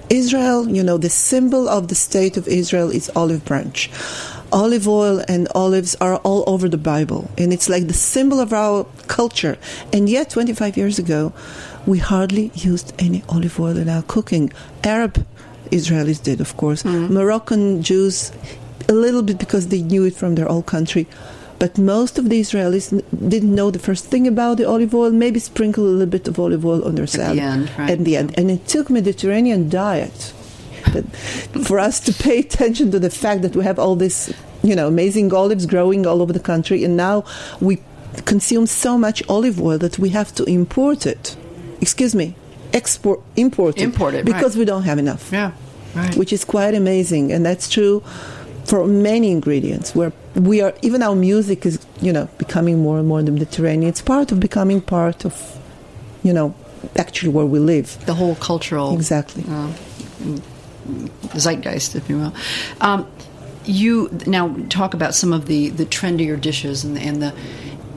Israel, 0.10 0.68
you 0.68 0.84
know, 0.84 0.98
the 0.98 1.10
symbol 1.10 1.70
of 1.70 1.88
the 1.88 1.96
state 1.96 2.36
of 2.36 2.46
Israel 2.50 2.90
is 2.92 3.10
olive 3.16 3.46
branch. 3.46 3.90
Olive 4.52 4.86
oil 4.86 5.24
and 5.30 5.48
olives 5.56 5.96
are 6.02 6.18
all 6.18 6.44
over 6.46 6.68
the 6.68 6.78
Bible, 6.78 7.32
and 7.38 7.54
it's 7.54 7.70
like 7.70 7.88
the 7.88 7.94
symbol 7.94 8.42
of 8.42 8.52
our 8.52 8.86
culture. 9.08 9.58
And 9.94 10.10
yet, 10.10 10.30
25 10.32 10.76
years 10.76 11.00
ago, 11.00 11.32
we 11.86 12.00
hardly 12.00 12.52
used 12.54 12.94
any 13.00 13.24
olive 13.30 13.58
oil 13.58 13.78
in 13.78 13.88
our 13.88 14.02
cooking. 14.02 14.52
Arab 14.84 15.26
Israelis 15.72 16.22
did, 16.22 16.42
of 16.42 16.58
course. 16.58 16.84
Mm-hmm. 16.84 17.14
Moroccan 17.14 17.82
Jews, 17.82 18.34
a 18.90 18.94
little 18.94 19.24
bit 19.24 19.40
because 19.40 19.70
they 19.70 19.82
knew 19.82 20.04
it 20.04 20.16
from 20.16 20.36
their 20.36 20.50
old 20.50 20.66
country. 20.66 21.08
But 21.62 21.78
most 21.78 22.17
of 22.17 22.28
the 22.32 22.39
Israelis 22.41 22.89
didn't 23.30 23.54
know 23.54 23.69
the 23.69 23.78
first 23.78 24.06
thing 24.06 24.26
about 24.28 24.58
the 24.58 24.67
olive 24.67 24.95
oil, 24.95 25.12
maybe 25.12 25.39
sprinkle 25.39 25.84
a 25.86 25.93
little 25.93 26.08
bit 26.08 26.28
of 26.28 26.39
olive 26.39 26.65
oil 26.65 26.84
on 26.84 26.95
their 26.95 27.06
salad. 27.06 27.38
end, 27.38 27.71
right. 27.78 27.91
At 27.91 28.00
the 28.04 28.17
end. 28.17 28.34
And 28.36 28.50
it 28.50 28.67
took 28.67 28.89
Mediterranean 28.89 29.69
diet 29.69 30.34
that 30.93 31.06
for 31.67 31.78
us 31.78 32.00
to 32.00 32.13
pay 32.13 32.39
attention 32.39 32.89
to 32.89 33.00
the 33.00 33.12
fact 33.12 33.43
that 33.43 33.56
we 33.56 33.63
have 33.63 33.78
all 33.78 33.95
this, 33.95 34.34
you 34.63 34.76
know, 34.76 34.88
amazing 34.88 35.32
olives 35.32 35.67
growing 35.67 36.08
all 36.08 36.24
over 36.24 36.34
the 36.34 36.39
country, 36.54 36.84
and 36.84 36.97
now 36.97 37.24
we 37.60 37.78
consume 38.26 38.65
so 38.65 38.97
much 38.97 39.21
olive 39.30 39.62
oil 39.62 39.78
that 39.78 40.00
we 40.00 40.10
have 40.10 40.34
to 40.34 40.43
import 40.45 41.06
it. 41.06 41.38
Excuse 41.80 42.15
me, 42.15 42.34
export, 42.74 43.19
import 43.36 43.78
it, 43.78 43.84
Import 43.84 44.15
it, 44.15 44.26
because 44.26 44.56
right. 44.56 44.62
we 44.62 44.65
don't 44.65 44.84
have 44.84 44.97
enough 44.97 45.32
yeah, 45.32 45.52
right. 45.93 46.15
which 46.15 46.34
is 46.34 46.43
quite 46.43 46.74
amazing, 46.74 47.32
and 47.32 47.45
that's 47.45 47.69
true 47.69 48.00
for 48.65 48.88
many 48.88 49.30
ingredients. 49.30 49.93
Where 49.93 50.12
we 50.36 50.62
are, 50.62 50.74
even 50.82 51.02
our 51.04 51.15
music 51.15 51.65
is, 51.65 51.80
you 52.02 52.13
know, 52.13 52.28
becoming 52.38 52.80
more 52.80 52.98
and 53.00 53.08
more 53.08 53.20
in 53.20 53.26
the 53.26 53.32
Mediterranean. 53.32 53.89
It's 53.89 54.02
part 54.02 54.32
of 54.32 54.39
becoming 54.39 54.82
part 54.82 55.26
of, 55.26 55.60
you 56.24 56.34
know, 56.34 56.54
actually 56.96 57.30
where 57.30 57.46
we 57.46 57.60
live. 57.60 57.98
the 58.06 58.13
whole 58.13 58.36
cultural 58.36 58.94
Exactly. 58.94 59.44
uh, 59.50 59.67
zeitgeist, 61.38 61.96
if 61.96 62.10
you 62.10 62.17
will. 62.17 62.34
Um, 62.82 63.06
you 63.65 64.10
now 64.28 64.56
talk 64.69 64.93
about 64.93 65.13
some 65.15 65.34
of 65.34 65.45
the, 65.45 65.69
the 65.69 65.86
trendier 65.86 66.39
dishes 66.39 66.84
and, 66.84 66.97
and 66.97 67.21
the 67.21 67.34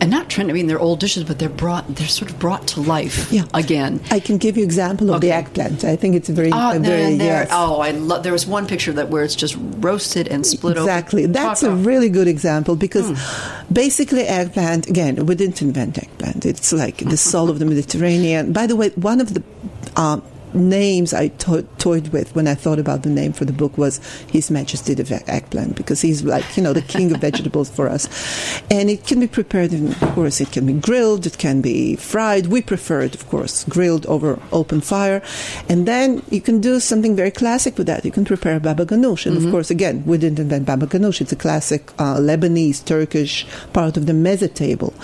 and 0.00 0.10
not 0.10 0.28
trend. 0.28 0.50
I 0.50 0.52
mean, 0.54 0.66
they're 0.66 0.80
old 0.80 0.98
dishes, 0.98 1.22
but 1.22 1.38
they're 1.38 1.48
brought. 1.48 1.86
They're 1.94 2.08
sort 2.08 2.28
of 2.28 2.38
brought 2.40 2.66
to 2.68 2.80
life 2.80 3.30
Yeah. 3.32 3.44
again. 3.54 4.00
I 4.10 4.18
can 4.18 4.38
give 4.38 4.56
you 4.58 4.64
example 4.64 5.14
of 5.14 5.20
the 5.20 5.30
eggplant. 5.30 5.84
I 5.84 5.94
think 5.94 6.16
it's 6.16 6.28
very, 6.28 6.50
Oh, 6.52 6.76
very 6.80 7.14
there. 7.16 7.42
yes. 7.44 7.48
oh, 7.52 7.78
I 7.80 7.92
love. 7.92 8.24
There 8.24 8.32
was 8.32 8.44
one 8.44 8.66
picture 8.66 8.92
that 8.94 9.08
where 9.08 9.22
it's 9.22 9.36
just 9.36 9.56
roasted 9.78 10.26
and 10.26 10.44
split 10.44 10.76
Exactly. 10.76 11.22
open. 11.22 11.32
That's 11.32 11.62
a 11.62 11.70
of- 11.70 11.86
really 11.86 12.08
good 12.08 12.26
example 12.26 12.74
because 12.74 13.06
Hmm. 13.16 13.72
basically 13.72 14.26
eggplant, 14.26 14.88
again, 14.88 15.24
we 15.26 15.36
didn't 15.36 15.62
invent 15.62 15.96
eggplant. 15.96 16.44
It's 16.44 16.72
like 16.72 16.96
the 16.98 17.16
soul 17.30 17.48
of 17.48 17.60
the 17.60 17.64
Mediterranean. 17.64 18.52
By 18.52 18.66
the 18.66 18.74
way, 18.74 18.88
one 18.96 19.20
of 19.20 19.32
the 19.32 19.42
um, 19.96 20.22
names 20.52 21.14
I 21.14 21.28
to- 21.28 21.66
toyed 21.84 22.08
with 22.08 22.34
when 22.34 22.48
I 22.48 22.54
thought 22.54 22.78
about 22.78 23.02
the 23.02 23.10
name 23.10 23.34
for 23.34 23.44
the 23.44 23.52
book 23.52 23.76
was 23.76 24.00
His 24.32 24.50
Majesty 24.50 24.94
the 24.94 25.04
Eggplant 25.28 25.76
because 25.76 26.00
he's 26.00 26.24
like, 26.24 26.56
you 26.56 26.62
know, 26.62 26.72
the 26.72 26.80
king 26.80 27.12
of 27.12 27.20
vegetables 27.20 27.68
for 27.68 27.90
us. 27.90 28.08
And 28.70 28.88
it 28.88 29.06
can 29.06 29.20
be 29.20 29.26
prepared, 29.26 29.74
in, 29.74 29.88
of 29.88 30.10
course, 30.14 30.40
it 30.40 30.50
can 30.50 30.64
be 30.64 30.72
grilled, 30.72 31.26
it 31.26 31.36
can 31.36 31.60
be 31.60 31.96
fried. 31.96 32.46
We 32.46 32.62
prefer 32.62 33.02
it, 33.02 33.14
of 33.14 33.28
course, 33.28 33.64
grilled 33.64 34.06
over 34.06 34.40
open 34.50 34.80
fire. 34.80 35.20
And 35.68 35.86
then 35.86 36.22
you 36.30 36.40
can 36.40 36.58
do 36.62 36.80
something 36.80 37.14
very 37.14 37.30
classic 37.30 37.76
with 37.76 37.86
that. 37.88 38.06
You 38.06 38.12
can 38.12 38.24
prepare 38.24 38.58
baba 38.60 38.86
ganoush. 38.86 39.26
And 39.26 39.36
of 39.36 39.50
course, 39.50 39.70
again, 39.70 40.04
we 40.06 40.16
didn't 40.16 40.38
invent 40.38 40.64
baba 40.64 40.86
ganoush. 40.86 41.20
It's 41.20 41.32
a 41.32 41.36
classic 41.36 41.90
uh, 41.98 42.16
Lebanese, 42.16 42.82
Turkish 42.82 43.46
part 43.74 43.98
of 43.98 44.06
the 44.06 44.14
meze 44.14 44.54
table. 44.54 44.94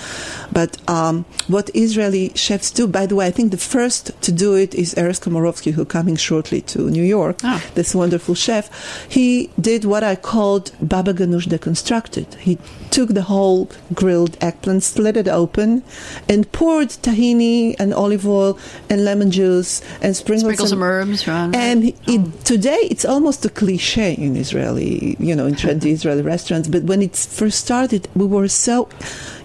But 0.51 0.79
um, 0.89 1.27
what 1.47 1.71
Israeli 1.75 2.33
chefs 2.35 2.71
do, 2.71 2.87
by 2.87 3.05
the 3.05 3.17
way, 3.17 3.27
I 3.27 3.31
think 3.31 3.51
the 3.51 3.59
first 3.59 4.19
to 4.23 4.33
do 4.33 4.55
it 4.55 4.75
is 4.75 4.95
Erez 4.95 5.21
Komarovsky, 5.21 5.73
who 5.73 5.85
coming 5.85 6.17
shortly 6.17 6.63
to 6.73 6.79
New 6.91 7.03
York, 7.19 7.37
Ah. 7.45 7.63
this 7.75 7.95
wonderful 7.95 8.35
chef. 8.35 8.65
He 9.09 9.51
did 9.61 9.85
what 9.93 10.03
I 10.13 10.15
called 10.31 10.65
baba 10.93 11.13
ganoush 11.19 11.47
deconstructed. 11.55 12.27
He 12.49 12.55
took 12.91 13.09
the 13.21 13.27
whole 13.33 13.69
grilled 14.01 14.35
eggplant, 14.41 14.83
split 14.83 15.17
it 15.23 15.29
open, 15.43 15.83
and 16.29 16.41
poured 16.53 16.89
tahini 17.05 17.75
and 17.81 17.89
olive 17.95 18.27
oil 18.27 18.59
and 18.91 19.05
lemon 19.05 19.31
juice 19.31 19.73
and 20.03 20.17
sprinkled 20.17 20.51
Sprinkle 20.55 20.67
some 20.67 20.83
herbs, 20.83 21.27
right? 21.29 21.55
and 21.55 21.79
it, 22.15 22.45
today 22.45 22.81
it's 22.93 23.05
almost 23.05 23.45
a 23.45 23.49
cliche 23.61 24.15
in 24.27 24.37
Israeli, 24.37 25.17
you 25.29 25.35
know, 25.37 25.47
in 25.51 25.55
trendy 25.63 25.91
Israeli 25.99 26.23
restaurants. 26.23 26.67
But 26.69 26.83
when 26.91 27.01
it 27.03 27.15
first 27.41 27.59
started, 27.67 28.03
we 28.21 28.27
were 28.27 28.49
so, 28.49 28.89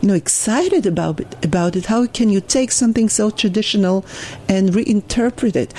you 0.01 0.07
know, 0.09 0.13
excited 0.25 0.85
about 0.85 1.19
it. 1.19 1.31
About 1.45 1.75
it, 1.75 1.85
how 1.93 2.01
can 2.17 2.29
you 2.35 2.41
take 2.41 2.71
something 2.71 3.07
so 3.09 3.29
traditional 3.29 3.97
and 4.49 4.63
reinterpret 4.77 5.55
it? 5.55 5.71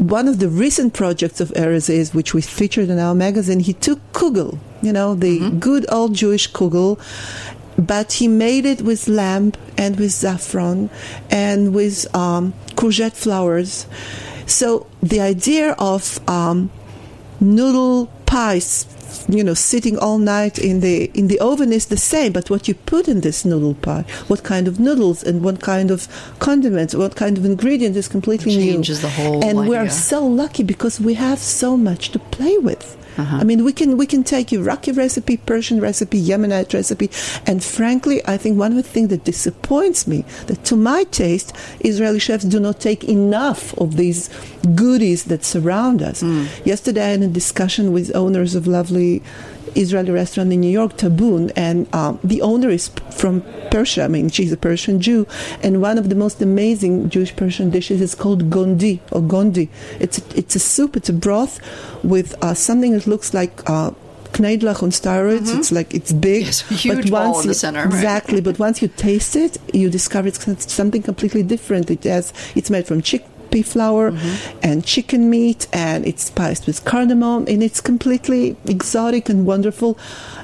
One 0.00 0.28
of 0.28 0.38
the 0.38 0.48
recent 0.48 0.94
projects 0.94 1.42
of 1.42 1.50
Erez 1.50 1.90
is, 1.90 2.14
which 2.14 2.32
we 2.32 2.40
featured 2.40 2.88
in 2.88 2.98
our 2.98 3.14
magazine, 3.14 3.60
he 3.60 3.74
took 3.74 4.00
kugel, 4.14 4.58
you 4.80 4.94
know, 4.94 5.14
the 5.14 5.50
good 5.50 5.84
old 5.92 6.14
Jewish 6.14 6.50
kugel, 6.50 6.98
but 7.76 8.12
he 8.12 8.26
made 8.26 8.64
it 8.64 8.80
with 8.80 9.08
lamb 9.08 9.52
and 9.76 9.98
with 9.98 10.12
saffron 10.12 10.88
and 11.30 11.74
with 11.74 12.06
um, 12.16 12.54
courgette 12.76 13.12
flowers. 13.12 13.86
So 14.46 14.86
the 15.02 15.20
idea 15.20 15.72
of 15.72 16.18
um, 16.26 16.70
noodle 17.38 18.06
pies, 18.24 18.86
you 19.34 19.44
know, 19.44 19.54
sitting 19.54 19.98
all 19.98 20.18
night 20.18 20.58
in 20.58 20.80
the 20.80 21.10
in 21.14 21.28
the 21.28 21.38
oven 21.40 21.72
is 21.72 21.86
the 21.86 21.96
same, 21.96 22.32
but 22.32 22.50
what 22.50 22.68
you 22.68 22.74
put 22.74 23.08
in 23.08 23.20
this 23.20 23.44
noodle 23.44 23.74
pie, 23.74 24.04
what 24.28 24.42
kind 24.42 24.68
of 24.68 24.78
noodles 24.78 25.22
and 25.22 25.42
what 25.42 25.60
kind 25.60 25.90
of 25.90 26.08
condiments, 26.38 26.94
what 26.94 27.16
kind 27.16 27.38
of 27.38 27.44
ingredient 27.44 27.96
is 27.96 28.08
completely 28.08 28.56
new. 28.56 28.72
Changes 28.72 29.02
the 29.02 29.10
whole 29.10 29.44
And 29.44 29.68
we 29.68 29.76
are 29.76 29.88
so 29.88 30.26
lucky 30.26 30.62
because 30.62 31.00
we 31.00 31.14
have 31.14 31.38
so 31.38 31.76
much 31.76 32.10
to 32.10 32.18
play 32.18 32.58
with. 32.58 32.96
Uh-huh. 33.16 33.36
I 33.36 33.44
mean, 33.44 33.64
we 33.64 33.72
can 33.72 33.96
we 33.96 34.06
can 34.06 34.24
take 34.24 34.52
Iraqi 34.52 34.92
recipe, 34.92 35.36
Persian 35.36 35.80
recipe, 35.80 36.20
Yemenite 36.20 36.72
recipe, 36.72 37.10
and 37.46 37.62
frankly, 37.62 38.20
I 38.26 38.36
think 38.36 38.58
one 38.58 38.72
of 38.72 38.76
the 38.76 38.82
things 38.82 39.08
that 39.08 39.24
disappoints 39.24 40.06
me 40.06 40.24
that, 40.46 40.64
to 40.64 40.76
my 40.76 41.04
taste, 41.04 41.54
Israeli 41.80 42.18
chefs 42.18 42.44
do 42.44 42.60
not 42.60 42.80
take 42.80 43.04
enough 43.04 43.76
of 43.78 43.96
these 43.96 44.30
goodies 44.74 45.24
that 45.24 45.44
surround 45.44 46.02
us. 46.02 46.20
Hmm. 46.20 46.46
Yesterday, 46.64 47.04
I 47.04 47.08
had 47.08 47.22
a 47.22 47.28
discussion 47.28 47.92
with 47.92 48.14
owners 48.14 48.54
of 48.54 48.66
lovely 48.66 49.22
Israeli 49.74 50.10
restaurant 50.10 50.52
in 50.52 50.60
New 50.60 50.70
York, 50.70 50.96
Taboon, 50.96 51.52
and 51.56 51.92
um, 51.94 52.18
the 52.22 52.42
owner 52.42 52.70
is 52.70 52.88
from 53.10 53.42
Persia. 53.70 54.04
I 54.04 54.08
mean, 54.08 54.30
she's 54.30 54.52
a 54.52 54.56
Persian 54.56 55.00
Jew, 55.00 55.26
and 55.62 55.80
one 55.80 55.98
of 55.98 56.08
the 56.08 56.14
most 56.14 56.40
amazing 56.42 57.08
Jewish 57.10 57.34
Persian 57.34 57.70
dishes 57.70 58.00
is 58.00 58.14
called 58.14 58.50
gondi 58.50 59.00
or 59.10 59.20
gondi. 59.22 59.68
It's 59.98 60.18
a, 60.18 60.38
it's 60.38 60.54
a 60.56 60.60
soup, 60.60 60.96
it's 60.96 61.08
a 61.08 61.12
broth 61.12 61.60
with 62.04 62.34
uh, 62.42 62.54
something 62.54 62.92
that 62.92 63.06
looks 63.06 63.34
like. 63.34 63.68
Uh, 63.68 63.92
Knedlach 64.32 64.80
on 64.82 64.90
steroids. 64.90 65.48
Mm-hmm. 65.48 65.58
It's 65.58 65.72
like 65.72 65.92
it's 65.92 66.12
big, 66.12 66.46
yes, 66.46 66.60
huge 66.68 67.10
but 67.10 67.26
once 67.26 67.42
in 67.42 67.48
the 67.48 67.54
center, 67.54 67.80
right? 67.80 67.86
exactly. 67.86 68.40
But 68.40 68.60
once 68.60 68.80
you 68.80 68.86
taste 68.86 69.34
it, 69.34 69.58
you 69.74 69.90
discover 69.90 70.28
it's 70.28 70.72
something 70.72 71.02
completely 71.02 71.42
different. 71.42 71.90
It 71.90 72.04
has 72.04 72.32
it's 72.54 72.70
made 72.70 72.86
from 72.86 73.02
chickpea 73.50 73.64
flour 73.64 74.12
mm-hmm. 74.12 74.58
and 74.62 74.84
chicken 74.84 75.30
meat, 75.30 75.66
and 75.72 76.06
it's 76.06 76.24
spiced 76.24 76.66
with 76.66 76.84
cardamom, 76.84 77.46
and 77.48 77.62
it's 77.62 77.80
completely 77.80 78.56
exotic 78.66 79.28
and 79.28 79.46
wonderful. 79.46 79.98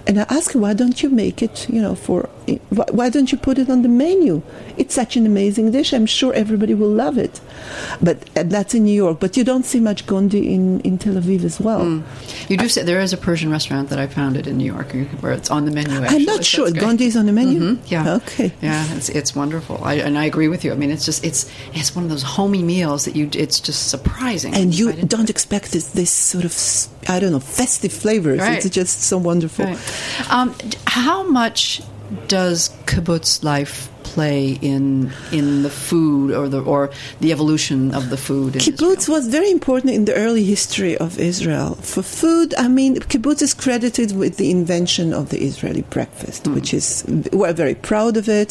And 0.07 0.21
I 0.21 0.27
ask 0.29 0.53
her, 0.53 0.61
why 0.61 0.75
don't 0.75 1.03
you 1.03 1.11
make 1.11 1.43
it? 1.43 1.69
You 1.69 1.83
know, 1.83 1.95
for 1.95 2.29
why 2.71 3.11
don't 3.11 3.33
you 3.33 3.39
put 3.39 3.59
it 3.59 3.69
on 3.69 3.83
the 3.83 3.89
menu? 3.89 4.43
It's 4.77 4.95
such 4.95 5.17
an 5.17 5.27
amazing 5.27 5.73
dish. 5.73 5.93
I'm 5.93 6.07
sure 6.07 6.33
everybody 6.35 6.75
will 6.75 6.91
love 6.91 7.19
it. 7.19 7.41
But 8.01 8.27
that's 8.35 8.75
in 8.75 8.85
New 8.85 8.95
York. 8.95 9.21
But 9.21 9.37
you 9.37 9.45
don't 9.45 9.65
see 9.65 9.81
much 9.81 10.07
gondi 10.07 10.55
in, 10.55 10.81
in 10.81 10.99
Tel 10.99 11.15
Aviv 11.15 11.45
as 11.45 11.61
well. 11.61 11.81
Mm. 11.81 12.51
You 12.51 12.57
do 12.57 12.69
say 12.69 12.83
there 12.83 13.01
is 13.01 13.13
a 13.13 13.17
Persian 13.17 13.51
restaurant 13.51 13.89
that 13.91 13.99
I 13.99 14.07
founded 14.07 14.47
in 14.47 14.59
New 14.59 14.73
York 14.73 14.93
where 15.21 15.33
it's 15.33 15.51
on 15.51 15.65
the 15.65 15.71
menu. 15.71 15.97
Actually. 15.97 16.17
I'm 16.17 16.25
not 16.25 16.45
sure 16.45 16.71
gondi 16.71 17.07
is 17.07 17.17
on 17.17 17.27
the 17.27 17.33
menu. 17.33 17.61
Mm-hmm. 17.61 17.87
Yeah. 17.87 18.15
Okay. 18.17 18.53
Yeah, 18.63 18.95
it's 18.95 19.09
it's 19.09 19.35
wonderful. 19.35 19.83
I, 19.83 19.95
and 19.95 20.17
I 20.19 20.25
agree 20.25 20.49
with 20.49 20.65
you. 20.65 20.73
I 20.73 20.77
mean, 20.77 20.91
it's 20.91 21.05
just 21.05 21.25
it's 21.25 21.51
it's 21.73 21.95
one 21.97 22.05
of 22.05 22.11
those 22.11 22.23
homey 22.23 22.63
meals 22.63 23.05
that 23.07 23.17
you. 23.17 23.29
It's 23.33 23.61
just 23.61 23.89
surprising. 23.89 24.55
And 24.55 24.77
you 24.77 24.93
don't 24.93 25.31
expect 25.31 25.73
this 25.73 25.89
this 25.91 26.11
sort 26.11 26.45
of 26.45 26.55
I 27.09 27.19
don't 27.21 27.33
know 27.33 27.41
festive 27.41 27.93
flavors. 27.93 28.41
Right. 28.41 28.65
It's 28.65 28.75
just 28.75 29.03
so 29.03 29.19
wonderful. 29.19 29.65
Right. 29.65 30.33
Um, 30.33 30.55
how 30.87 31.23
much 31.29 31.83
does 32.29 32.71
kibbutz 32.87 33.43
life 33.43 33.89
play 34.17 34.59
in 34.73 34.85
in 35.39 35.47
the 35.67 35.75
food 35.89 36.27
or 36.39 36.49
the 36.55 36.61
or 36.73 36.83
the 37.21 37.31
evolution 37.37 37.81
of 37.99 38.05
the 38.13 38.21
food? 38.29 38.51
kibbutz 38.55 39.03
Israel? 39.03 39.17
was 39.17 39.25
very 39.39 39.51
important 39.59 39.91
in 39.99 40.05
the 40.09 40.17
early 40.25 40.45
history 40.55 40.95
of 41.07 41.11
Israel. 41.33 41.71
For 41.93 42.03
food, 42.23 42.49
I 42.65 42.69
mean, 42.79 42.93
kibbutz 43.11 43.41
is 43.49 43.53
credited 43.65 44.11
with 44.21 44.33
the 44.41 44.49
invention 44.59 45.09
of 45.21 45.25
the 45.33 45.41
Israeli 45.51 45.85
breakfast, 45.97 46.41
mm. 46.45 46.55
which 46.57 46.71
is 46.81 46.87
we're 47.39 47.59
very 47.65 47.77
proud 47.91 48.15
of 48.23 48.27
it. 48.43 48.51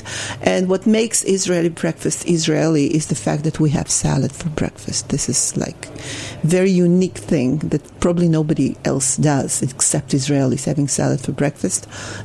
And 0.53 0.61
what 0.71 0.83
makes 0.99 1.17
Israeli 1.37 1.73
breakfast 1.83 2.19
Israeli 2.37 2.85
is 2.99 3.05
the 3.13 3.19
fact 3.25 3.41
that 3.47 3.57
we 3.63 3.69
have 3.77 3.89
salad 4.05 4.31
for 4.39 4.49
breakfast. 4.61 5.09
This 5.13 5.25
is 5.33 5.41
like 5.65 5.81
very 6.57 6.73
unique 6.89 7.19
thing 7.31 7.51
that 7.71 7.83
probably 8.05 8.29
nobody 8.39 8.69
else 8.91 9.09
does 9.17 9.51
except 9.61 10.09
Israelis 10.21 10.63
having 10.71 10.87
salad 10.87 11.19
for 11.25 11.33
breakfast. 11.43 11.81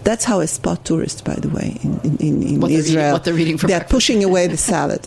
That's 0.09 0.25
how 0.31 0.41
I 0.45 0.47
spot 0.59 0.85
tourists, 0.85 1.23
by 1.31 1.39
the 1.45 1.49
way, 1.49 1.79
in, 1.83 2.17
in, 2.29 2.35
in 2.51 2.61
what 2.61 2.71
Israel. 2.71 3.13
what 3.15 3.25
they're 3.31 3.39
eating 3.41 3.59
for 3.59 3.67
They're 3.67 3.79
breakfast. 3.79 3.91
pushing 3.93 4.25
away 4.25 4.47
the 4.47 4.57
salad. 4.73 5.07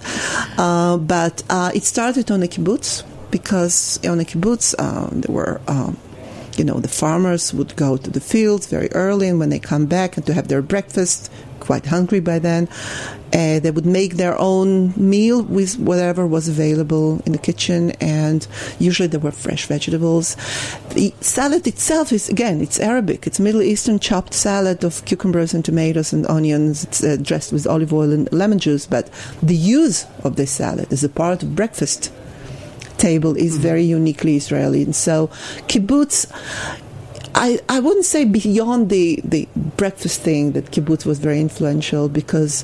Uh, 0.57 0.97
but 0.97 1.43
uh, 1.49 1.71
it 1.73 1.83
started 1.83 2.31
on 2.31 2.41
a 2.43 2.47
kibbutz 2.47 3.03
because 3.31 3.99
on 4.05 4.19
a 4.19 4.23
kibbutz 4.23 4.73
uh, 4.79 5.09
there 5.11 5.33
were. 5.33 5.61
Um, 5.67 5.97
you 6.55 6.63
know, 6.63 6.79
the 6.79 6.87
farmers 6.87 7.51
would 7.51 7.75
go 7.75 7.97
to 7.97 8.11
the 8.11 8.19
fields 8.21 8.67
very 8.67 8.87
early, 8.91 9.27
and 9.27 9.39
when 9.39 9.49
they 9.49 9.57
come 9.57 9.87
back 9.87 10.17
and 10.17 10.25
to 10.27 10.35
have 10.35 10.49
their 10.49 10.61
breakfast, 10.61 11.31
quite 11.59 11.87
hungry 11.87 12.19
by 12.19 12.37
then, 12.37 12.69
uh, 13.33 13.59
they 13.59 13.71
would 13.71 13.85
make 13.85 14.17
their 14.17 14.39
own 14.39 14.93
meal 14.95 15.41
with 15.41 15.79
whatever 15.79 16.27
was 16.27 16.47
available 16.47 17.19
in 17.25 17.31
the 17.31 17.37
kitchen, 17.39 17.91
and 17.99 18.47
usually 18.77 19.07
there 19.07 19.19
were 19.19 19.31
fresh 19.31 19.65
vegetables. 19.65 20.35
The 20.93 21.13
salad 21.19 21.65
itself 21.65 22.11
is, 22.11 22.29
again, 22.29 22.61
it's 22.61 22.79
Arabic. 22.79 23.25
It's 23.25 23.39
Middle 23.39 23.63
Eastern 23.63 23.97
chopped 23.97 24.35
salad 24.35 24.83
of 24.83 25.03
cucumbers 25.05 25.53
and 25.53 25.65
tomatoes 25.65 26.13
and 26.13 26.27
onions. 26.27 26.83
It's 26.83 27.03
uh, 27.03 27.17
dressed 27.19 27.51
with 27.51 27.65
olive 27.65 27.91
oil 27.91 28.11
and 28.11 28.31
lemon 28.31 28.59
juice, 28.59 28.85
but 28.85 29.09
the 29.41 29.55
use 29.55 30.05
of 30.23 30.35
this 30.35 30.51
salad 30.51 30.93
as 30.93 31.03
a 31.03 31.09
part 31.09 31.41
of 31.41 31.55
breakfast 31.55 32.11
table 32.97 33.35
is 33.35 33.53
mm-hmm. 33.53 33.63
very 33.63 33.83
uniquely 33.83 34.35
Israeli. 34.35 34.83
And 34.83 34.95
so 34.95 35.27
kibbutz, 35.67 36.27
I, 37.35 37.59
I 37.67 37.79
wouldn't 37.79 38.05
say 38.05 38.25
beyond 38.25 38.89
the, 38.89 39.19
the 39.23 39.47
breakfast 39.55 40.21
thing 40.21 40.51
that 40.51 40.65
kibbutz 40.65 41.03
was 41.03 41.17
very 41.17 41.39
influential 41.41 42.09
because 42.09 42.63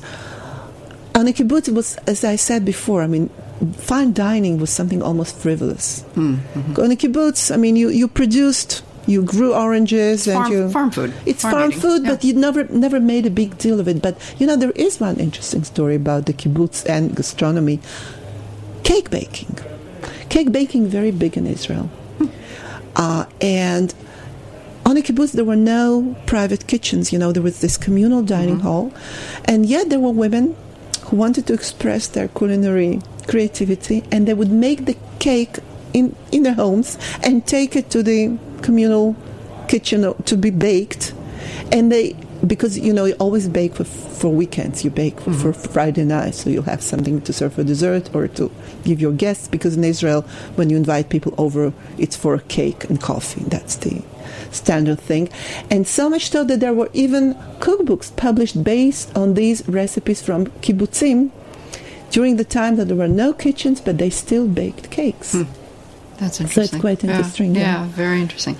on 1.14 1.28
a 1.28 1.32
kibbutz 1.32 1.72
was, 1.72 1.96
as 2.06 2.24
I 2.24 2.36
said 2.36 2.64
before, 2.64 3.02
I 3.02 3.06
mean, 3.06 3.28
fine 3.74 4.12
dining 4.12 4.58
was 4.58 4.70
something 4.70 5.02
almost 5.02 5.36
frivolous. 5.36 6.02
Mm-hmm. 6.14 6.80
On 6.80 6.90
a 6.90 6.96
kibbutz, 6.96 7.52
I 7.52 7.56
mean, 7.56 7.76
you, 7.76 7.88
you 7.88 8.08
produced 8.08 8.82
you 9.06 9.22
grew 9.22 9.54
oranges 9.54 10.26
and 10.26 10.36
farm, 10.36 10.52
you 10.52 10.70
farm 10.70 10.90
food. 10.90 11.12
It's 11.26 11.42
farm, 11.42 11.54
farm 11.54 11.72
food, 11.72 12.04
yeah. 12.04 12.10
but 12.10 12.24
you 12.24 12.34
never 12.34 12.64
never 12.64 13.00
made 13.00 13.26
a 13.26 13.30
big 13.30 13.58
deal 13.58 13.80
of 13.80 13.88
it. 13.88 14.00
But 14.00 14.16
you 14.38 14.46
know, 14.46 14.56
there 14.56 14.70
is 14.72 15.00
one 15.00 15.16
interesting 15.18 15.64
story 15.64 15.96
about 15.96 16.26
the 16.26 16.32
kibbutz 16.32 16.88
and 16.88 17.14
gastronomy: 17.16 17.80
cake 18.84 19.10
baking. 19.10 19.58
Cake 20.28 20.52
baking 20.52 20.86
very 20.86 21.10
big 21.10 21.36
in 21.36 21.46
Israel, 21.46 21.84
hmm. 22.18 22.28
uh, 22.94 23.24
and 23.40 23.92
on 24.86 24.96
a 24.96 25.00
kibbutz 25.00 25.32
there 25.32 25.44
were 25.44 25.56
no 25.56 26.16
private 26.26 26.66
kitchens. 26.66 27.12
You 27.12 27.18
know, 27.18 27.32
there 27.32 27.42
was 27.42 27.60
this 27.60 27.76
communal 27.76 28.22
dining 28.22 28.58
mm-hmm. 28.58 28.66
hall, 28.66 28.92
and 29.46 29.66
yet 29.66 29.88
there 29.88 30.00
were 30.00 30.12
women 30.12 30.56
who 31.10 31.16
wanted 31.16 31.46
to 31.48 31.52
express 31.52 32.06
their 32.06 32.28
culinary 32.28 33.00
creativity, 33.26 34.04
and 34.12 34.26
they 34.28 34.34
would 34.34 34.50
make 34.50 34.86
the 34.86 34.96
cake 35.18 35.58
in 35.92 36.14
in 36.30 36.44
their 36.44 36.54
homes 36.54 36.96
and 37.22 37.46
take 37.46 37.74
it 37.74 37.90
to 37.90 38.02
the 38.02 38.38
communal 38.62 39.16
kitchen 39.68 40.14
to 40.24 40.36
be 40.36 40.50
baked, 40.50 41.12
and 41.72 41.90
they 41.90 42.16
because 42.46 42.78
you 42.78 42.92
know 42.92 43.04
you 43.04 43.14
always 43.14 43.48
bake 43.48 43.74
for, 43.74 43.84
for 43.84 44.32
weekends. 44.32 44.84
You 44.84 44.90
bake 44.90 45.16
mm-hmm. 45.16 45.32
for 45.34 45.52
Friday 45.52 46.04
night, 46.04 46.34
so 46.34 46.48
you'll 46.48 46.62
have 46.62 46.82
something 46.82 47.20
to 47.22 47.32
serve 47.32 47.54
for 47.54 47.64
dessert 47.64 48.14
or 48.14 48.28
to 48.28 48.50
give 48.84 49.00
your 49.00 49.12
guests. 49.12 49.48
Because 49.48 49.76
in 49.76 49.84
Israel, 49.84 50.22
when 50.56 50.70
you 50.70 50.76
invite 50.76 51.08
people 51.08 51.34
over, 51.38 51.72
it's 51.98 52.16
for 52.16 52.34
a 52.34 52.40
cake 52.40 52.88
and 52.88 53.00
coffee. 53.00 53.44
That's 53.44 53.76
the 53.76 54.02
standard 54.50 55.00
thing. 55.00 55.28
And 55.70 55.86
so 55.86 56.10
much 56.10 56.30
so 56.30 56.44
that 56.44 56.60
there 56.60 56.74
were 56.74 56.90
even 56.92 57.34
cookbooks 57.60 58.14
published 58.16 58.62
based 58.62 59.16
on 59.16 59.34
these 59.34 59.66
recipes 59.68 60.22
from 60.22 60.46
kibbutzim 60.62 61.30
during 62.10 62.36
the 62.36 62.44
time 62.44 62.76
that 62.76 62.86
there 62.86 62.96
were 62.96 63.08
no 63.08 63.32
kitchens, 63.32 63.80
but 63.80 63.98
they 63.98 64.10
still 64.10 64.48
baked 64.48 64.90
cakes. 64.90 65.32
Hmm. 65.32 65.42
That's 66.18 66.40
interesting. 66.40 66.64
So 66.66 66.74
it's 66.74 66.80
quite 66.80 67.04
interesting. 67.04 67.54
Yeah, 67.54 67.60
yeah. 67.60 67.84
yeah 67.84 67.88
very 67.88 68.20
interesting. 68.20 68.56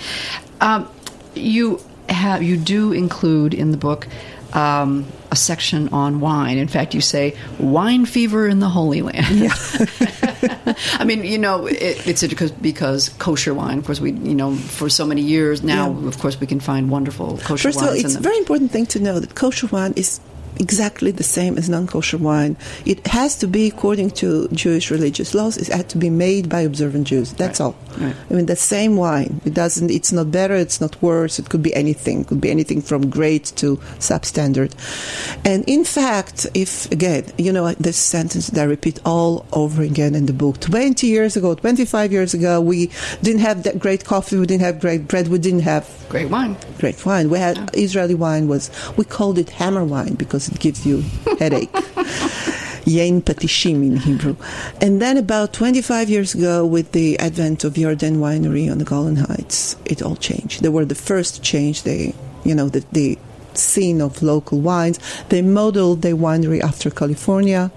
Um, 0.60 0.88
you 1.34 1.80
have 2.08 2.42
you 2.42 2.56
do 2.56 2.92
include 2.92 3.54
in 3.54 3.70
the 3.70 3.76
book 3.76 4.08
um, 4.52 5.06
a 5.30 5.36
section 5.36 5.88
on 5.88 6.20
wine. 6.20 6.58
In 6.58 6.68
fact, 6.68 6.94
you 6.94 7.00
say 7.00 7.36
wine 7.58 8.04
fever 8.04 8.48
in 8.48 8.60
the 8.60 8.68
Holy 8.68 9.02
Land. 9.02 9.36
Yeah. 9.36 9.54
I 10.98 11.04
mean, 11.04 11.24
you 11.24 11.38
know, 11.38 11.66
it, 11.66 12.06
it's 12.06 12.26
because 12.26 12.50
because 12.50 13.08
kosher 13.10 13.54
wine. 13.54 13.78
Of 13.78 13.86
course, 13.86 14.00
we 14.00 14.12
you 14.12 14.34
know 14.34 14.54
for 14.54 14.88
so 14.88 15.06
many 15.06 15.22
years 15.22 15.62
now. 15.62 15.92
Yeah. 15.92 16.08
Of 16.08 16.18
course, 16.18 16.40
we 16.40 16.46
can 16.46 16.60
find 16.60 16.90
wonderful 16.90 17.38
kosher 17.38 17.68
First 17.68 17.76
wines. 17.76 18.02
First 18.02 18.04
of 18.04 18.04
all, 18.04 18.10
it's 18.10 18.16
a 18.16 18.20
very 18.20 18.38
important 18.38 18.70
thing 18.70 18.86
to 18.86 19.00
know 19.00 19.20
that 19.20 19.34
kosher 19.34 19.66
wine 19.68 19.92
is 19.96 20.20
exactly 20.60 21.10
the 21.10 21.24
same 21.24 21.58
as 21.58 21.68
non-kosher 21.68 22.18
wine. 22.18 22.56
It 22.84 23.06
has 23.06 23.36
to 23.38 23.46
be 23.46 23.66
according 23.66 24.10
to 24.22 24.48
Jewish 24.48 24.90
religious 24.90 25.34
laws. 25.34 25.56
It 25.56 25.68
had 25.68 25.88
to 25.90 25.98
be 25.98 26.10
made 26.10 26.48
by 26.48 26.60
observant 26.60 27.06
Jews. 27.08 27.32
That's 27.32 27.58
right. 27.58 27.66
all. 27.66 27.76
Right. 27.98 28.14
I 28.30 28.34
mean, 28.34 28.46
the 28.46 28.56
same 28.56 28.96
wine. 28.96 29.40
It 29.44 29.54
doesn't. 29.54 29.90
It's 29.90 30.12
not 30.12 30.30
better. 30.30 30.54
It's 30.54 30.80
not 30.80 31.00
worse. 31.02 31.38
It 31.38 31.48
could 31.48 31.62
be 31.62 31.74
anything. 31.74 32.20
It 32.20 32.26
could 32.28 32.40
be 32.40 32.50
anything 32.50 32.82
from 32.82 33.10
great 33.10 33.46
to 33.56 33.78
substandard. 33.98 34.74
And 35.44 35.64
in 35.66 35.84
fact, 35.84 36.46
if 36.54 36.90
again, 36.92 37.24
you 37.38 37.52
know, 37.52 37.72
this 37.72 37.96
sentence 37.96 38.48
that 38.48 38.60
I 38.60 38.64
repeat 38.64 39.00
all 39.04 39.46
over 39.52 39.82
again 39.82 40.14
in 40.14 40.26
the 40.26 40.32
book. 40.32 40.60
Twenty 40.60 41.06
years 41.06 41.36
ago, 41.36 41.54
twenty-five 41.54 42.12
years 42.12 42.34
ago, 42.34 42.60
we 42.60 42.90
didn't 43.22 43.40
have 43.40 43.62
that 43.64 43.78
great 43.78 44.04
coffee. 44.04 44.36
We 44.36 44.46
didn't 44.46 44.62
have 44.62 44.80
great 44.80 45.08
bread. 45.08 45.28
We 45.28 45.38
didn't 45.38 45.60
have 45.60 45.88
great 46.08 46.28
wine. 46.28 46.56
Great 46.78 47.04
wine. 47.06 47.30
We 47.30 47.38
had 47.38 47.56
yeah. 47.56 47.66
Israeli 47.74 48.14
wine. 48.14 48.46
Was 48.46 48.70
we 48.96 49.04
called 49.04 49.38
it 49.38 49.50
hammer 49.50 49.84
wine 49.84 50.14
because 50.14 50.49
it 50.50 50.60
gives 50.60 50.86
you 50.86 51.02
headache. 51.38 51.72
Yain 52.84 53.20
Patishim 53.20 53.86
in 53.86 53.96
Hebrew. 53.96 54.36
And 54.80 55.00
then 55.00 55.16
about 55.16 55.52
25 55.52 56.08
years 56.08 56.34
ago, 56.34 56.66
with 56.66 56.92
the 56.92 57.18
advent 57.18 57.62
of 57.64 57.74
Yarden 57.74 58.16
Winery 58.16 58.70
on 58.70 58.78
the 58.78 58.84
Golan 58.84 59.16
Heights, 59.16 59.76
it 59.84 60.02
all 60.02 60.16
changed. 60.16 60.62
They 60.62 60.70
were 60.70 60.84
the 60.84 60.94
first 60.94 61.36
to 61.36 61.40
change 61.40 61.82
the, 61.82 62.14
you 62.44 62.54
know, 62.54 62.68
the, 62.68 62.84
the 62.92 63.18
scene 63.54 64.00
of 64.00 64.22
local 64.22 64.60
wines. 64.60 64.98
They 65.28 65.42
modeled 65.42 66.02
their 66.02 66.16
winery 66.16 66.60
after 66.60 66.90
California 66.90 67.70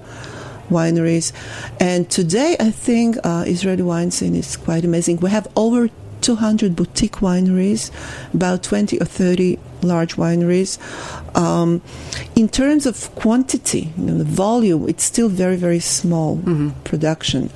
wineries. 0.70 1.32
And 1.80 2.10
today, 2.10 2.56
I 2.60 2.72
think 2.72 3.18
uh, 3.24 3.44
Israeli 3.46 3.84
wine 3.84 4.12
scene 4.12 4.36
is 4.36 4.58
quite 4.58 4.86
amazing. 4.86 5.18
We 5.18 5.30
have 5.30 5.48
over 5.56 5.90
200 6.22 6.76
boutique 6.76 7.18
wineries, 7.18 7.92
about 8.34 8.64
20 8.64 9.00
or 9.00 9.06
30 9.06 9.60
large 9.82 10.16
wineries. 10.16 10.80
Um, 11.36 11.82
in 12.36 12.48
terms 12.48 12.86
of 12.86 13.14
quantity, 13.16 13.92
you 13.98 14.04
know, 14.06 14.18
the 14.18 14.24
volume, 14.24 14.88
it's 14.88 15.04
still 15.04 15.30
very, 15.30 15.56
very 15.56 15.80
small 15.80 16.38
production, 16.84 17.50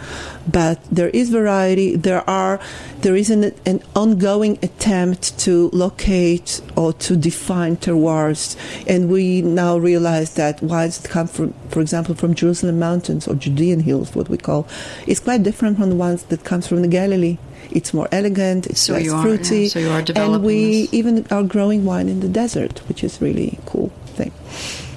but 0.48 0.84
there 0.86 1.10
is 1.10 1.30
variety. 1.30 1.96
There 1.96 2.28
are 2.30 2.60
there 3.02 3.16
is 3.16 3.30
an, 3.30 3.54
an 3.66 3.84
ongoing 3.96 4.58
attempt 4.64 5.38
to 5.40 5.70
locate 5.72 6.62
or 6.76 6.94
to 6.94 7.16
define 7.16 7.78
terroirs, 7.78 8.56
and 8.88 9.10
we 9.10 9.42
now 9.42 9.78
realize 9.78 10.34
that 10.36 10.62
wines 10.64 11.00
that 11.00 11.10
come 11.10 11.28
from, 11.28 11.54
for 11.70 11.82
example, 11.82 12.16
from 12.16 12.34
Jerusalem 12.34 12.80
mountains 12.80 13.28
or 13.28 13.36
Judean 13.36 13.82
hills, 13.82 14.16
what 14.16 14.30
we 14.30 14.38
call, 14.38 14.68
is 15.06 15.20
quite 15.20 15.44
different 15.44 15.78
from 15.78 15.90
the 15.90 15.96
ones 15.96 16.24
that 16.24 16.44
comes 16.44 16.68
from 16.68 16.82
the 16.82 16.88
Galilee. 16.88 17.38
It's 17.72 17.94
more 17.94 18.08
elegant. 18.12 18.68
It's 18.68 18.82
So 18.82 18.94
less 18.94 19.10
are- 19.10 19.22
fruity. 19.22 19.64
yeah, 19.64 19.70
so 19.70 19.80
you 19.80 19.90
are 19.90 20.04
and 20.16 20.44
we 20.44 20.82
this. 20.84 20.94
even 20.94 21.26
are 21.32 21.44
growing 21.44 21.86
wine 21.86 22.10
in 22.10 22.20
the 22.20 22.28
desert, 22.30 22.80
which 22.88 23.04
is 23.04 23.22
really 23.22 23.58
cool 23.66 23.92
thing. 24.16 24.32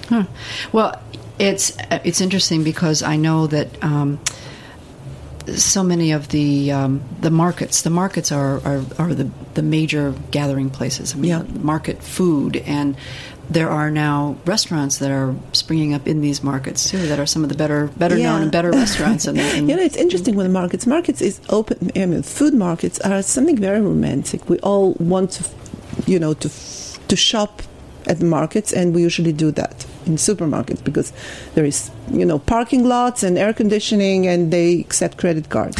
Huh. 0.09 0.25
Well, 0.73 1.01
it's 1.39 1.73
it's 2.05 2.21
interesting 2.21 2.65
because 2.65 3.03
I 3.03 3.17
know 3.17 3.47
that 3.49 3.69
um, 3.83 4.19
so 5.57 5.83
many 5.83 6.13
of 6.13 6.29
the 6.29 6.71
um, 6.73 7.01
the 7.21 7.31
markets 7.31 7.83
the 7.83 7.91
markets 7.91 8.31
are, 8.33 8.61
are, 8.65 8.83
are 8.99 9.15
the 9.15 9.29
the 9.55 9.63
major 9.63 10.15
gathering 10.31 10.71
places. 10.71 11.15
I 11.15 11.17
mean, 11.17 11.31
Yeah. 11.31 11.43
market 11.63 12.03
food 12.03 12.57
and. 12.67 12.97
There 13.51 13.69
are 13.69 13.91
now 13.91 14.37
restaurants 14.45 14.99
that 14.99 15.11
are 15.11 15.35
springing 15.53 15.93
up 15.93 16.07
in 16.07 16.21
these 16.21 16.43
markets 16.43 16.89
too. 16.89 16.99
That 17.09 17.19
are 17.19 17.27
some 17.27 17.43
of 17.43 17.49
the 17.49 17.57
better, 17.57 17.89
better 17.97 18.17
known 18.17 18.43
and 18.43 18.53
better 18.53 18.71
restaurants. 18.71 19.27
In, 19.27 19.39
in, 19.57 19.69
You 19.69 19.77
know, 19.77 19.83
it's 19.83 19.97
interesting 19.97 20.37
with 20.37 20.47
the 20.47 20.53
markets. 20.53 20.87
Markets 20.87 21.21
is 21.21 21.41
open. 21.49 21.91
I 21.97 22.07
mean, 22.07 22.23
food 22.23 22.55
markets 22.55 23.01
are 23.01 23.23
something 23.23 23.57
very 23.57 23.81
romantic. 23.81 24.49
We 24.49 24.59
all 24.61 24.95
want 24.95 25.33
to, 25.33 25.45
you 26.07 26.19
know, 26.19 26.35
to 26.35 26.49
to 27.09 27.17
shop 27.17 27.63
at 28.07 28.19
the 28.19 28.25
markets, 28.25 28.73
and 28.73 28.95
we 28.95 29.03
usually 29.03 29.33
do 29.33 29.51
that 29.53 29.87
in 30.07 30.17
supermarkets 30.17 30.83
because 30.83 31.13
there 31.55 31.65
is, 31.65 31.91
you 32.11 32.25
know, 32.25 32.39
parking 32.39 32.85
lots 32.85 33.23
and 33.23 33.37
air 33.37 33.53
conditioning, 33.53 34.27
and 34.27 34.53
they 34.53 34.81
accept 34.81 35.19
credit 35.19 35.49
cards. 35.49 35.77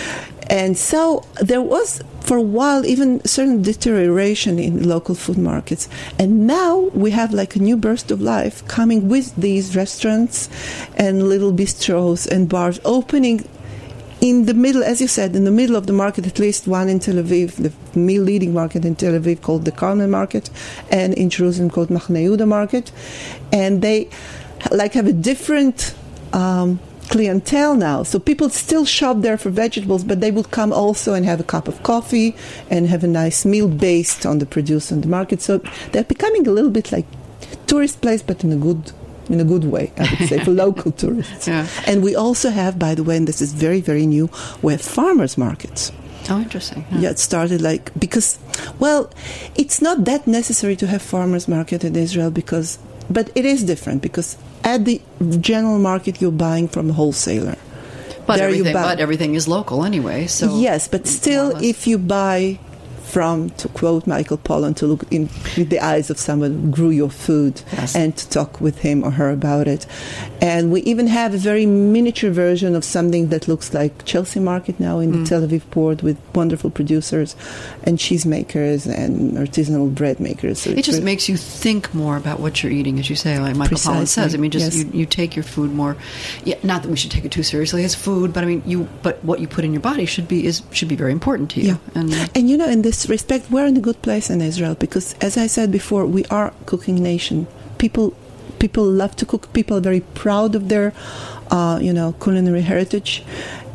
and 0.50 0.76
so 0.76 1.24
there 1.40 1.62
was 1.62 2.02
for 2.22 2.36
a 2.36 2.42
while 2.42 2.86
even 2.86 3.24
certain 3.24 3.62
deterioration 3.62 4.58
in 4.58 4.88
local 4.88 5.14
food 5.14 5.38
markets. 5.38 5.88
And 6.18 6.46
now 6.46 6.78
we 6.94 7.10
have 7.10 7.32
like 7.32 7.56
a 7.56 7.58
new 7.58 7.76
burst 7.76 8.10
of 8.10 8.20
life 8.20 8.66
coming 8.68 9.08
with 9.08 9.34
these 9.36 9.76
restaurants 9.76 10.48
and 10.96 11.28
little 11.28 11.52
bistros 11.52 12.26
and 12.26 12.48
bars 12.48 12.80
opening 12.84 13.48
in 14.20 14.46
the 14.46 14.54
middle, 14.54 14.84
as 14.84 15.00
you 15.00 15.08
said, 15.08 15.34
in 15.34 15.44
the 15.44 15.50
middle 15.50 15.74
of 15.74 15.88
the 15.88 15.92
market, 15.92 16.28
at 16.28 16.38
least 16.38 16.68
one 16.68 16.88
in 16.88 17.00
Tel 17.00 17.16
Aviv, 17.16 17.56
the 17.56 17.72
leading 17.96 18.54
market 18.54 18.84
in 18.84 18.94
Tel 18.94 19.14
Aviv 19.14 19.42
called 19.42 19.64
the 19.64 19.72
Carmel 19.72 20.06
Market, 20.06 20.48
and 20.92 21.12
in 21.14 21.28
Jerusalem 21.28 21.68
called 21.68 21.88
Machne 21.88 22.22
Yehuda 22.22 22.46
Market, 22.46 22.92
and 23.52 23.82
they 23.82 24.08
like 24.70 24.92
have 24.92 25.08
a 25.08 25.12
different 25.12 25.92
um, 26.32 26.78
clientele 27.12 27.76
now. 27.76 28.02
So 28.02 28.18
people 28.18 28.48
still 28.48 28.84
shop 28.84 29.18
there 29.20 29.36
for 29.36 29.50
vegetables, 29.50 30.02
but 30.02 30.20
they 30.20 30.30
would 30.30 30.50
come 30.50 30.72
also 30.72 31.12
and 31.12 31.24
have 31.26 31.40
a 31.40 31.44
cup 31.44 31.68
of 31.68 31.82
coffee 31.82 32.34
and 32.70 32.88
have 32.88 33.04
a 33.04 33.06
nice 33.06 33.44
meal 33.44 33.68
based 33.68 34.24
on 34.24 34.38
the 34.38 34.46
produce 34.46 34.90
on 34.90 35.02
the 35.02 35.08
market. 35.08 35.42
So 35.42 35.58
they're 35.92 36.04
becoming 36.04 36.48
a 36.48 36.50
little 36.50 36.70
bit 36.70 36.90
like 36.90 37.06
tourist 37.66 38.00
place, 38.00 38.22
but 38.22 38.42
in 38.42 38.52
a 38.52 38.56
good 38.56 38.92
in 39.28 39.40
a 39.40 39.44
good 39.44 39.64
way, 39.64 39.92
I 39.96 40.02
would 40.10 40.28
say, 40.28 40.44
for 40.44 40.50
local 40.66 40.90
tourists. 40.92 41.46
Yeah. 41.46 41.66
And 41.86 42.02
we 42.02 42.16
also 42.16 42.50
have, 42.50 42.78
by 42.78 42.94
the 42.94 43.04
way, 43.04 43.16
and 43.16 43.26
this 43.28 43.40
is 43.40 43.52
very, 43.52 43.80
very 43.80 44.04
new, 44.04 44.28
we 44.62 44.72
have 44.72 44.82
farmers 44.82 45.38
markets. 45.38 45.92
oh, 46.28 46.40
interesting. 46.40 46.84
Yeah, 46.98 47.10
it 47.10 47.18
started 47.18 47.60
like 47.60 47.92
because, 47.98 48.38
well, 48.78 49.10
it's 49.54 49.80
not 49.80 50.04
that 50.04 50.26
necessary 50.26 50.76
to 50.76 50.86
have 50.86 51.02
farmers 51.02 51.46
market 51.48 51.84
in 51.84 51.94
Israel 51.96 52.30
because, 52.30 52.78
but 53.10 53.30
it 53.34 53.44
is 53.44 53.62
different 53.64 54.02
because 54.02 54.36
at 54.64 54.84
the 54.84 55.00
general 55.40 55.78
market 55.78 56.20
you're 56.20 56.30
buying 56.32 56.68
from 56.68 56.90
a 56.90 56.92
wholesaler. 56.92 57.56
But 58.26 58.36
There 58.36 58.46
everything, 58.48 58.72
but 58.72 59.00
everything 59.00 59.34
is 59.34 59.48
local 59.48 59.84
anyway. 59.84 60.26
So 60.28 60.58
yes, 60.58 60.86
but 60.86 61.06
still, 61.08 61.56
if 61.62 61.86
you 61.86 61.98
buy 61.98 62.58
from, 63.12 63.50
to 63.60 63.68
quote 63.68 64.06
Michael 64.06 64.38
Pollan, 64.38 64.74
to 64.76 64.86
look 64.86 65.04
in, 65.10 65.28
in 65.56 65.68
the 65.68 65.80
eyes 65.80 66.08
of 66.10 66.18
someone 66.18 66.52
who 66.62 66.70
grew 66.70 66.90
your 66.90 67.10
food 67.10 67.60
Yes. 67.72 67.94
and 67.94 68.16
to 68.16 68.24
talk 68.30 68.60
with 68.60 68.78
him 68.78 69.04
or 69.04 69.10
her 69.10 69.30
about 69.30 69.66
it. 69.68 69.86
And 70.40 70.72
we 70.72 70.80
even 70.92 71.06
have 71.08 71.34
a 71.34 71.38
very 71.38 71.66
miniature 71.66 72.30
version 72.30 72.74
of 72.74 72.84
something 72.84 73.28
that 73.28 73.46
looks 73.48 73.74
like 73.74 73.92
Chelsea 74.06 74.40
Market 74.40 74.80
now 74.80 74.98
in 74.98 75.12
Mm. 75.12 75.14
the 75.22 75.28
Tel 75.28 75.42
Aviv 75.46 75.62
port 75.70 76.02
with 76.02 76.16
wonderful 76.34 76.70
producers 76.70 77.36
and 77.84 77.98
cheese 77.98 78.24
makers 78.24 78.86
and 78.86 79.32
artisanal 79.36 79.94
bread 79.94 80.18
makers. 80.18 80.60
So 80.62 80.70
It 80.70 80.76
just 80.76 80.88
really- 80.92 81.04
makes 81.04 81.28
you 81.28 81.36
think 81.36 81.92
more 81.94 82.16
about 82.16 82.40
what 82.40 82.62
you're 82.62 82.72
eating, 82.72 82.98
as 82.98 83.10
you 83.10 83.16
say, 83.16 83.38
like 83.38 83.56
Michael 83.56 83.76
Pollan 83.76 84.06
says. 84.08 84.34
I 84.34 84.38
mean, 84.38 84.50
just 84.50 84.72
yes. 84.74 84.84
you, 84.84 85.00
you 85.00 85.06
take 85.06 85.36
your 85.36 85.42
food 85.44 85.70
more. 85.74 85.96
Yeah, 86.44 86.56
not 86.62 86.82
that 86.82 86.90
we 86.90 86.96
should 86.96 87.10
take 87.10 87.24
it 87.26 87.32
too 87.32 87.42
seriously 87.42 87.84
as 87.84 87.94
food, 87.94 88.32
but 88.32 88.42
I 88.42 88.46
mean, 88.46 88.62
you. 88.64 88.88
But 89.02 89.22
what 89.22 89.38
you 89.40 89.46
put 89.48 89.64
in 89.64 89.72
your 89.72 89.82
body 89.82 90.06
should 90.06 90.28
be 90.28 90.46
is 90.46 90.62
should 90.72 90.88
be 90.88 90.96
very 90.96 91.12
important 91.12 91.50
to 91.52 91.60
you. 91.60 91.68
Yeah. 91.72 91.76
And 92.00 92.30
And 92.34 92.48
you 92.50 92.56
know, 92.56 92.68
in 92.68 92.82
this 92.82 93.01
respect, 93.08 93.50
we're 93.50 93.66
in 93.66 93.76
a 93.76 93.80
good 93.80 94.00
place 94.02 94.30
in 94.30 94.40
Israel 94.40 94.74
because, 94.74 95.14
as 95.20 95.36
I 95.36 95.46
said 95.46 95.70
before, 95.70 96.06
we 96.06 96.24
are 96.26 96.52
cooking 96.66 97.02
nation. 97.02 97.46
People, 97.78 98.14
people 98.58 98.84
love 98.84 99.16
to 99.16 99.26
cook. 99.26 99.52
People 99.52 99.76
are 99.76 99.80
very 99.80 100.00
proud 100.00 100.54
of 100.54 100.68
their, 100.68 100.92
uh, 101.50 101.78
you 101.82 101.92
know, 101.92 102.12
culinary 102.20 102.62
heritage. 102.62 103.24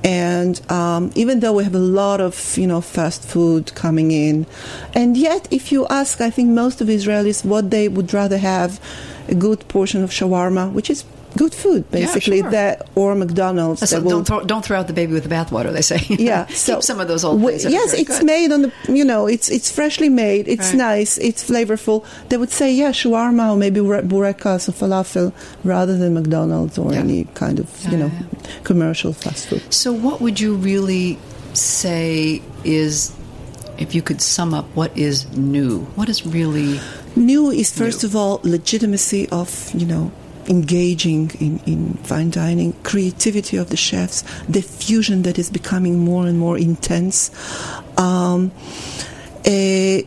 And 0.04 0.60
um, 0.72 1.12
even 1.16 1.40
though 1.40 1.54
we 1.54 1.64
have 1.64 1.76
a 1.76 1.80
lot 1.80 2.22
of, 2.22 2.58
you 2.58 2.68
know, 2.68 2.82
fast 2.82 3.28
food 3.28 3.74
coming 3.76 4.12
in, 4.12 4.46
and 4.94 5.18
yet, 5.18 5.48
if 5.52 5.72
you 5.72 5.88
ask, 5.88 6.22
I 6.22 6.30
think 6.30 6.50
most 6.50 6.82
of 6.82 6.88
Israelis 6.88 7.44
what 7.44 7.72
they 7.72 7.88
would 7.88 8.14
rather 8.14 8.38
have, 8.38 8.80
a 9.28 9.36
good 9.36 9.68
portion 9.68 10.04
of 10.04 10.12
shawarma, 10.12 10.72
which 10.72 10.90
is 10.90 11.04
good 11.44 11.54
food, 11.54 11.82
Yeah, 11.92 12.00
basically, 12.02 12.42
sure. 12.42 12.52
that 12.52 12.90
or 12.96 13.16
McDonald's. 13.16 13.80
That's 13.82 13.92
that 13.94 14.04
will- 14.04 14.12
don't 14.18 14.26
throw 14.30 14.40
don't 14.52 14.66
throw 14.66 14.78
out 14.80 14.88
the 14.88 14.98
baby 15.02 15.14
with 15.18 15.24
the 15.28 15.34
bathwater. 15.38 15.72
They 15.78 15.86
say. 15.94 16.00
yeah 16.32 16.44
keep 16.68 16.82
some 16.90 17.00
of 17.04 17.08
those 17.08 17.24
old 17.28 17.42
we- 17.42 17.52
things. 17.58 17.72
yes 17.78 17.94
it's 17.94 18.18
good. 18.20 18.26
made 18.34 18.50
on 18.56 18.62
the 18.66 18.72
you 19.00 19.06
know 19.12 19.22
it's 19.34 19.48
it's 19.58 19.70
freshly 19.72 20.10
made 20.10 20.44
it's 20.56 20.70
Right. 20.74 20.90
nice 20.98 21.18
it's 21.30 21.42
flavorful 21.50 21.98
they 22.30 22.38
would 22.42 22.52
say 22.60 22.68
yeah 22.82 22.92
shawarma 22.92 23.46
or 23.54 23.58
maybe 23.58 23.80
bure- 23.82 24.02
burekas 24.14 24.68
or 24.70 24.74
falafel 24.82 25.28
rather 25.64 25.96
than 26.02 26.14
mcdonald's 26.20 26.78
or 26.78 26.92
Yeah. 26.94 27.00
any 27.06 27.22
kind 27.42 27.58
of 27.60 27.68
Yeah, 27.84 27.92
you 27.92 27.98
know 28.02 28.12
yeah, 28.14 28.50
commercial 28.64 29.14
fast 29.14 29.48
food 29.50 29.62
So, 29.74 29.90
what 29.94 30.18
would 30.24 30.38
you 30.40 30.56
really 30.56 31.18
say 31.54 32.42
is, 32.64 33.12
if 33.78 33.94
you 33.96 34.02
could 34.02 34.22
sum 34.22 34.54
up, 34.54 34.66
what 34.76 34.92
is 34.98 35.26
new? 35.38 35.82
What 36.00 36.10
is 36.10 36.26
really 36.26 36.80
new 37.16 37.50
is 37.52 37.68
first 37.72 38.04
New. 38.04 38.08
of 38.10 38.16
all 38.16 38.40
legitimacy 38.44 39.28
of 39.30 39.50
you 39.74 39.86
know 39.86 40.12
engaging 40.48 41.32
in, 41.40 41.60
in 41.66 41.94
fine 41.96 42.30
dining 42.30 42.74
creativity 42.84 43.58
of 43.58 43.70
the 43.70 43.78
chefs 43.78 44.24
the 44.48 44.62
fusion 44.62 45.24
that 45.24 45.38
is 45.38 45.50
becoming 45.50 46.00
more 46.00 46.26
and 46.26 46.40
more 46.40 46.58
intense 46.58 47.32
um, 47.98 48.52
eh, 49.46 50.02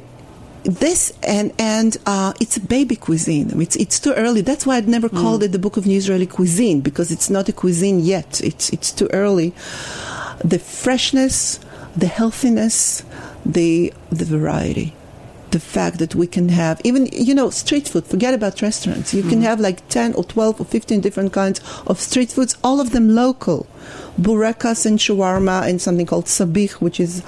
this 0.65 1.13
and 1.23 1.53
and 1.59 1.97
uh, 2.07 2.33
it's 2.41 2.57
a 2.57 2.61
baby 2.61 2.97
cuisine. 2.97 3.51
I 3.51 3.55
mean, 3.55 3.63
it's 3.63 3.77
it's 3.77 3.99
too 3.99 4.13
early. 4.13 4.41
That's 4.43 4.67
why 4.67 4.77
I'd 4.77 4.89
never 4.89 5.09
called 5.09 5.43
it 5.43 5.53
the 5.53 5.59
Book 5.59 5.77
of 5.77 5.87
New 5.87 5.97
Israeli 5.97 6.27
Cuisine 6.27 6.81
because 6.81 7.11
it's 7.11 7.31
not 7.31 7.49
a 7.49 7.53
cuisine 7.53 8.01
yet. 8.01 8.41
It's 8.43 8.71
it's 8.71 8.93
too 8.93 9.09
early. 9.13 9.51
The 10.45 10.59
freshness, 10.59 11.61
the 11.97 12.07
healthiness, 12.07 13.05
the 13.45 13.93
the 14.11 14.25
variety, 14.25 14.95
the 15.51 15.61
fact 15.61 15.99
that 15.99 16.15
we 16.15 16.27
can 16.27 16.49
have 16.49 16.81
even 16.85 17.07
you 17.13 17.35
know 17.35 17.51
street 17.51 17.89
food. 17.89 18.07
Forget 18.07 18.35
about 18.35 18.63
restaurants. 18.63 19.13
You 19.13 19.23
can 19.23 19.33
mm-hmm. 19.33 19.43
have 19.43 19.61
like 19.61 19.87
ten 19.89 20.15
or 20.15 20.25
twelve 20.25 20.61
or 20.61 20.65
fifteen 20.65 21.01
different 21.01 21.33
kinds 21.33 21.61
of 21.87 22.01
street 22.01 22.31
foods, 22.31 22.57
all 22.63 22.81
of 22.81 22.91
them 22.91 23.15
local. 23.15 23.67
Burekas 24.21 24.85
and 24.87 24.99
shawarma 24.99 25.69
and 25.69 25.81
something 25.81 26.07
called 26.07 26.27
sabich, 26.27 26.73
which 26.73 27.01
is 27.01 27.23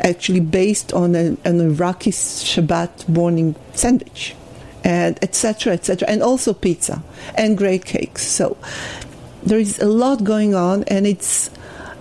actually 0.00 0.40
based 0.40 0.92
on 0.92 1.14
a, 1.14 1.36
an 1.44 1.60
Iraqi 1.60 2.10
Shabbat 2.10 3.08
morning 3.08 3.54
sandwich, 3.74 4.34
and 4.84 5.18
etc. 5.22 5.74
etc. 5.74 6.08
And 6.08 6.22
also 6.22 6.52
pizza 6.52 7.02
and 7.36 7.56
great 7.56 7.84
cakes. 7.84 8.26
So 8.26 8.56
there 9.42 9.58
is 9.58 9.78
a 9.78 9.86
lot 9.86 10.24
going 10.24 10.54
on, 10.54 10.84
and 10.84 11.06
it's 11.06 11.50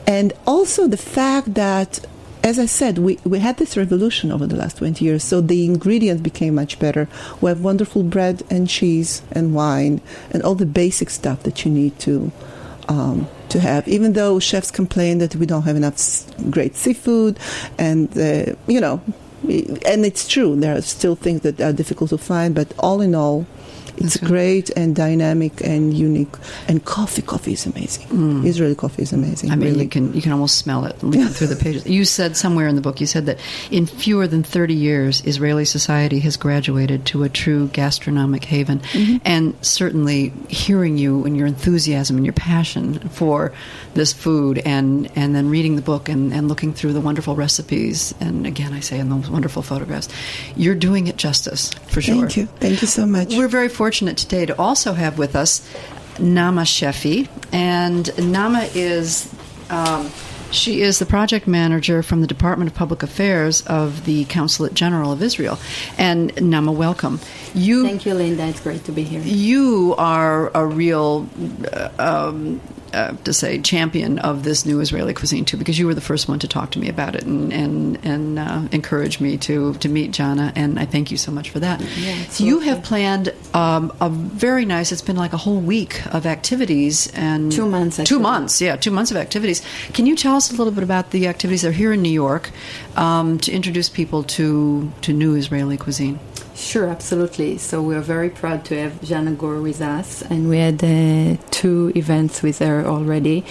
and 0.08 0.34
also 0.46 0.88
the 0.88 0.98
fact 0.98 1.54
that. 1.56 2.06
As 2.44 2.58
I 2.58 2.66
said, 2.66 2.98
we, 2.98 3.20
we 3.24 3.38
had 3.38 3.58
this 3.58 3.78
revolution 3.78 4.32
over 4.32 4.48
the 4.48 4.56
last 4.56 4.78
20 4.78 5.06
years, 5.06 5.24
so 5.24 5.42
the 5.42 5.64
ingredients 5.64 6.24
became 6.24 6.56
much 6.56 6.80
better. 6.80 7.08
We 7.40 7.50
have 7.50 7.62
wonderful 7.62 8.02
bread 8.02 8.42
and 8.50 8.68
cheese 8.68 9.22
and 9.32 9.54
wine 9.54 10.02
and 10.32 10.42
all 10.42 10.56
the 10.56 10.66
basic 10.66 11.12
stuff 11.12 11.44
that 11.44 11.64
you 11.64 11.72
need 11.72 12.00
to 12.00 12.32
um, 12.88 13.28
to 13.50 13.60
have. 13.60 13.88
Even 13.88 14.14
though 14.14 14.40
chefs 14.40 14.72
complain 14.72 15.20
that 15.20 15.36
we 15.36 15.46
don't 15.46 15.64
have 15.64 15.76
enough 15.76 15.98
great 16.50 16.76
seafood, 16.76 17.38
and 17.78 18.18
uh, 18.18 18.56
you 18.68 18.82
know, 18.82 19.02
and 19.44 20.06
it's 20.06 20.28
true, 20.28 20.56
there 20.56 20.76
are 20.76 20.82
still 20.82 21.16
things 21.16 21.42
that 21.42 21.62
are 21.62 21.74
difficult 21.74 22.10
to 22.10 22.18
find. 22.18 22.56
But 22.56 22.74
all 22.80 23.02
in 23.02 23.14
all, 23.14 23.46
It's 24.06 24.18
great 24.18 24.70
and 24.72 24.96
dynamic 24.96 25.62
and 25.62 25.94
unique. 25.94 26.34
And 26.68 26.84
coffee, 26.84 27.22
coffee 27.22 27.54
is 27.54 27.66
amazing. 27.66 28.46
Israeli 28.46 28.76
coffee 28.76 29.04
is 29.04 29.14
amazing. 29.14 29.50
Mm. 29.50 29.54
I 29.54 29.56
mean, 29.56 29.70
really. 29.70 29.84
you 29.84 29.90
can 29.90 30.14
you 30.14 30.22
can 30.22 30.32
almost 30.32 30.58
smell 30.58 30.86
it 30.86 31.02
looking 31.04 31.28
through 31.28 31.48
the 31.48 31.56
pages. 31.56 31.86
You 31.86 32.06
said 32.06 32.36
somewhere 32.36 32.68
in 32.68 32.76
the 32.76 32.82
book, 32.82 33.00
you 33.00 33.08
said 33.08 33.26
that 33.28 33.40
in 33.70 33.86
fewer 33.86 34.28
than 34.28 34.44
thirty 34.44 34.74
years, 34.74 35.22
Israeli 35.26 35.66
society 35.66 36.20
has 36.20 36.38
graduated 36.38 37.06
to 37.08 37.24
a 37.24 37.30
true 37.30 37.68
gastronomic 37.68 38.44
haven. 38.44 38.80
Mm-hmm. 38.80 39.18
And 39.26 39.66
certainly, 39.66 40.34
hearing 40.50 40.98
you 40.98 41.26
and 41.26 41.38
your 41.38 41.48
enthusiasm 41.48 42.18
and 42.18 42.26
your 42.26 42.34
passion 42.34 43.00
for 43.10 43.54
this 43.94 44.14
food, 44.14 44.60
and 44.60 45.10
and 45.16 45.36
then 45.36 45.50
reading 45.50 45.76
the 45.76 45.82
book 45.82 46.10
and, 46.10 46.34
and 46.34 46.48
looking 46.48 46.74
through 46.74 46.94
the 46.94 47.02
wonderful 47.02 47.36
recipes, 47.36 48.14
and 48.20 48.48
again, 48.48 48.74
I 48.74 48.80
say, 48.80 49.00
and 49.00 49.12
those 49.12 49.30
wonderful 49.30 49.62
photographs, 49.62 50.10
you're 50.56 50.76
doing 50.76 51.08
it 51.08 51.18
justice 51.18 51.72
for 51.88 52.02
sure. 52.02 52.16
Thank 52.16 52.38
you. 52.38 52.46
Thank 52.46 52.82
you 52.82 52.88
so 52.88 53.06
much. 53.06 53.36
We're 53.36 53.48
very 53.48 53.70
fortunate 53.70 53.91
today 53.92 54.46
to 54.46 54.58
also 54.58 54.94
have 54.94 55.18
with 55.18 55.36
us 55.36 55.60
Naama 56.16 56.64
Shefi, 56.64 57.28
and 57.52 58.06
Naama 58.06 58.70
is. 58.76 59.34
Um, 59.70 60.10
she 60.52 60.82
is 60.82 61.00
the 61.00 61.06
project 61.06 61.48
manager 61.48 62.04
from 62.04 62.20
the 62.20 62.28
Department 62.28 62.70
of 62.70 62.76
Public 62.76 63.04
Affairs 63.04 63.62
of 63.62 64.04
the 64.04 64.26
Consulate 64.26 64.74
General 64.74 65.14
of 65.14 65.24
Israel. 65.24 65.58
And 65.98 66.36
Naama, 66.36 66.76
welcome. 66.76 67.22
You, 67.54 67.86
Thank 67.86 68.06
you, 68.06 68.14
Linda. 68.14 68.46
It's 68.48 68.60
great 68.62 68.84
to 68.86 68.92
be 68.92 69.04
here. 69.04 69.22
you 69.22 69.96
are 69.98 70.52
a 70.56 70.66
real, 70.66 71.28
uh, 71.74 71.90
um, 72.00 72.62
uh, 72.94 73.14
to 73.24 73.34
say, 73.34 73.58
champion 73.60 74.20
of 74.20 74.44
this 74.44 74.66
new 74.66 74.80
Israeli 74.82 75.14
cuisine 75.14 75.46
too, 75.46 75.56
because 75.58 75.80
you 75.80 75.86
were 75.86 75.94
the 75.94 76.02
first 76.02 76.28
one 76.28 76.40
to 76.40 76.48
talk 76.48 76.72
to 76.72 76.80
me 76.80 76.90
about 76.90 77.16
it 77.16 77.24
and 77.24 77.54
and 77.54 77.98
and 78.04 78.38
uh, 78.40 78.62
encourage 78.72 79.22
me 79.22 79.38
to 79.38 79.74
to 79.76 79.88
meet 79.88 80.12
Janna, 80.12 80.52
and 80.56 80.78
I 80.78 80.86
thank 80.86 81.10
you 81.10 81.18
so 81.18 81.32
much 81.32 81.50
for 81.52 81.60
that. 81.60 81.80
Yeah, 81.98 82.22
so 82.26 82.44
you 82.44 82.60
have 82.60 82.84
planned 82.84 83.34
um, 83.54 83.94
a 84.02 84.10
very 84.10 84.66
nice. 84.66 84.92
It's 84.92 85.02
been 85.02 85.16
like 85.16 85.32
a 85.32 85.38
whole 85.38 85.60
week 85.60 86.06
of 86.14 86.26
activities 86.26 87.10
and 87.14 87.52
Two 87.52 87.66
months, 87.66 87.98
Two 88.04 88.20
months, 88.20 88.62
yeah, 88.62 88.76
two 88.76 88.92
months 88.92 89.12
of 89.12 89.18
activities. 89.18 89.62
Can 89.94 90.06
you 90.06 90.16
tell 90.18 90.36
us 90.36 90.52
a 90.52 90.56
little 90.56 90.74
bit 90.74 90.84
about 90.84 91.12
the 91.12 91.28
activities 91.28 91.62
that 91.62 91.70
are 91.70 91.72
here 91.72 91.94
in 91.94 92.02
New 92.02 92.10
York 92.12 92.52
um, 92.98 93.40
to 93.40 93.52
introduce 93.54 93.88
people 93.88 94.24
to 94.24 94.92
to 95.02 95.14
new 95.14 95.36
Israeli 95.36 95.78
cuisine? 95.78 96.20
Sure, 96.62 96.88
absolutely. 96.88 97.58
So 97.58 97.82
we're 97.82 98.02
very 98.02 98.30
proud 98.30 98.64
to 98.66 98.80
have 98.80 98.94
Janna 99.02 99.36
Gur 99.36 99.60
with 99.62 99.82
us, 99.82 100.22
and 100.22 100.48
we 100.48 100.60
had 100.60 100.82
uh, 100.84 101.42
two 101.50 101.92
events 101.96 102.44
with 102.44 102.60
her 102.60 102.86
already. 102.86 103.44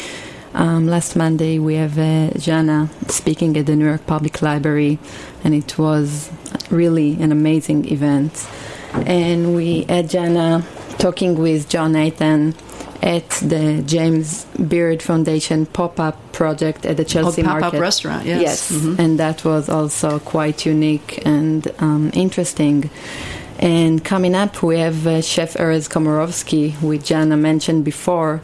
Um, 0.54 0.86
last 0.86 1.16
Monday, 1.16 1.58
we 1.58 1.74
have 1.74 1.98
uh, 1.98 2.30
Janna 2.38 2.88
speaking 3.10 3.56
at 3.56 3.66
the 3.66 3.74
New 3.74 3.86
York 3.86 4.06
Public 4.06 4.40
Library, 4.42 5.00
and 5.42 5.54
it 5.54 5.76
was 5.76 6.30
really 6.70 7.20
an 7.20 7.32
amazing 7.32 7.90
event. 7.90 8.48
And 8.92 9.56
we 9.56 9.82
had 9.82 10.08
Janna 10.08 10.64
talking 10.98 11.34
with 11.34 11.68
Joan 11.68 11.92
Nathan 11.92 12.54
at 13.02 13.28
the 13.42 13.82
James 13.86 14.44
Beard 14.68 15.02
Foundation 15.02 15.66
pop-up 15.66 16.16
project 16.32 16.84
at 16.84 16.96
the 16.96 17.04
Chelsea 17.04 17.42
Oh, 17.42 17.46
pop-up 17.46 17.60
Market. 17.62 17.80
restaurant, 17.80 18.26
yes. 18.26 18.40
Yes, 18.42 18.72
Mhm. 18.72 18.98
and 18.98 19.18
that 19.18 19.44
was 19.44 19.68
also 19.68 20.18
quite 20.18 20.66
unique 20.66 21.22
and 21.24 21.66
um, 21.78 22.10
interesting. 22.14 22.90
And 23.58 24.02
coming 24.04 24.34
up, 24.34 24.62
we 24.62 24.78
have 24.78 25.06
uh, 25.06 25.20
Chef 25.22 25.54
Erez 25.54 25.88
Komarovsky, 25.88 26.72
which 26.82 27.02
Janna 27.10 27.38
mentioned 27.38 27.84
before, 27.84 28.40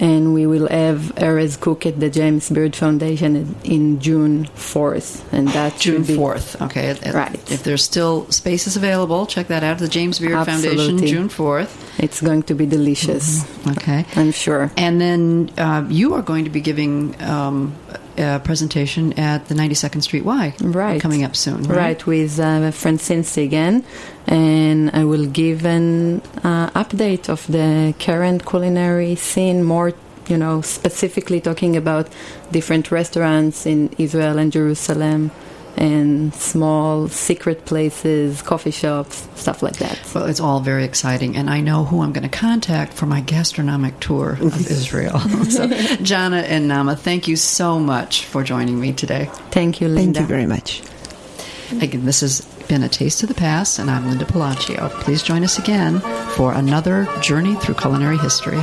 and 0.00 0.34
we 0.34 0.46
will 0.46 0.68
have 0.68 1.12
Erez 1.16 1.58
cook 1.58 1.86
at 1.86 2.00
the 2.00 2.10
James 2.10 2.50
Beard 2.50 2.74
Foundation 2.76 3.54
in- 3.64 4.00
June 4.00 4.48
4th, 4.56 5.22
and 5.32 5.48
that 5.48 5.78
June 5.78 6.02
be 6.02 6.16
fourth. 6.16 6.60
Okay, 6.62 6.88
If- 6.90 7.14
Right. 7.14 7.38
If 7.50 7.62
there's 7.62 7.84
still 7.84 8.26
spaces 8.30 8.76
available, 8.76 9.26
check 9.26 9.48
that 9.48 9.62
out. 9.62 9.78
The 9.78 9.88
James 9.88 10.18
Beard 10.18 10.44
Foundation, 10.46 10.98
June 10.98 11.28
fourth. 11.28 11.70
It's 11.98 12.20
going 12.20 12.42
to 12.44 12.54
be 12.54 12.66
delicious, 12.66 13.44
Okay, 13.68 14.04
I'm 14.16 14.32
sure. 14.32 14.70
and 14.76 15.00
then 15.00 15.50
uh, 15.58 15.84
you 15.88 16.14
are 16.14 16.22
going 16.22 16.44
to 16.44 16.50
be 16.50 16.60
giving 16.60 17.14
um, 17.22 17.72
a 18.18 18.40
presentation 18.40 19.12
at 19.18 19.48
the 19.48 19.54
92nd 19.54 20.02
Street 20.02 20.24
Y. 20.24 20.54
Right. 20.60 21.00
coming 21.00 21.24
up 21.24 21.34
soon. 21.36 21.62
Right, 21.64 21.76
Right. 21.76 22.06
with 22.06 22.38
uh, 22.40 22.70
Francine 22.70 23.22
Segan, 23.22 23.84
and 24.26 24.90
I 24.92 25.04
will 25.04 25.26
give 25.26 25.64
an 25.66 26.20
uh, 26.42 26.70
update 26.70 27.28
of 27.28 27.46
the 27.46 27.94
current 27.98 28.44
culinary 28.46 29.14
scene, 29.16 29.62
more, 29.64 29.92
you 30.28 30.36
know, 30.36 30.60
specifically 30.62 31.40
talking 31.40 31.76
about 31.76 32.08
different 32.52 32.90
restaurants 32.90 33.66
in 33.66 33.90
Israel 33.98 34.38
and 34.38 34.50
Jerusalem, 34.52 35.30
and 35.76 36.34
small 36.34 37.08
secret 37.08 37.64
places, 37.64 38.42
coffee 38.42 38.70
shops, 38.70 39.28
stuff 39.34 39.62
like 39.62 39.76
that. 39.78 39.98
Well, 40.14 40.26
it's 40.26 40.40
all 40.40 40.60
very 40.60 40.84
exciting, 40.84 41.36
and 41.36 41.50
I 41.50 41.60
know 41.60 41.84
who 41.84 42.02
I'm 42.02 42.12
going 42.12 42.28
to 42.28 42.36
contact 42.36 42.92
for 42.92 43.06
my 43.06 43.20
gastronomic 43.20 43.98
tour 44.00 44.32
of 44.40 44.44
Israel. 44.70 45.18
so, 45.18 45.66
Janna 45.68 46.42
and 46.44 46.70
Naama, 46.70 46.98
thank 46.98 47.28
you 47.28 47.36
so 47.36 47.78
much 47.78 48.24
for 48.24 48.42
joining 48.44 48.80
me 48.80 48.92
today. 48.92 49.28
Thank 49.50 49.80
you, 49.80 49.88
Linda. 49.88 50.20
Thank 50.20 50.28
you 50.30 50.34
very 50.36 50.46
much. 50.46 50.82
Again, 51.82 52.04
this 52.04 52.20
has 52.20 52.42
been 52.68 52.82
a 52.82 52.88
taste 52.88 53.22
of 53.22 53.28
the 53.28 53.34
past, 53.34 53.78
and 53.78 53.90
I'm 53.90 54.08
Linda 54.08 54.24
Pelaccio. 54.24 54.90
Please 55.00 55.22
join 55.22 55.42
us 55.44 55.58
again 55.58 56.00
for 56.30 56.52
another 56.52 57.06
journey 57.20 57.54
through 57.56 57.74
culinary 57.74 58.18
history. 58.18 58.62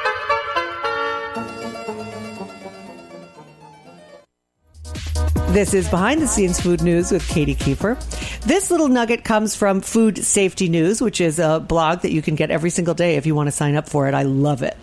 This 5.51 5.73
is 5.73 5.89
Behind 5.89 6.21
the 6.21 6.27
Scenes 6.27 6.61
Food 6.61 6.81
News 6.81 7.11
with 7.11 7.27
Katy 7.27 7.55
Keiffer. 7.55 7.99
This 8.43 8.71
little 8.71 8.87
nugget 8.87 9.25
comes 9.25 9.53
from 9.53 9.81
Food 9.81 10.17
Safety 10.17 10.69
News, 10.69 11.01
which 11.01 11.19
is 11.19 11.39
a 11.39 11.59
blog 11.59 12.03
that 12.03 12.13
you 12.13 12.21
can 12.21 12.35
get 12.35 12.51
every 12.51 12.69
single 12.69 12.93
day 12.93 13.17
if 13.17 13.25
you 13.25 13.35
want 13.35 13.47
to 13.47 13.51
sign 13.51 13.75
up 13.75 13.89
for 13.89 14.07
it. 14.07 14.13
I 14.13 14.23
love 14.23 14.63
it. 14.63 14.77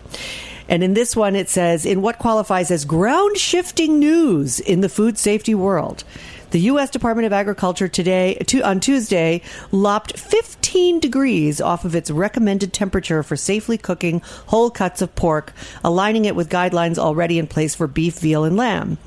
And 0.67 0.83
in 0.83 0.93
this 0.93 1.15
one, 1.15 1.35
it 1.35 1.49
says, 1.49 1.87
in 1.87 2.03
what 2.03 2.19
qualifies 2.19 2.69
as 2.69 2.85
ground 2.85 3.37
shifting 3.37 3.97
news 3.97 4.59
in 4.59 4.81
the 4.81 4.89
food 4.89 5.17
safety 5.17 5.55
world, 5.55 6.03
the 6.51 6.59
U.S. 6.59 6.91
Department 6.91 7.25
of 7.25 7.33
Agriculture 7.33 7.87
today, 7.87 8.35
to, 8.45 8.61
on 8.61 8.79
Tuesday, 8.79 9.41
lopped 9.71 10.19
15 10.69 10.99
degrees 10.99 11.59
off 11.59 11.83
of 11.83 11.95
its 11.95 12.11
recommended 12.11 12.71
temperature 12.71 13.23
for 13.23 13.35
safely 13.35 13.75
cooking 13.75 14.21
whole 14.45 14.69
cuts 14.69 15.01
of 15.01 15.15
pork, 15.15 15.51
aligning 15.83 16.25
it 16.25 16.35
with 16.35 16.47
guidelines 16.47 16.99
already 16.99 17.39
in 17.39 17.47
place 17.47 17.73
for 17.73 17.87
beef, 17.87 18.19
veal, 18.19 18.43
and 18.43 18.55
lamb. 18.55 18.99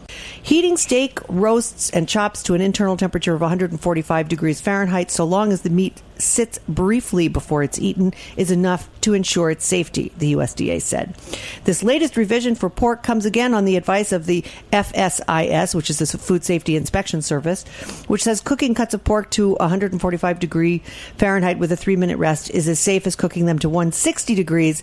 Heating 0.42 0.76
steak, 0.76 1.20
roasts, 1.28 1.88
and 1.90 2.08
chops 2.08 2.42
to 2.42 2.54
an 2.54 2.60
internal 2.60 2.96
temperature 2.96 3.32
of 3.32 3.40
145 3.40 4.28
degrees 4.28 4.60
Fahrenheit, 4.60 5.12
so 5.12 5.24
long 5.24 5.52
as 5.52 5.62
the 5.62 5.70
meat 5.70 6.02
sits 6.23 6.59
briefly 6.68 7.29
before 7.29 7.62
it's 7.62 7.79
eaten, 7.79 8.14
is 8.37 8.51
enough 8.51 8.89
to 9.03 9.14
ensure 9.14 9.51
its 9.51 9.64
safety, 9.64 10.12
the 10.18 10.35
USDA 10.35 10.81
said. 10.81 11.16
This 11.64 11.83
latest 11.83 12.16
revision 12.16 12.55
for 12.55 12.70
pork 12.70 13.03
comes 13.03 13.27
again 13.27 13.55
on 13.55 13.64
the 13.64 13.77
advice 13.77 14.12
of 14.12 14.27
the 14.27 14.45
FSIS, 14.73 15.75
which 15.75 15.91
is 15.91 15.99
the 15.99 16.07
Food 16.18 16.45
Safety 16.45 16.77
Inspection 16.77 17.23
Service, 17.23 17.64
which 18.07 18.23
says 18.23 18.41
cooking 18.41 18.75
cuts 18.75 18.95
of 18.95 19.05
pork 19.05 19.31
to 19.31 19.55
145 19.55 20.39
degree 20.39 20.83
Fahrenheit 21.16 21.59
with 21.59 21.73
a 21.73 21.77
three 21.77 21.97
minute 21.97 22.18
rest 22.18 22.51
is 22.51 22.68
as 22.68 22.79
safe 22.79 23.07
as 23.07 23.16
cooking 23.16 23.47
them 23.47 23.59
to 23.59 23.68
160 23.68 24.35
degrees 24.35 24.83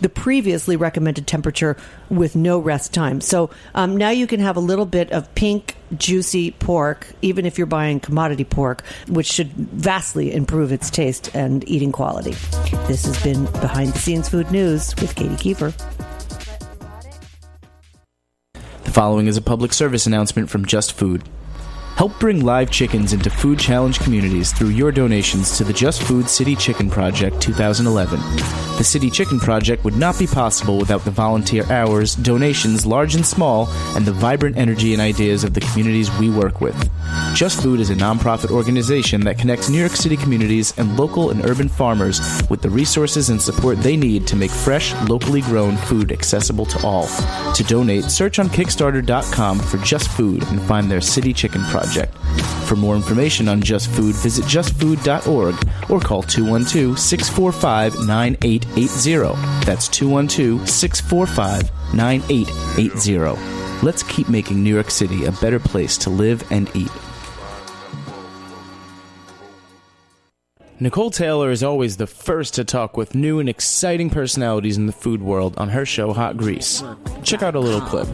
the 0.00 0.08
previously 0.08 0.76
recommended 0.76 1.26
temperature 1.26 1.76
with 2.08 2.36
no 2.36 2.58
rest 2.58 2.94
time. 2.94 3.20
So 3.20 3.50
um, 3.74 3.96
now 3.96 4.10
you 4.10 4.26
can 4.26 4.40
have 4.40 4.56
a 4.56 4.60
little 4.60 4.86
bit 4.86 5.10
of 5.12 5.32
pink, 5.34 5.76
juicy 5.96 6.52
pork, 6.52 7.06
even 7.22 7.46
if 7.46 7.58
you're 7.58 7.66
buying 7.66 8.00
commodity 8.00 8.44
pork, 8.44 8.82
which 9.08 9.26
should 9.26 9.52
vastly 9.52 10.32
improve 10.32 10.72
its 10.72 10.90
taste 10.90 11.34
and 11.34 11.68
eating 11.68 11.92
quality. 11.92 12.32
This 12.86 13.04
has 13.06 13.22
been 13.22 13.44
Behind 13.60 13.92
the 13.92 13.98
Scenes 13.98 14.28
Food 14.28 14.50
News 14.50 14.94
with 14.96 15.14
Katy 15.14 15.36
Keiffer. 15.36 15.74
The 18.84 18.90
following 18.90 19.26
is 19.26 19.36
a 19.36 19.42
public 19.42 19.72
service 19.72 20.06
announcement 20.06 20.48
from 20.48 20.64
Just 20.64 20.92
Food. 20.92 21.22
Help 21.96 22.20
bring 22.20 22.44
live 22.44 22.70
chickens 22.70 23.14
into 23.14 23.30
food 23.30 23.58
challenge 23.58 24.00
communities 24.00 24.52
through 24.52 24.68
your 24.68 24.92
donations 24.92 25.56
to 25.56 25.64
the 25.64 25.72
Just 25.72 26.02
Food 26.02 26.28
City 26.28 26.54
Chicken 26.54 26.90
Project 26.90 27.40
2011. 27.40 28.20
The 28.76 28.84
City 28.84 29.08
Chicken 29.08 29.40
Project 29.40 29.82
would 29.82 29.96
not 29.96 30.18
be 30.18 30.26
possible 30.26 30.76
without 30.76 31.06
the 31.06 31.10
volunteer 31.10 31.64
hours, 31.72 32.14
donations, 32.14 32.84
large 32.84 33.14
and 33.14 33.24
small, 33.24 33.66
and 33.96 34.04
the 34.04 34.12
vibrant 34.12 34.58
energy 34.58 34.92
and 34.92 35.00
ideas 35.00 35.42
of 35.42 35.54
the 35.54 35.62
communities 35.62 36.14
we 36.18 36.28
work 36.28 36.60
with. 36.60 36.76
Just 37.34 37.62
Food 37.62 37.80
is 37.80 37.88
a 37.88 37.94
nonprofit 37.94 38.50
organization 38.50 39.22
that 39.22 39.38
connects 39.38 39.70
New 39.70 39.80
York 39.80 39.92
City 39.92 40.18
communities 40.18 40.76
and 40.76 40.98
local 40.98 41.30
and 41.30 41.46
urban 41.46 41.70
farmers 41.70 42.20
with 42.50 42.60
the 42.60 42.68
resources 42.68 43.30
and 43.30 43.40
support 43.40 43.78
they 43.78 43.96
need 43.96 44.26
to 44.26 44.36
make 44.36 44.50
fresh, 44.50 44.92
locally 45.08 45.40
grown 45.40 45.78
food 45.78 46.12
accessible 46.12 46.66
to 46.66 46.86
all. 46.86 47.06
To 47.54 47.64
donate, 47.64 48.04
search 48.04 48.38
on 48.38 48.48
Kickstarter.com 48.48 49.60
for 49.60 49.78
Just 49.78 50.10
Food 50.10 50.42
and 50.48 50.60
find 50.60 50.90
their 50.90 51.00
City 51.00 51.32
Chicken 51.32 51.62
Project. 51.62 51.85
For 52.66 52.76
more 52.76 52.96
information 52.96 53.48
on 53.48 53.62
Just 53.62 53.88
Food, 53.90 54.14
visit 54.16 54.44
justfood.org 54.44 55.54
or 55.90 56.00
call 56.00 56.22
212 56.22 56.98
645 56.98 58.06
9880. 58.06 59.64
That's 59.64 59.88
212 59.88 60.68
645 60.68 61.94
9880. 61.94 63.56
Let's 63.84 64.02
keep 64.02 64.28
making 64.28 64.62
New 64.62 64.74
York 64.74 64.90
City 64.90 65.26
a 65.26 65.32
better 65.32 65.60
place 65.60 65.96
to 65.98 66.10
live 66.10 66.44
and 66.50 66.68
eat. 66.74 66.90
Nicole 70.78 71.10
Taylor 71.10 71.50
is 71.50 71.62
always 71.62 71.96
the 71.96 72.06
first 72.06 72.52
to 72.54 72.64
talk 72.64 72.98
with 72.98 73.14
new 73.14 73.40
and 73.40 73.48
exciting 73.48 74.10
personalities 74.10 74.76
in 74.76 74.84
the 74.84 74.92
food 74.92 75.22
world 75.22 75.56
on 75.56 75.70
her 75.70 75.86
show 75.86 76.12
Hot 76.12 76.36
Grease. 76.36 76.82
Check 77.22 77.42
out 77.42 77.54
a 77.54 77.60
little 77.60 77.80
clip. 77.80 78.06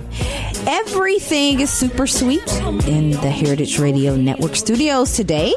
Everything 0.68 1.58
is 1.58 1.70
super 1.70 2.06
sweet 2.06 2.46
in 2.86 3.10
the 3.10 3.30
Heritage 3.30 3.80
Radio 3.80 4.14
Network 4.14 4.54
studios 4.54 5.16
today. 5.16 5.52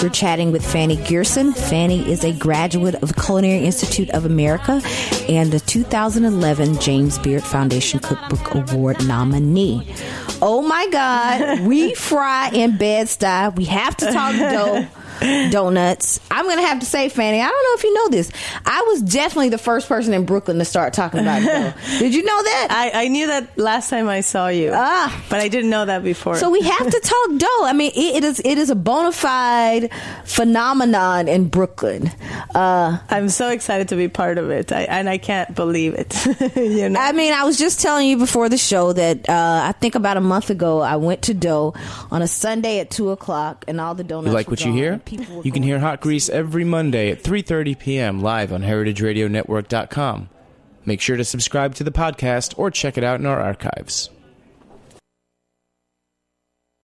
We're 0.00 0.10
chatting 0.10 0.52
with 0.52 0.62
Fany 0.62 0.96
Gerson. 1.08 1.54
Fany 1.54 2.06
is 2.06 2.22
a 2.22 2.32
graduate 2.32 2.94
of 3.02 3.12
the 3.12 3.20
Culinary 3.20 3.64
Institute 3.64 4.10
of 4.10 4.24
America 4.24 4.80
and 5.28 5.50
the 5.50 5.58
2011 5.58 6.78
James 6.78 7.18
Beard 7.18 7.42
Foundation 7.42 7.98
Cookbook 7.98 8.54
Award 8.54 9.04
nominee. 9.08 9.92
Oh 10.40 10.62
my 10.62 10.86
God, 10.92 11.66
we 11.66 11.94
fry 11.94 12.50
in 12.50 12.78
bed 12.78 13.08
style. 13.08 13.50
We 13.50 13.64
have 13.64 13.96
to 13.96 14.12
talk 14.12 14.36
dough 14.36 14.86
donuts. 15.50 16.20
I'm 16.30 16.44
going 16.44 16.58
to 16.58 16.66
have 16.66 16.80
to 16.80 16.86
say, 16.86 17.08
Fany, 17.08 17.40
I 17.40 17.48
don't 17.48 17.62
know 17.64 17.74
if 17.78 17.84
you 17.84 17.94
know 17.94 18.08
this. 18.08 18.30
I 18.66 18.82
was 18.88 19.02
definitely 19.02 19.48
the 19.50 19.58
first 19.58 19.88
person 19.88 20.12
in 20.14 20.24
Brooklyn 20.24 20.58
to 20.58 20.64
start 20.64 20.92
talking 20.92 21.20
about 21.20 21.42
dough. 21.42 21.72
Did 21.98 22.14
you 22.14 22.22
know 22.24 22.42
that? 22.42 22.68
I, 22.70 23.04
I 23.04 23.08
knew 23.08 23.26
that 23.28 23.56
last 23.58 23.90
time 23.90 24.08
I 24.08 24.20
saw 24.20 24.48
you, 24.48 24.70
Ah. 24.74 25.24
but 25.30 25.40
I 25.40 25.48
didn't 25.48 25.70
know 25.70 25.84
that 25.84 26.02
before. 26.04 26.36
So 26.36 26.50
we 26.50 26.60
have 26.62 26.90
to 26.90 27.00
talk 27.00 27.38
dough. 27.38 27.64
I 27.64 27.72
mean, 27.74 27.92
it, 27.94 28.16
it 28.16 28.24
is 28.24 28.40
it 28.44 28.58
is 28.58 28.70
a 28.70 28.74
bona 28.76 29.12
fide 29.12 29.90
phenomenon 30.24 31.28
in 31.28 31.48
Brooklyn. 31.48 32.10
Uh, 32.54 32.98
I'm 33.08 33.28
so 33.28 33.48
excited 33.50 33.88
to 33.88 33.96
be 33.96 34.08
part 34.08 34.38
of 34.38 34.50
it, 34.50 34.72
I, 34.72 34.82
and 34.82 35.08
I 35.08 35.18
can't 35.18 35.54
believe 35.54 35.94
it. 35.94 36.14
you 36.56 36.88
know, 36.88 37.00
I 37.00 37.12
mean, 37.12 37.32
I 37.32 37.44
was 37.44 37.58
just 37.58 37.80
telling 37.80 38.08
you 38.08 38.16
before 38.18 38.48
the 38.48 38.58
show 38.58 38.92
that 38.92 39.28
uh, 39.28 39.62
I 39.64 39.72
think 39.72 39.94
about 39.94 40.16
a 40.16 40.20
month 40.20 40.50
ago 40.50 40.80
I 40.80 40.96
went 40.96 41.22
to 41.22 41.34
dough 41.34 41.74
on 42.10 42.22
a 42.22 42.26
Sunday 42.26 42.80
at 42.80 42.90
two 42.90 43.10
o'clock, 43.10 43.64
and 43.68 43.80
all 43.80 43.94
the 43.94 44.04
donuts. 44.04 44.28
You 44.28 44.32
like 44.34 44.46
were 44.48 44.52
what 44.52 44.60
you 44.60 44.66
gone, 44.66 44.76
hear? 44.76 44.98
People 45.18 45.42
You 45.44 45.52
can 45.52 45.62
hear 45.62 45.78
Hot 45.78 46.00
Grease 46.00 46.28
every 46.28 46.64
Monday 46.64 47.10
at 47.10 47.22
3:30 47.22 47.78
p.m. 47.78 48.20
live 48.20 48.52
on 48.52 48.62
heritageradionetwork.com. 48.62 50.28
Make 50.86 51.00
sure 51.00 51.16
to 51.16 51.24
subscribe 51.24 51.74
to 51.76 51.84
the 51.84 51.90
podcast 51.90 52.54
or 52.58 52.70
check 52.70 52.98
it 52.98 53.04
out 53.04 53.20
in 53.20 53.26
our 53.26 53.40
archives. 53.40 54.10